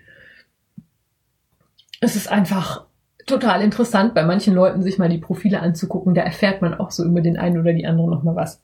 Es 1.99 2.15
ist 2.15 2.27
einfach 2.27 2.85
total 3.25 3.61
interessant, 3.61 4.13
bei 4.13 4.23
manchen 4.23 4.53
Leuten 4.53 4.83
sich 4.83 4.97
mal 4.97 5.09
die 5.09 5.17
Profile 5.17 5.61
anzugucken. 5.61 6.13
Da 6.13 6.21
erfährt 6.21 6.61
man 6.61 6.73
auch 6.73 6.91
so 6.91 7.03
über 7.03 7.21
den 7.21 7.37
einen 7.37 7.59
oder 7.59 7.73
die 7.73 7.85
andere 7.85 8.09
nochmal 8.09 8.35
was. 8.35 8.61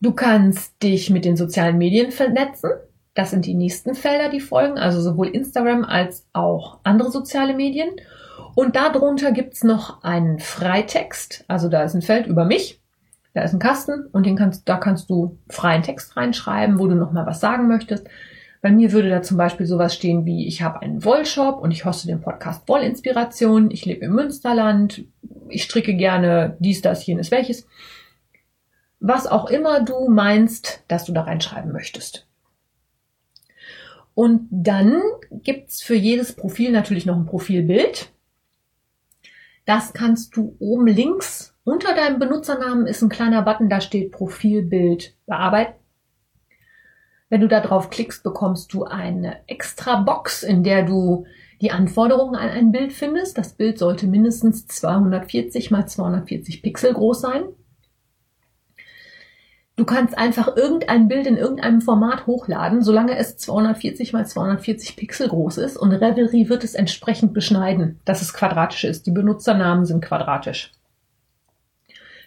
Du 0.00 0.12
kannst 0.12 0.82
dich 0.82 1.10
mit 1.10 1.24
den 1.24 1.36
sozialen 1.36 1.78
Medien 1.78 2.10
vernetzen. 2.10 2.70
Das 3.14 3.30
sind 3.30 3.46
die 3.46 3.54
nächsten 3.54 3.94
Felder, 3.94 4.28
die 4.28 4.40
folgen, 4.40 4.76
also 4.76 5.00
sowohl 5.00 5.28
Instagram 5.28 5.84
als 5.84 6.26
auch 6.32 6.80
andere 6.82 7.12
soziale 7.12 7.54
Medien. 7.54 7.90
Und 8.56 8.76
darunter 8.76 9.32
gibt's 9.32 9.62
noch 9.62 10.02
einen 10.02 10.40
Freitext. 10.40 11.44
Also 11.46 11.68
da 11.68 11.82
ist 11.82 11.94
ein 11.94 12.02
Feld 12.02 12.26
über 12.26 12.44
mich, 12.44 12.80
da 13.32 13.42
ist 13.42 13.52
ein 13.52 13.60
Kasten 13.60 14.06
und 14.12 14.26
den 14.26 14.36
kannst, 14.36 14.68
da 14.68 14.76
kannst 14.76 15.10
du 15.10 15.38
freien 15.48 15.82
Text 15.82 16.16
reinschreiben, 16.16 16.78
wo 16.78 16.88
du 16.88 16.96
nochmal 16.96 17.26
was 17.26 17.40
sagen 17.40 17.68
möchtest. 17.68 18.06
Bei 18.62 18.70
mir 18.70 18.92
würde 18.92 19.10
da 19.10 19.22
zum 19.22 19.36
Beispiel 19.36 19.66
sowas 19.66 19.94
stehen 19.94 20.24
wie, 20.24 20.48
ich 20.48 20.62
habe 20.62 20.82
einen 20.82 21.04
Wollshop 21.04 21.60
und 21.60 21.70
ich 21.70 21.84
hoste 21.84 22.06
den 22.06 22.22
Podcast 22.22 22.66
Wollinspiration, 22.66 23.70
ich 23.70 23.84
lebe 23.84 24.06
im 24.06 24.14
Münsterland, 24.14 25.04
ich 25.48 25.64
stricke 25.64 25.94
gerne 25.94 26.56
dies, 26.60 26.80
das, 26.80 27.04
jenes, 27.04 27.30
welches. 27.30 27.66
Was 29.00 29.26
auch 29.26 29.50
immer 29.50 29.82
du 29.82 30.08
meinst, 30.08 30.82
dass 30.88 31.04
du 31.04 31.12
da 31.12 31.22
reinschreiben 31.22 31.72
möchtest. 31.72 32.26
Und 34.14 34.48
dann 34.50 35.00
gibt's 35.30 35.82
für 35.82 35.96
jedes 35.96 36.34
Profil 36.34 36.70
natürlich 36.70 37.06
noch 37.06 37.16
ein 37.16 37.26
Profilbild. 37.26 38.12
Das 39.66 39.92
kannst 39.92 40.36
du 40.36 40.56
oben 40.60 40.86
links 40.86 41.54
unter 41.64 41.94
deinem 41.94 42.18
Benutzernamen 42.18 42.86
ist 42.86 43.02
ein 43.02 43.08
kleiner 43.08 43.40
Button, 43.40 43.70
da 43.70 43.80
steht 43.80 44.12
Profilbild 44.12 45.16
bearbeiten. 45.26 45.74
Wenn 47.30 47.40
du 47.40 47.48
da 47.48 47.60
drauf 47.60 47.88
klickst, 47.88 48.22
bekommst 48.22 48.74
du 48.74 48.84
eine 48.84 49.40
extra 49.48 50.02
Box, 50.02 50.42
in 50.42 50.62
der 50.62 50.84
du 50.84 51.24
die 51.62 51.70
Anforderungen 51.70 52.36
an 52.36 52.50
ein 52.50 52.70
Bild 52.70 52.92
findest. 52.92 53.38
Das 53.38 53.54
Bild 53.54 53.78
sollte 53.78 54.06
mindestens 54.06 54.66
240 54.66 55.70
mal 55.70 55.86
240 55.86 56.62
Pixel 56.62 56.92
groß 56.92 57.22
sein. 57.22 57.44
Du 59.76 59.84
kannst 59.84 60.16
einfach 60.16 60.56
irgendein 60.56 61.08
Bild 61.08 61.26
in 61.26 61.36
irgendeinem 61.36 61.80
Format 61.80 62.28
hochladen, 62.28 62.82
solange 62.82 63.16
es 63.16 63.36
240 63.38 64.12
mal 64.12 64.24
240 64.24 64.94
Pixel 64.94 65.28
groß 65.28 65.58
ist 65.58 65.76
und 65.76 65.92
Revelry 65.92 66.48
wird 66.48 66.62
es 66.62 66.74
entsprechend 66.74 67.34
beschneiden, 67.34 68.00
dass 68.04 68.22
es 68.22 68.32
quadratisch 68.32 68.84
ist. 68.84 69.06
Die 69.06 69.10
Benutzernamen 69.10 69.84
sind 69.84 70.04
quadratisch. 70.04 70.70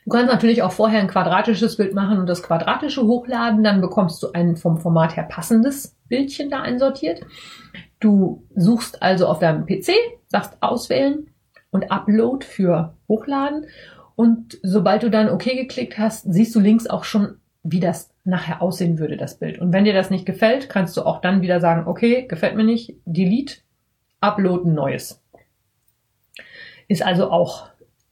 Du 0.04 0.12
kannst 0.12 0.32
natürlich 0.32 0.62
auch 0.62 0.74
vorher 0.74 1.00
ein 1.00 1.08
quadratisches 1.08 1.78
Bild 1.78 1.94
machen 1.94 2.20
und 2.20 2.28
das 2.28 2.44
quadratische 2.44 3.04
hochladen, 3.04 3.64
dann 3.64 3.82
bekommst 3.82 4.22
du 4.24 4.32
ein 4.34 4.58
vom 4.58 4.78
Format 4.78 5.16
her 5.16 5.24
passendes 5.24 5.96
Bildchen 6.10 6.50
da 6.50 6.62
einsortiert. 6.62 7.22
Du 8.00 8.46
suchst 8.56 9.02
also 9.02 9.26
auf 9.28 9.40
deinem 9.40 9.66
PC, 9.66 9.92
sagst 10.28 10.58
auswählen 10.62 11.30
und 11.72 11.92
Upload 11.92 12.46
für 12.46 12.96
hochladen 13.08 13.66
und 14.18 14.58
sobald 14.64 15.04
du 15.04 15.12
dann 15.12 15.30
OK 15.30 15.44
geklickt 15.44 16.00
hast, 16.00 16.24
siehst 16.34 16.56
du 16.56 16.60
links 16.60 16.88
auch 16.88 17.04
schon, 17.04 17.38
wie 17.62 17.80
das 17.80 18.10
nachher 18.24 18.64
aussehen 18.64 18.98
würde, 18.98 19.16
das 19.16 19.38
Bild. 19.38 19.60
Und 19.60 19.72
wenn 19.74 19.86
dir 19.86 19.94
das 19.94 20.10
nicht 20.10 20.26
gefällt, 20.26 20.70
kannst 20.70 20.98
du 20.98 21.04
auch 21.04 21.22
dann 21.22 21.44
wieder 21.44 21.60
sagen, 21.60 21.88
okay, 21.88 22.26
gefällt 22.28 22.56
mir 22.56 22.64
nicht, 22.64 22.96
delete, 23.06 23.58
upload 24.20 24.68
ein 24.68 24.74
neues. 24.74 25.22
Ist 26.88 27.06
also 27.06 27.30
auch 27.30 27.70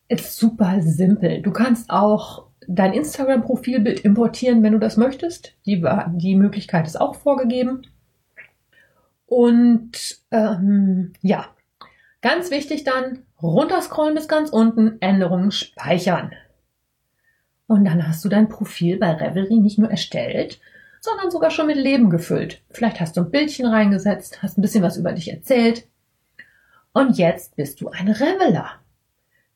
ist 0.08 0.38
super 0.38 0.80
simpel. 0.84 1.42
Du 1.42 1.50
kannst 1.50 1.90
auch 1.90 2.46
dein 2.68 2.94
Instagram-Profilbild 2.94 4.02
importieren, 4.02 4.62
wenn 4.62 4.74
du 4.74 4.80
das 4.80 4.98
möchtest. 4.98 5.56
Die, 5.66 5.84
die 6.18 6.36
Möglichkeit 6.36 6.86
ist 6.86 7.02
auch 7.02 7.16
vorgegeben. 7.16 7.82
Und 9.26 10.20
ähm, 10.30 11.14
ja, 11.24 11.48
ganz 12.22 12.52
wichtig 12.52 12.84
dann, 12.84 13.25
runterscrollen 13.42 14.16
bis 14.16 14.28
ganz 14.28 14.50
unten, 14.50 14.98
Änderungen 15.02 15.52
speichern. 15.52 16.32
Und 17.68 17.86
dann 17.86 18.08
hast 18.08 18.24
du 18.24 18.30
dein 18.30 18.50
Profil 18.50 18.98
bei 18.98 19.12
Revelry 19.12 19.60
nicht 19.60 19.80
nur 19.80 19.90
erstellt, 19.90 20.60
sondern 21.02 21.32
sogar 21.32 21.52
schon 21.52 21.68
mit 21.68 21.78
Leben 21.78 22.10
gefüllt. 22.10 22.62
Vielleicht 22.70 23.00
hast 23.00 23.18
du 23.18 23.22
ein 23.22 23.32
Bildchen 23.32 23.66
reingesetzt, 23.66 24.42
hast 24.42 24.58
ein 24.58 24.62
bisschen 24.62 24.84
was 24.84 24.98
über 24.98 25.14
dich 25.14 25.32
erzählt. 25.32 25.88
Und 26.94 27.18
jetzt 27.18 27.56
bist 27.56 27.82
du 27.82 27.90
ein 27.90 28.08
Reveler. 28.08 28.80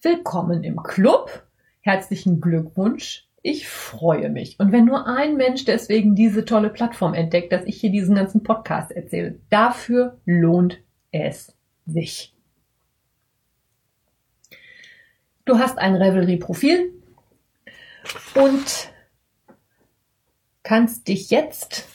Willkommen 0.01 0.63
im 0.63 0.81
Club. 0.83 1.47
Herzlichen 1.81 2.41
Glückwunsch. 2.41 3.27
Ich 3.41 3.69
freue 3.69 4.29
mich. 4.29 4.59
Und 4.59 4.71
wenn 4.71 4.85
nur 4.85 5.07
ein 5.07 5.37
Mensch 5.37 5.65
deswegen 5.65 6.15
diese 6.15 6.45
tolle 6.45 6.69
Plattform 6.69 7.13
entdeckt, 7.13 7.51
dass 7.53 7.63
ich 7.65 7.79
hier 7.79 7.91
diesen 7.91 8.15
ganzen 8.15 8.43
Podcast 8.43 8.91
erzähle, 8.91 9.39
dafür 9.49 10.19
lohnt 10.25 10.79
es 11.11 11.55
sich. 11.85 12.35
Du 15.49 15.57
hast 15.57 15.79
ein 15.79 15.95
Revelry-Profil 15.95 16.93
und 18.35 18.91
kannst 20.61 21.07
dich 21.07 21.31
jetzt 21.31 21.87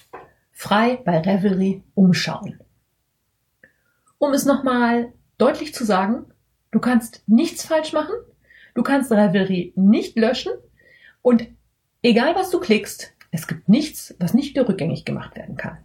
frei 0.51 0.97
bei 1.05 1.21
Revelry 1.21 1.85
umschauen. 1.95 2.59
Um 4.19 4.33
es 4.33 4.45
nochmal 4.45 5.13
deutlich 5.39 5.73
zu 5.73 5.85
sagen, 5.85 6.27
Du 6.75 6.81
kannst 6.81 7.23
nichts 7.29 7.65
falsch 7.65 7.93
machen. 7.93 8.17
Du 8.75 8.83
kannst 8.83 9.13
Revelry 9.13 9.73
nicht 9.77 10.19
löschen. 10.19 10.51
Und 11.23 11.47
egal 12.03 12.35
was 12.35 12.51
du 12.51 12.59
klickst, 12.59 13.15
es 13.31 13.47
gibt 13.47 13.69
nichts, 13.69 14.17
was 14.19 14.35
nicht 14.35 14.51
wieder 14.57 14.69
rückgängig 14.69 15.05
gemacht 15.05 15.37
werden 15.37 15.57
kann. 15.57 15.79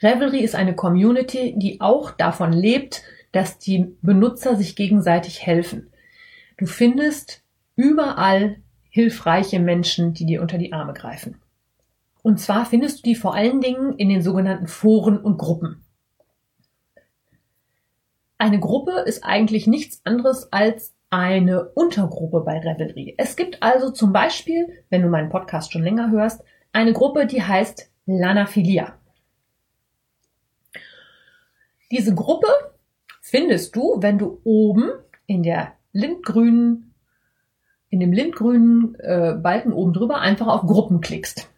Revelry 0.00 0.38
ist 0.38 0.54
eine 0.54 0.76
Community, 0.76 1.54
die 1.56 1.80
auch 1.80 2.12
davon 2.12 2.52
lebt, 2.52 3.02
dass 3.32 3.58
die 3.58 3.96
Benutzer 4.02 4.54
sich 4.54 4.76
gegenseitig 4.76 5.44
helfen. 5.44 5.90
Du 6.60 6.66
findest 6.66 7.42
überall 7.74 8.56
hilfreiche 8.90 9.58
Menschen, 9.58 10.12
die 10.12 10.26
dir 10.26 10.42
unter 10.42 10.58
die 10.58 10.74
Arme 10.74 10.92
greifen. 10.92 11.40
Und 12.22 12.38
zwar 12.38 12.66
findest 12.66 12.98
du 12.98 13.02
die 13.04 13.14
vor 13.14 13.34
allen 13.34 13.62
Dingen 13.62 13.96
in 13.96 14.10
den 14.10 14.20
sogenannten 14.20 14.66
Foren 14.66 15.16
und 15.18 15.38
Gruppen. 15.38 15.82
Eine 18.36 18.60
Gruppe 18.60 19.04
ist 19.06 19.24
eigentlich 19.24 19.66
nichts 19.66 20.02
anderes 20.04 20.52
als 20.52 20.94
eine 21.08 21.64
Untergruppe 21.70 22.40
bei 22.40 22.58
Revelry. 22.58 23.14
Es 23.16 23.36
gibt 23.36 23.62
also 23.62 23.90
zum 23.90 24.12
Beispiel, 24.12 24.84
wenn 24.90 25.00
du 25.00 25.08
meinen 25.08 25.30
Podcast 25.30 25.72
schon 25.72 25.82
länger 25.82 26.10
hörst, 26.10 26.44
eine 26.74 26.92
Gruppe, 26.92 27.24
die 27.24 27.42
heißt 27.42 27.90
Lanaphilia. 28.04 28.98
Diese 31.90 32.14
Gruppe 32.14 32.48
findest 33.22 33.74
du, 33.74 33.96
wenn 34.02 34.18
du 34.18 34.42
oben 34.44 34.90
in 35.24 35.42
der 35.42 35.79
lindgrünen, 35.92 36.94
in 37.88 38.00
dem 38.00 38.12
lindgrünen 38.12 38.94
äh, 39.00 39.34
Balken 39.34 39.72
oben 39.72 39.92
drüber 39.92 40.20
einfach 40.20 40.46
auf 40.46 40.62
Gruppen 40.62 41.00
klickst. 41.00 41.50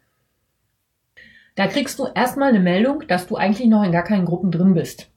Da 1.55 1.67
kriegst 1.67 1.99
du 1.99 2.07
erstmal 2.15 2.49
eine 2.49 2.61
Meldung, 2.61 3.05
dass 3.09 3.27
du 3.27 3.37
eigentlich 3.37 3.69
noch 3.69 3.85
in 3.85 3.93
gar 3.93 4.05
keinen 4.05 4.25
Gruppen 4.25 4.51
drin 4.51 4.75
bist. 4.75 5.11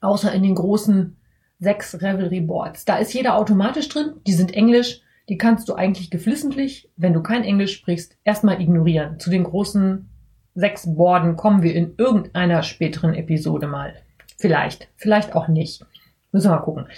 Außer 0.00 0.32
in 0.32 0.42
den 0.42 0.54
großen 0.54 1.16
sechs 1.58 1.94
Revelry 1.94 2.40
Boards. 2.40 2.84
Da 2.84 2.96
ist 2.96 3.12
jeder 3.12 3.36
automatisch 3.36 3.88
drin, 3.88 4.14
die 4.26 4.32
sind 4.32 4.54
englisch, 4.54 5.00
die 5.28 5.38
kannst 5.38 5.68
du 5.68 5.74
eigentlich 5.74 6.10
geflissentlich, 6.10 6.90
wenn 6.96 7.12
du 7.12 7.22
kein 7.22 7.44
Englisch 7.44 7.74
sprichst, 7.74 8.16
erstmal 8.24 8.60
ignorieren. 8.60 9.18
Zu 9.20 9.30
den 9.30 9.44
großen 9.44 10.08
sechs 10.54 10.94
Borden 10.94 11.36
kommen 11.36 11.62
wir 11.62 11.74
in 11.74 11.94
irgendeiner 11.96 12.62
späteren 12.62 13.14
Episode 13.14 13.66
mal. 13.66 13.94
Vielleicht, 14.38 14.88
vielleicht 14.96 15.34
auch 15.34 15.48
nicht. 15.48 15.84
Müssen 16.32 16.50
wir 16.50 16.56
mal 16.56 16.62
gucken. 16.62 16.88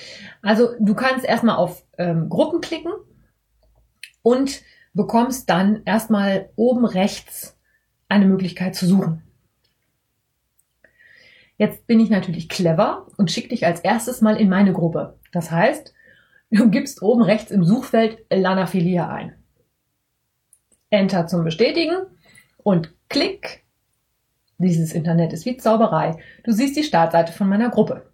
Also 0.43 0.70
du 0.78 0.95
kannst 0.95 1.24
erstmal 1.24 1.57
auf 1.57 1.85
ähm, 1.99 2.28
Gruppen 2.28 2.61
klicken 2.61 2.93
und 4.22 4.62
bekommst 4.95 5.51
dann 5.51 5.82
erstmal 5.85 6.51
oben 6.57 6.87
rechts 6.87 7.59
eine 8.09 8.26
Möglichkeit 8.26 8.76
zu 8.76 8.87
suchen. 8.87 9.22
Jetzt 11.57 11.87
bin 11.87 12.01
ich 12.01 12.11
natürlich 12.11 12.49
clever 12.49 13.07
und 13.16 13.30
schicke 13.30 13.49
dich 13.49 13.66
als 13.66 13.80
erstes 13.80 14.20
mal 14.20 14.37
in 14.37 14.49
meine 14.49 14.72
Gruppe. 14.72 15.18
Das 15.32 15.51
heißt, 15.51 15.93
du 16.51 16.70
gibst 16.70 17.03
oben 17.03 17.22
rechts 17.22 17.51
im 17.51 17.64
Suchfeld 17.64 18.24
Lanaphilia 18.30 19.09
ein. 19.09 19.35
Enter 20.91 21.26
zum 21.26 21.45
Bestätigen 21.45 22.07
und 22.59 22.95
klick 23.09 23.64
dieses 24.59 24.93
Internet 24.93 25.32
ist 25.32 25.45
wie 25.45 25.57
Zauberei. 25.57 26.16
Du 26.45 26.53
siehst 26.53 26.76
die 26.76 26.85
Startseite 26.85 27.32
von 27.32 27.49
meiner 27.49 27.70
Gruppe. 27.70 28.07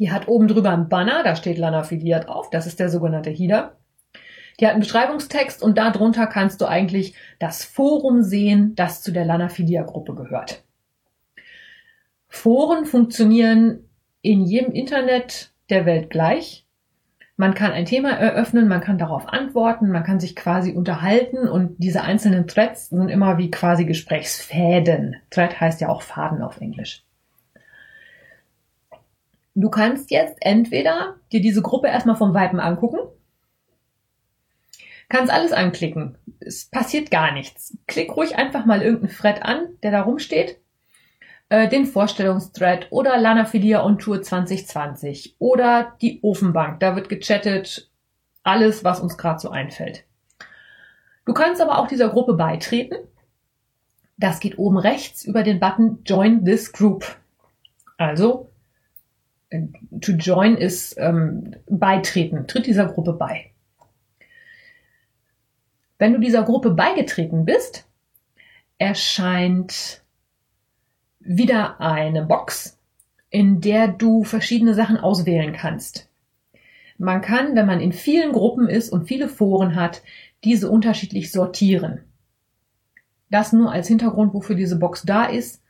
Die 0.00 0.10
hat 0.10 0.28
oben 0.28 0.48
drüber 0.48 0.70
ein 0.70 0.88
Banner, 0.88 1.22
da 1.22 1.36
steht 1.36 1.58
Lanaphilia 1.58 2.20
drauf, 2.20 2.48
das 2.48 2.66
ist 2.66 2.80
der 2.80 2.88
sogenannte 2.88 3.28
Header. 3.28 3.76
Die 4.58 4.66
hat 4.66 4.72
einen 4.72 4.80
Beschreibungstext 4.80 5.62
und 5.62 5.76
darunter 5.76 6.26
kannst 6.26 6.62
du 6.62 6.66
eigentlich 6.66 7.14
das 7.38 7.64
Forum 7.64 8.22
sehen, 8.22 8.74
das 8.74 9.02
zu 9.02 9.12
der 9.12 9.26
Lanaphilia 9.26 9.82
Gruppe 9.82 10.14
gehört. 10.14 10.64
Foren 12.28 12.86
funktionieren 12.86 13.90
in 14.22 14.46
jedem 14.46 14.72
Internet 14.72 15.52
der 15.68 15.84
Welt 15.84 16.08
gleich. 16.08 16.66
Man 17.36 17.52
kann 17.52 17.72
ein 17.72 17.84
Thema 17.84 18.10
eröffnen, 18.10 18.68
man 18.68 18.80
kann 18.80 18.96
darauf 18.96 19.28
antworten, 19.28 19.90
man 19.90 20.04
kann 20.04 20.18
sich 20.20 20.34
quasi 20.34 20.72
unterhalten 20.72 21.46
und 21.46 21.76
diese 21.78 22.02
einzelnen 22.02 22.46
Threads 22.46 22.88
sind 22.88 23.10
immer 23.10 23.36
wie 23.36 23.50
quasi 23.50 23.84
Gesprächsfäden. 23.84 25.16
Thread 25.30 25.60
heißt 25.60 25.82
ja 25.82 25.90
auch 25.90 26.00
Faden 26.00 26.40
auf 26.40 26.60
Englisch. 26.60 27.04
Du 29.54 29.68
kannst 29.68 30.10
jetzt 30.10 30.36
entweder 30.40 31.16
dir 31.32 31.40
diese 31.40 31.62
Gruppe 31.62 31.88
erstmal 31.88 32.16
vom 32.16 32.34
Weitem 32.34 32.60
angucken, 32.60 32.98
kannst 35.08 35.32
alles 35.32 35.52
anklicken. 35.52 36.16
Es 36.40 36.66
passiert 36.66 37.10
gar 37.10 37.32
nichts. 37.32 37.76
Klick 37.86 38.16
ruhig 38.16 38.36
einfach 38.36 38.64
mal 38.64 38.82
irgendeinen 38.82 39.16
Thread 39.16 39.42
an, 39.42 39.68
der 39.82 39.90
da 39.90 40.02
rumsteht 40.02 40.60
äh, 41.50 41.68
den 41.68 41.84
Vorstellungsthread 41.84 42.86
oder 42.90 43.18
Lanaphilia 43.18 43.84
on 43.84 43.98
Tour 43.98 44.22
2020 44.22 45.36
oder 45.38 45.96
die 46.00 46.20
Ofenbank. 46.22 46.80
Da 46.80 46.96
wird 46.96 47.10
gechattet 47.10 47.90
alles, 48.42 48.84
was 48.84 49.00
uns 49.00 49.18
gerade 49.18 49.38
so 49.38 49.50
einfällt. 49.50 50.04
Du 51.26 51.34
kannst 51.34 51.60
aber 51.60 51.78
auch 51.78 51.88
dieser 51.88 52.08
Gruppe 52.08 52.34
beitreten. 52.34 52.94
Das 54.16 54.40
geht 54.40 54.58
oben 54.58 54.78
rechts 54.78 55.24
über 55.24 55.42
den 55.42 55.60
Button 55.60 56.02
Join 56.04 56.44
this 56.44 56.72
Group. 56.72 57.16
Also 57.98 58.49
to 60.00 60.12
join 60.12 60.56
ist 60.56 60.96
ähm, 60.98 61.56
beitreten, 61.68 62.46
tritt 62.46 62.66
dieser 62.66 62.86
Gruppe 62.86 63.14
bei. 63.14 63.50
Wenn 65.98 66.12
du 66.12 66.20
dieser 66.20 66.44
Gruppe 66.44 66.70
beigetreten 66.70 67.44
bist, 67.44 67.86
erscheint 68.78 70.02
wieder 71.18 71.80
eine 71.80 72.24
Box, 72.24 72.78
in 73.28 73.60
der 73.60 73.88
du 73.88 74.24
verschiedene 74.24 74.74
Sachen 74.74 74.96
auswählen 74.96 75.52
kannst. 75.52 76.08
Man 76.96 77.20
kann, 77.20 77.54
wenn 77.54 77.66
man 77.66 77.80
in 77.80 77.92
vielen 77.92 78.32
Gruppen 78.32 78.68
ist 78.68 78.90
und 78.90 79.06
viele 79.06 79.28
Foren 79.28 79.74
hat, 79.74 80.02
diese 80.44 80.70
unterschiedlich 80.70 81.32
sortieren. 81.32 82.00
Das 83.30 83.52
nur 83.52 83.70
als 83.70 83.88
Hintergrund, 83.88 84.34
wofür 84.34 84.56
diese 84.56 84.78
Box 84.78 85.02
da 85.02 85.24
ist. 85.24 85.62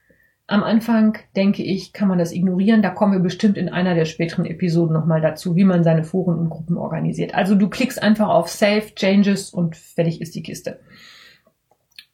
Am 0.50 0.64
Anfang, 0.64 1.16
denke 1.36 1.62
ich, 1.62 1.92
kann 1.92 2.08
man 2.08 2.18
das 2.18 2.32
ignorieren. 2.32 2.82
Da 2.82 2.90
kommen 2.90 3.12
wir 3.12 3.20
bestimmt 3.20 3.56
in 3.56 3.68
einer 3.68 3.94
der 3.94 4.04
späteren 4.04 4.46
Episoden 4.46 4.92
nochmal 4.92 5.20
dazu, 5.20 5.54
wie 5.54 5.62
man 5.62 5.84
seine 5.84 6.02
Foren 6.02 6.40
und 6.40 6.50
Gruppen 6.50 6.76
organisiert. 6.76 7.36
Also 7.36 7.54
du 7.54 7.68
klickst 7.68 8.02
einfach 8.02 8.28
auf 8.28 8.48
Save, 8.48 8.92
Changes 8.96 9.50
und 9.50 9.76
fertig 9.76 10.20
ist 10.20 10.34
die 10.34 10.42
Kiste. 10.42 10.80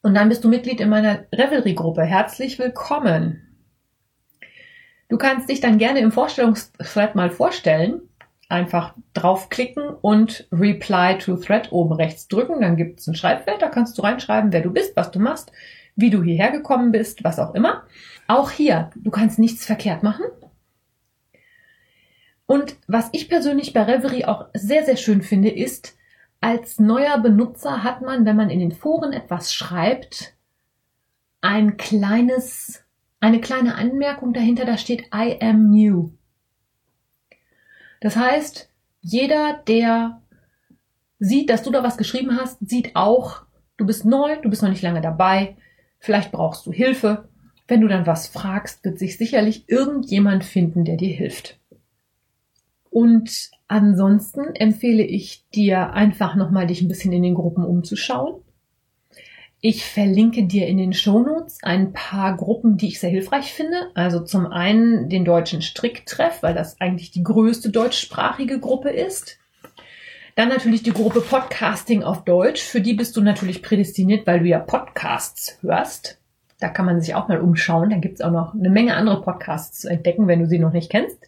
Und 0.02 0.12
dann 0.12 0.28
bist 0.28 0.44
du 0.44 0.50
Mitglied 0.50 0.82
in 0.82 0.90
meiner 0.90 1.20
Revelry-Gruppe. 1.32 2.02
Herzlich 2.02 2.58
willkommen. 2.58 3.40
Du 5.08 5.16
kannst 5.16 5.48
dich 5.48 5.60
dann 5.60 5.78
gerne 5.78 6.00
im 6.00 6.12
Vorstellungsthread 6.12 7.14
mal 7.14 7.30
vorstellen. 7.30 8.02
Einfach 8.50 8.92
draufklicken 9.14 9.88
und 9.88 10.46
Reply 10.52 11.16
to 11.16 11.36
Thread 11.36 11.72
oben 11.72 11.94
rechts 11.94 12.28
drücken. 12.28 12.60
Dann 12.60 12.76
gibt 12.76 13.00
es 13.00 13.06
ein 13.06 13.14
Schreibfeld, 13.14 13.62
da 13.62 13.70
kannst 13.70 13.96
du 13.96 14.02
reinschreiben, 14.02 14.52
wer 14.52 14.60
du 14.60 14.74
bist, 14.74 14.94
was 14.94 15.10
du 15.10 15.20
machst, 15.20 15.52
wie 15.94 16.10
du 16.10 16.22
hierher 16.22 16.50
gekommen 16.50 16.92
bist, 16.92 17.24
was 17.24 17.38
auch 17.38 17.54
immer. 17.54 17.84
Auch 18.28 18.50
hier, 18.50 18.90
du 18.96 19.10
kannst 19.10 19.38
nichts 19.38 19.64
verkehrt 19.64 20.02
machen. 20.02 20.24
Und 22.46 22.76
was 22.86 23.08
ich 23.12 23.28
persönlich 23.28 23.72
bei 23.72 23.82
Reverie 23.82 24.24
auch 24.24 24.46
sehr, 24.54 24.84
sehr 24.84 24.96
schön 24.96 25.22
finde, 25.22 25.50
ist, 25.50 25.96
als 26.40 26.78
neuer 26.78 27.18
Benutzer 27.18 27.82
hat 27.82 28.02
man, 28.02 28.24
wenn 28.24 28.36
man 28.36 28.50
in 28.50 28.60
den 28.60 28.72
Foren 28.72 29.12
etwas 29.12 29.52
schreibt, 29.52 30.34
ein 31.40 31.76
kleines, 31.76 32.84
eine 33.20 33.40
kleine 33.40 33.74
Anmerkung 33.74 34.32
dahinter, 34.32 34.64
da 34.64 34.78
steht 34.78 35.06
I 35.14 35.38
am 35.40 35.70
new. 35.70 36.12
Das 38.00 38.16
heißt, 38.16 38.70
jeder, 39.00 39.62
der 39.66 40.22
sieht, 41.18 41.50
dass 41.50 41.62
du 41.62 41.70
da 41.70 41.82
was 41.82 41.96
geschrieben 41.96 42.38
hast, 42.38 42.58
sieht 42.68 42.94
auch, 42.94 43.42
du 43.76 43.86
bist 43.86 44.04
neu, 44.04 44.36
du 44.42 44.50
bist 44.50 44.62
noch 44.62 44.70
nicht 44.70 44.82
lange 44.82 45.00
dabei, 45.00 45.56
vielleicht 45.98 46.30
brauchst 46.30 46.66
du 46.66 46.72
Hilfe. 46.72 47.28
Wenn 47.68 47.80
du 47.80 47.88
dann 47.88 48.06
was 48.06 48.28
fragst, 48.28 48.84
wird 48.84 48.98
sich 48.98 49.18
sicherlich 49.18 49.64
irgendjemand 49.68 50.44
finden, 50.44 50.84
der 50.84 50.96
dir 50.96 51.14
hilft. 51.14 51.58
Und 52.90 53.50
ansonsten 53.68 54.54
empfehle 54.54 55.02
ich 55.02 55.44
dir 55.54 55.92
einfach 55.92 56.34
nochmal 56.34 56.66
dich 56.66 56.80
ein 56.80 56.88
bisschen 56.88 57.12
in 57.12 57.22
den 57.22 57.34
Gruppen 57.34 57.64
umzuschauen. 57.64 58.40
Ich 59.60 59.84
verlinke 59.84 60.44
dir 60.44 60.66
in 60.66 60.76
den 60.76 60.92
Shownotes 60.92 61.58
ein 61.62 61.92
paar 61.92 62.36
Gruppen, 62.36 62.76
die 62.76 62.88
ich 62.88 63.00
sehr 63.00 63.10
hilfreich 63.10 63.52
finde. 63.52 63.90
Also 63.94 64.20
zum 64.20 64.46
einen 64.46 65.08
den 65.08 65.24
deutschen 65.24 65.60
Stricktreff, 65.60 66.42
weil 66.42 66.54
das 66.54 66.80
eigentlich 66.80 67.10
die 67.10 67.24
größte 67.24 67.70
deutschsprachige 67.70 68.60
Gruppe 68.60 68.90
ist. 68.90 69.38
Dann 70.36 70.50
natürlich 70.50 70.82
die 70.82 70.92
Gruppe 70.92 71.20
Podcasting 71.20 72.02
auf 72.02 72.24
Deutsch. 72.24 72.62
Für 72.62 72.80
die 72.80 72.94
bist 72.94 73.16
du 73.16 73.22
natürlich 73.22 73.62
prädestiniert, 73.62 74.26
weil 74.26 74.40
du 74.40 74.46
ja 74.46 74.58
Podcasts 74.58 75.58
hörst. 75.62 76.18
Da 76.58 76.68
kann 76.68 76.86
man 76.86 77.00
sich 77.00 77.14
auch 77.14 77.28
mal 77.28 77.40
umschauen. 77.40 77.90
Da 77.90 77.96
gibt 77.96 78.14
es 78.14 78.20
auch 78.20 78.30
noch 78.30 78.54
eine 78.54 78.70
Menge 78.70 78.94
andere 78.96 79.20
Podcasts 79.20 79.80
zu 79.80 79.90
entdecken, 79.90 80.26
wenn 80.26 80.40
du 80.40 80.46
sie 80.46 80.58
noch 80.58 80.72
nicht 80.72 80.90
kennst. 80.90 81.18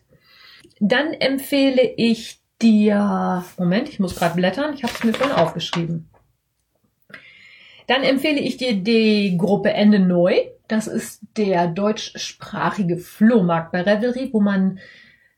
Dann 0.81 1.12
empfehle 1.12 1.83
ich 1.83 2.41
dir, 2.62 3.45
Moment, 3.57 3.89
ich 3.89 4.01
muss 4.01 4.16
gerade 4.16 4.35
blättern, 4.35 4.74
ich 4.74 4.83
habe 4.83 4.93
es 4.93 5.05
mir 5.05 5.12
vorhin 5.12 5.37
aufgeschrieben. 5.37 6.09
Dann 7.87 8.03
empfehle 8.03 8.41
ich 8.41 8.57
dir 8.57 8.74
die 8.76 9.37
Gruppe 9.39 9.72
Ende 9.72 9.99
Neu. 9.99 10.35
Das 10.68 10.87
ist 10.87 11.22
der 11.37 11.66
deutschsprachige 11.68 12.99
Flohmarkt 12.99 13.72
bei 13.72 13.83
Revelry, 13.83 14.31
wo 14.33 14.41
man 14.41 14.79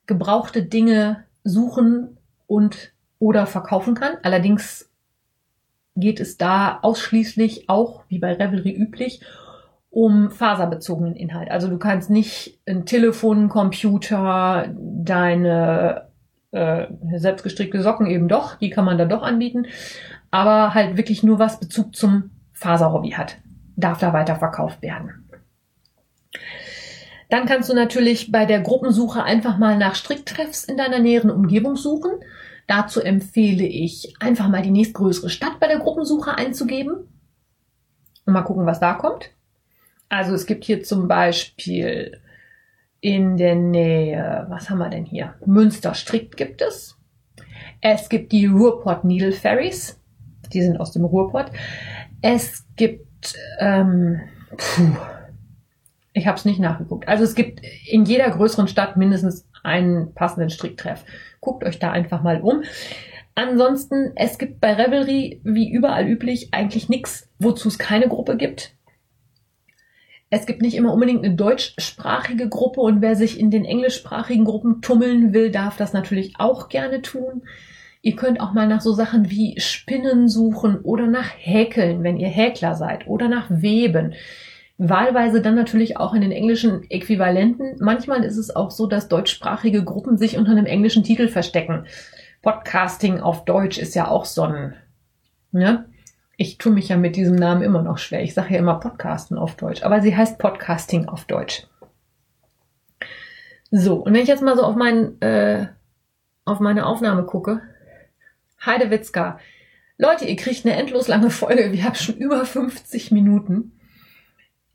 gebrauchte 0.06 0.64
Dinge 0.64 1.24
suchen 1.44 2.18
und 2.46 2.92
oder 3.20 3.46
verkaufen 3.46 3.94
kann. 3.94 4.16
Allerdings 4.22 4.90
geht 5.94 6.18
es 6.18 6.36
da 6.36 6.80
ausschließlich 6.82 7.68
auch, 7.68 8.02
wie 8.08 8.18
bei 8.18 8.32
Revelry 8.32 8.72
üblich, 8.72 9.20
um 9.90 10.30
faserbezogenen 10.30 11.16
Inhalt. 11.16 11.50
Also 11.50 11.68
du 11.68 11.78
kannst 11.78 12.10
nicht 12.10 12.60
ein 12.66 12.86
Telefon, 12.86 13.48
Computer, 13.48 14.72
deine 14.78 16.08
äh, 16.52 16.86
selbstgestrickte 17.16 17.82
Socken 17.82 18.06
eben 18.06 18.28
doch, 18.28 18.56
die 18.56 18.70
kann 18.70 18.84
man 18.84 18.98
da 18.98 19.04
doch 19.04 19.22
anbieten, 19.22 19.66
aber 20.30 20.74
halt 20.74 20.96
wirklich 20.96 21.22
nur 21.22 21.38
was 21.38 21.60
Bezug 21.60 21.94
zum 21.94 22.30
Faserhobby 22.52 23.10
hat, 23.10 23.36
darf 23.76 23.98
da 23.98 24.12
weiter 24.12 24.36
verkauft 24.36 24.80
werden. 24.82 25.28
Dann 27.28 27.46
kannst 27.46 27.70
du 27.70 27.74
natürlich 27.74 28.32
bei 28.32 28.44
der 28.44 28.60
Gruppensuche 28.60 29.22
einfach 29.22 29.56
mal 29.58 29.78
nach 29.78 29.94
Stricktreffs 29.94 30.64
in 30.64 30.76
deiner 30.76 30.98
näheren 30.98 31.30
Umgebung 31.30 31.76
suchen. 31.76 32.10
Dazu 32.66 33.00
empfehle 33.00 33.64
ich 33.64 34.14
einfach 34.20 34.48
mal 34.48 34.62
die 34.62 34.70
nächstgrößere 34.70 35.30
Stadt 35.30 35.58
bei 35.60 35.68
der 35.68 35.78
Gruppensuche 35.78 36.36
einzugeben 36.36 37.08
Und 38.26 38.32
mal 38.32 38.42
gucken, 38.42 38.66
was 38.66 38.80
da 38.80 38.94
kommt. 38.94 39.30
Also 40.10 40.34
es 40.34 40.44
gibt 40.44 40.64
hier 40.64 40.82
zum 40.82 41.08
Beispiel 41.08 42.20
in 43.00 43.36
der 43.36 43.54
Nähe, 43.54 44.44
was 44.50 44.68
haben 44.68 44.78
wir 44.78 44.90
denn 44.90 45.06
hier? 45.06 45.34
Münster 45.46 45.94
Strick 45.94 46.36
gibt 46.36 46.60
es. 46.60 46.98
Es 47.80 48.08
gibt 48.08 48.32
die 48.32 48.46
Ruhrpott 48.46 49.04
Needle 49.04 49.32
Ferries. 49.32 49.98
Die 50.52 50.62
sind 50.62 50.78
aus 50.80 50.90
dem 50.90 51.04
Ruhrpott. 51.04 51.46
Es 52.22 52.66
gibt, 52.74 53.34
ähm, 53.60 54.20
puh, 54.56 54.96
ich 56.12 56.26
habe 56.26 56.36
es 56.36 56.44
nicht 56.44 56.58
nachgeguckt. 56.58 57.06
Also 57.06 57.22
es 57.22 57.36
gibt 57.36 57.62
in 57.86 58.04
jeder 58.04 58.28
größeren 58.30 58.66
Stadt 58.66 58.96
mindestens 58.96 59.46
einen 59.62 60.12
passenden 60.12 60.50
Stricktreff. 60.50 61.04
Guckt 61.40 61.62
euch 61.64 61.78
da 61.78 61.92
einfach 61.92 62.22
mal 62.22 62.40
um. 62.40 62.64
Ansonsten, 63.36 64.10
es 64.16 64.38
gibt 64.38 64.60
bei 64.60 64.74
Revelry 64.74 65.40
wie 65.44 65.70
überall 65.70 66.08
üblich 66.08 66.52
eigentlich 66.52 66.88
nichts, 66.88 67.30
wozu 67.38 67.68
es 67.68 67.78
keine 67.78 68.08
Gruppe 68.08 68.36
gibt. 68.36 68.74
Es 70.32 70.46
gibt 70.46 70.62
nicht 70.62 70.76
immer 70.76 70.94
unbedingt 70.94 71.24
eine 71.24 71.34
deutschsprachige 71.34 72.48
Gruppe 72.48 72.80
und 72.80 73.02
wer 73.02 73.16
sich 73.16 73.38
in 73.38 73.50
den 73.50 73.64
englischsprachigen 73.64 74.44
Gruppen 74.44 74.80
tummeln 74.80 75.34
will, 75.34 75.50
darf 75.50 75.76
das 75.76 75.92
natürlich 75.92 76.34
auch 76.38 76.68
gerne 76.68 77.02
tun. 77.02 77.42
Ihr 78.00 78.14
könnt 78.14 78.40
auch 78.40 78.52
mal 78.52 78.68
nach 78.68 78.80
so 78.80 78.92
Sachen 78.92 79.28
wie 79.28 79.60
Spinnen 79.60 80.28
suchen 80.28 80.78
oder 80.82 81.08
nach 81.08 81.28
Häkeln, 81.36 82.04
wenn 82.04 82.16
ihr 82.16 82.28
Häkler 82.28 82.76
seid, 82.76 83.08
oder 83.08 83.28
nach 83.28 83.48
Weben. 83.50 84.14
Wahlweise 84.78 85.42
dann 85.42 85.56
natürlich 85.56 85.98
auch 85.98 86.14
in 86.14 86.22
den 86.22 86.32
englischen 86.32 86.88
Äquivalenten. 86.88 87.76
Manchmal 87.80 88.24
ist 88.24 88.38
es 88.38 88.54
auch 88.54 88.70
so, 88.70 88.86
dass 88.86 89.08
deutschsprachige 89.08 89.84
Gruppen 89.84 90.16
sich 90.16 90.38
unter 90.38 90.52
einem 90.52 90.64
englischen 90.64 91.02
Titel 91.02 91.28
verstecken. 91.28 91.86
Podcasting 92.40 93.20
auf 93.20 93.44
Deutsch 93.44 93.78
ist 93.78 93.94
ja 93.94 94.08
auch 94.08 94.24
so 94.24 94.42
ein, 94.42 94.74
ne? 95.52 95.89
Ich 96.42 96.56
tue 96.56 96.72
mich 96.72 96.88
ja 96.88 96.96
mit 96.96 97.16
diesem 97.16 97.36
Namen 97.36 97.60
immer 97.60 97.82
noch 97.82 97.98
schwer. 97.98 98.22
Ich 98.22 98.32
sage 98.32 98.54
ja 98.54 98.60
immer 98.60 98.80
Podcasten 98.80 99.36
auf 99.36 99.56
Deutsch, 99.56 99.82
aber 99.82 100.00
sie 100.00 100.16
heißt 100.16 100.38
Podcasting 100.38 101.06
auf 101.06 101.26
Deutsch. 101.26 101.66
So, 103.70 103.96
und 103.96 104.14
wenn 104.14 104.22
ich 104.22 104.28
jetzt 104.28 104.42
mal 104.42 104.56
so 104.56 104.62
auf, 104.62 104.74
mein, 104.74 105.20
äh, 105.20 105.66
auf 106.46 106.58
meine 106.58 106.86
Aufnahme 106.86 107.24
gucke, 107.24 107.60
Heidewitzka. 108.64 109.38
Leute, 109.98 110.24
ihr 110.24 110.36
kriegt 110.36 110.64
eine 110.64 110.76
endlos 110.76 111.08
lange 111.08 111.28
Folge. 111.28 111.72
Wir 111.72 111.84
haben 111.84 111.94
schon 111.94 112.16
über 112.16 112.46
50 112.46 113.10
Minuten. 113.10 113.78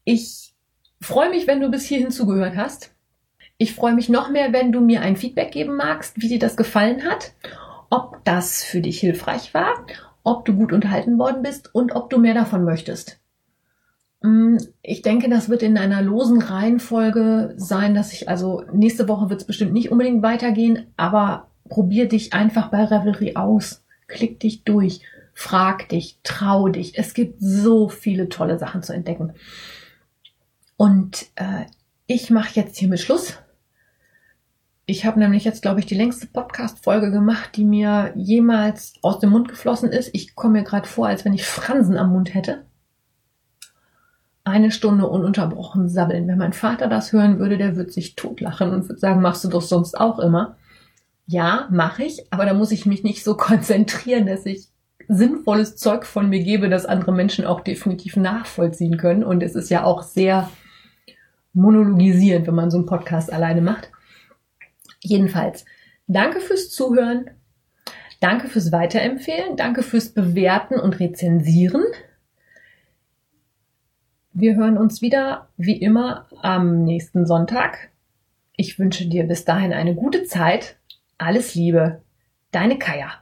Ich 0.03 0.53
freue 1.01 1.31
mich, 1.31 1.47
wenn 1.47 1.61
du 1.61 1.71
bis 1.71 1.85
hierhin 1.85 2.11
zugehört 2.11 2.55
hast. 2.55 2.93
Ich 3.57 3.73
freue 3.73 3.95
mich 3.95 4.07
noch 4.07 4.29
mehr, 4.29 4.53
wenn 4.53 4.71
du 4.71 4.81
mir 4.81 5.01
ein 5.01 5.15
Feedback 5.15 5.49
geben 5.51 5.77
magst, 5.77 6.21
wie 6.21 6.27
dir 6.27 6.37
das 6.37 6.57
gefallen 6.57 7.05
hat, 7.05 7.33
ob 7.89 8.23
das 8.23 8.63
für 8.63 8.81
dich 8.81 8.99
hilfreich 8.99 9.55
war, 9.55 9.83
ob 10.25 10.43
du 10.43 10.53
gut 10.53 10.73
unterhalten 10.73 11.17
worden 11.17 11.43
bist 11.43 11.73
und 11.73 11.95
ob 11.95 12.09
du 12.09 12.17
mehr 12.17 12.33
davon 12.33 12.65
möchtest. 12.65 13.19
Mm, 14.21 14.57
ich 14.81 15.01
denke, 15.01 15.29
das 15.29 15.47
wird 15.49 15.63
in 15.63 15.77
einer 15.77 16.01
losen 16.01 16.41
Reihenfolge 16.41 17.53
sein, 17.57 17.93
dass 17.93 18.11
ich 18.11 18.27
also 18.27 18.63
nächste 18.73 19.07
Woche 19.07 19.29
wird 19.29 19.41
es 19.41 19.47
bestimmt 19.47 19.71
nicht 19.71 19.91
unbedingt 19.91 20.23
weitergehen, 20.23 20.87
aber 20.97 21.47
probier 21.69 22.07
dich 22.07 22.33
einfach 22.33 22.69
bei 22.69 22.83
Revelry 22.83 23.35
aus. 23.35 23.83
Klick 24.07 24.39
dich 24.39 24.63
durch, 24.63 25.01
frag 25.33 25.89
dich, 25.89 26.17
trau 26.23 26.69
dich. 26.69 26.97
Es 26.97 27.13
gibt 27.13 27.35
so 27.39 27.87
viele 27.87 28.27
tolle 28.27 28.57
Sachen 28.57 28.83
zu 28.83 28.93
entdecken. 28.93 29.33
Und 30.75 31.27
äh, 31.35 31.65
ich 32.07 32.29
mache 32.31 32.59
jetzt 32.59 32.77
hier 32.77 32.89
mit 32.89 32.99
Schluss. 32.99 33.37
Ich 34.87 35.03
habe 35.03 35.19
nämlich 35.19 35.43
jetzt, 35.43 35.63
glaube 35.63 35.79
ich, 35.79 35.87
die 35.87 35.95
längste 35.95 36.27
Podcast-Folge 36.27 37.09
gemacht, 37.09 37.55
die 37.55 37.65
mir 37.65 38.13
jemals 38.15 38.93
aus 39.01 39.17
dem 39.17 39.31
Mund 39.31 39.47
geflossen 39.47 39.91
ist. 39.91 40.11
Ich 40.13 40.35
komme 40.35 40.59
mir 40.59 40.63
gerade 40.63 40.87
vor, 40.87 41.07
als 41.07 41.25
wenn 41.25 41.33
ich 41.33 41.45
Fransen 41.45 41.97
am 41.97 42.11
Mund 42.11 42.35
hätte. 42.35 42.65
Eine 44.43 44.69
Stunde 44.69 45.07
ununterbrochen 45.07 45.89
sabbeln. 45.89 46.27
Wenn 46.27 46.37
mein 46.37 46.53
Vater 46.53 46.87
das 46.87 47.11
hören 47.13 47.39
würde, 47.39 47.57
der 47.57 47.75
würde 47.75 47.91
sich 47.91 48.15
totlachen 48.15 48.69
und 48.69 48.87
würde 48.87 48.99
sagen, 48.99 49.21
machst 49.21 49.43
du 49.43 49.47
doch 49.47 49.63
sonst 49.63 49.99
auch 49.99 50.19
immer. 50.19 50.55
Ja, 51.25 51.67
mache 51.71 52.03
ich, 52.03 52.31
aber 52.31 52.45
da 52.45 52.53
muss 52.53 52.71
ich 52.71 52.85
mich 52.85 53.03
nicht 53.03 53.23
so 53.23 53.35
konzentrieren, 53.35 54.27
dass 54.27 54.45
ich 54.45 54.67
sinnvolles 55.07 55.77
Zeug 55.77 56.05
von 56.05 56.29
mir 56.29 56.43
gebe, 56.43 56.69
das 56.69 56.85
andere 56.85 57.11
Menschen 57.11 57.45
auch 57.45 57.61
definitiv 57.61 58.17
nachvollziehen 58.17 58.97
können. 58.97 59.23
Und 59.23 59.41
es 59.41 59.55
ist 59.55 59.71
ja 59.71 59.83
auch 59.83 60.03
sehr 60.03 60.47
monologisierend, 61.53 62.45
wenn 62.45 62.53
man 62.53 62.69
so 62.69 62.77
einen 62.77 62.85
Podcast 62.85 63.33
alleine 63.33 63.61
macht. 63.61 63.89
Jedenfalls, 65.01 65.65
danke 66.07 66.39
fürs 66.39 66.69
Zuhören. 66.69 67.31
Danke 68.19 68.47
fürs 68.47 68.71
Weiterempfehlen. 68.71 69.55
Danke 69.57 69.83
fürs 69.83 70.09
Bewerten 70.09 70.79
und 70.79 70.99
Rezensieren. 70.99 71.83
Wir 74.33 74.55
hören 74.55 74.77
uns 74.77 75.01
wieder, 75.01 75.49
wie 75.57 75.77
immer, 75.79 76.27
am 76.41 76.83
nächsten 76.83 77.25
Sonntag. 77.25 77.89
Ich 78.57 78.79
wünsche 78.79 79.07
dir 79.07 79.25
bis 79.25 79.45
dahin 79.45 79.73
eine 79.73 79.95
gute 79.95 80.23
Zeit. 80.23 80.77
Alles 81.17 81.55
Liebe. 81.55 82.01
Deine 82.51 82.77
Kaya. 82.77 83.13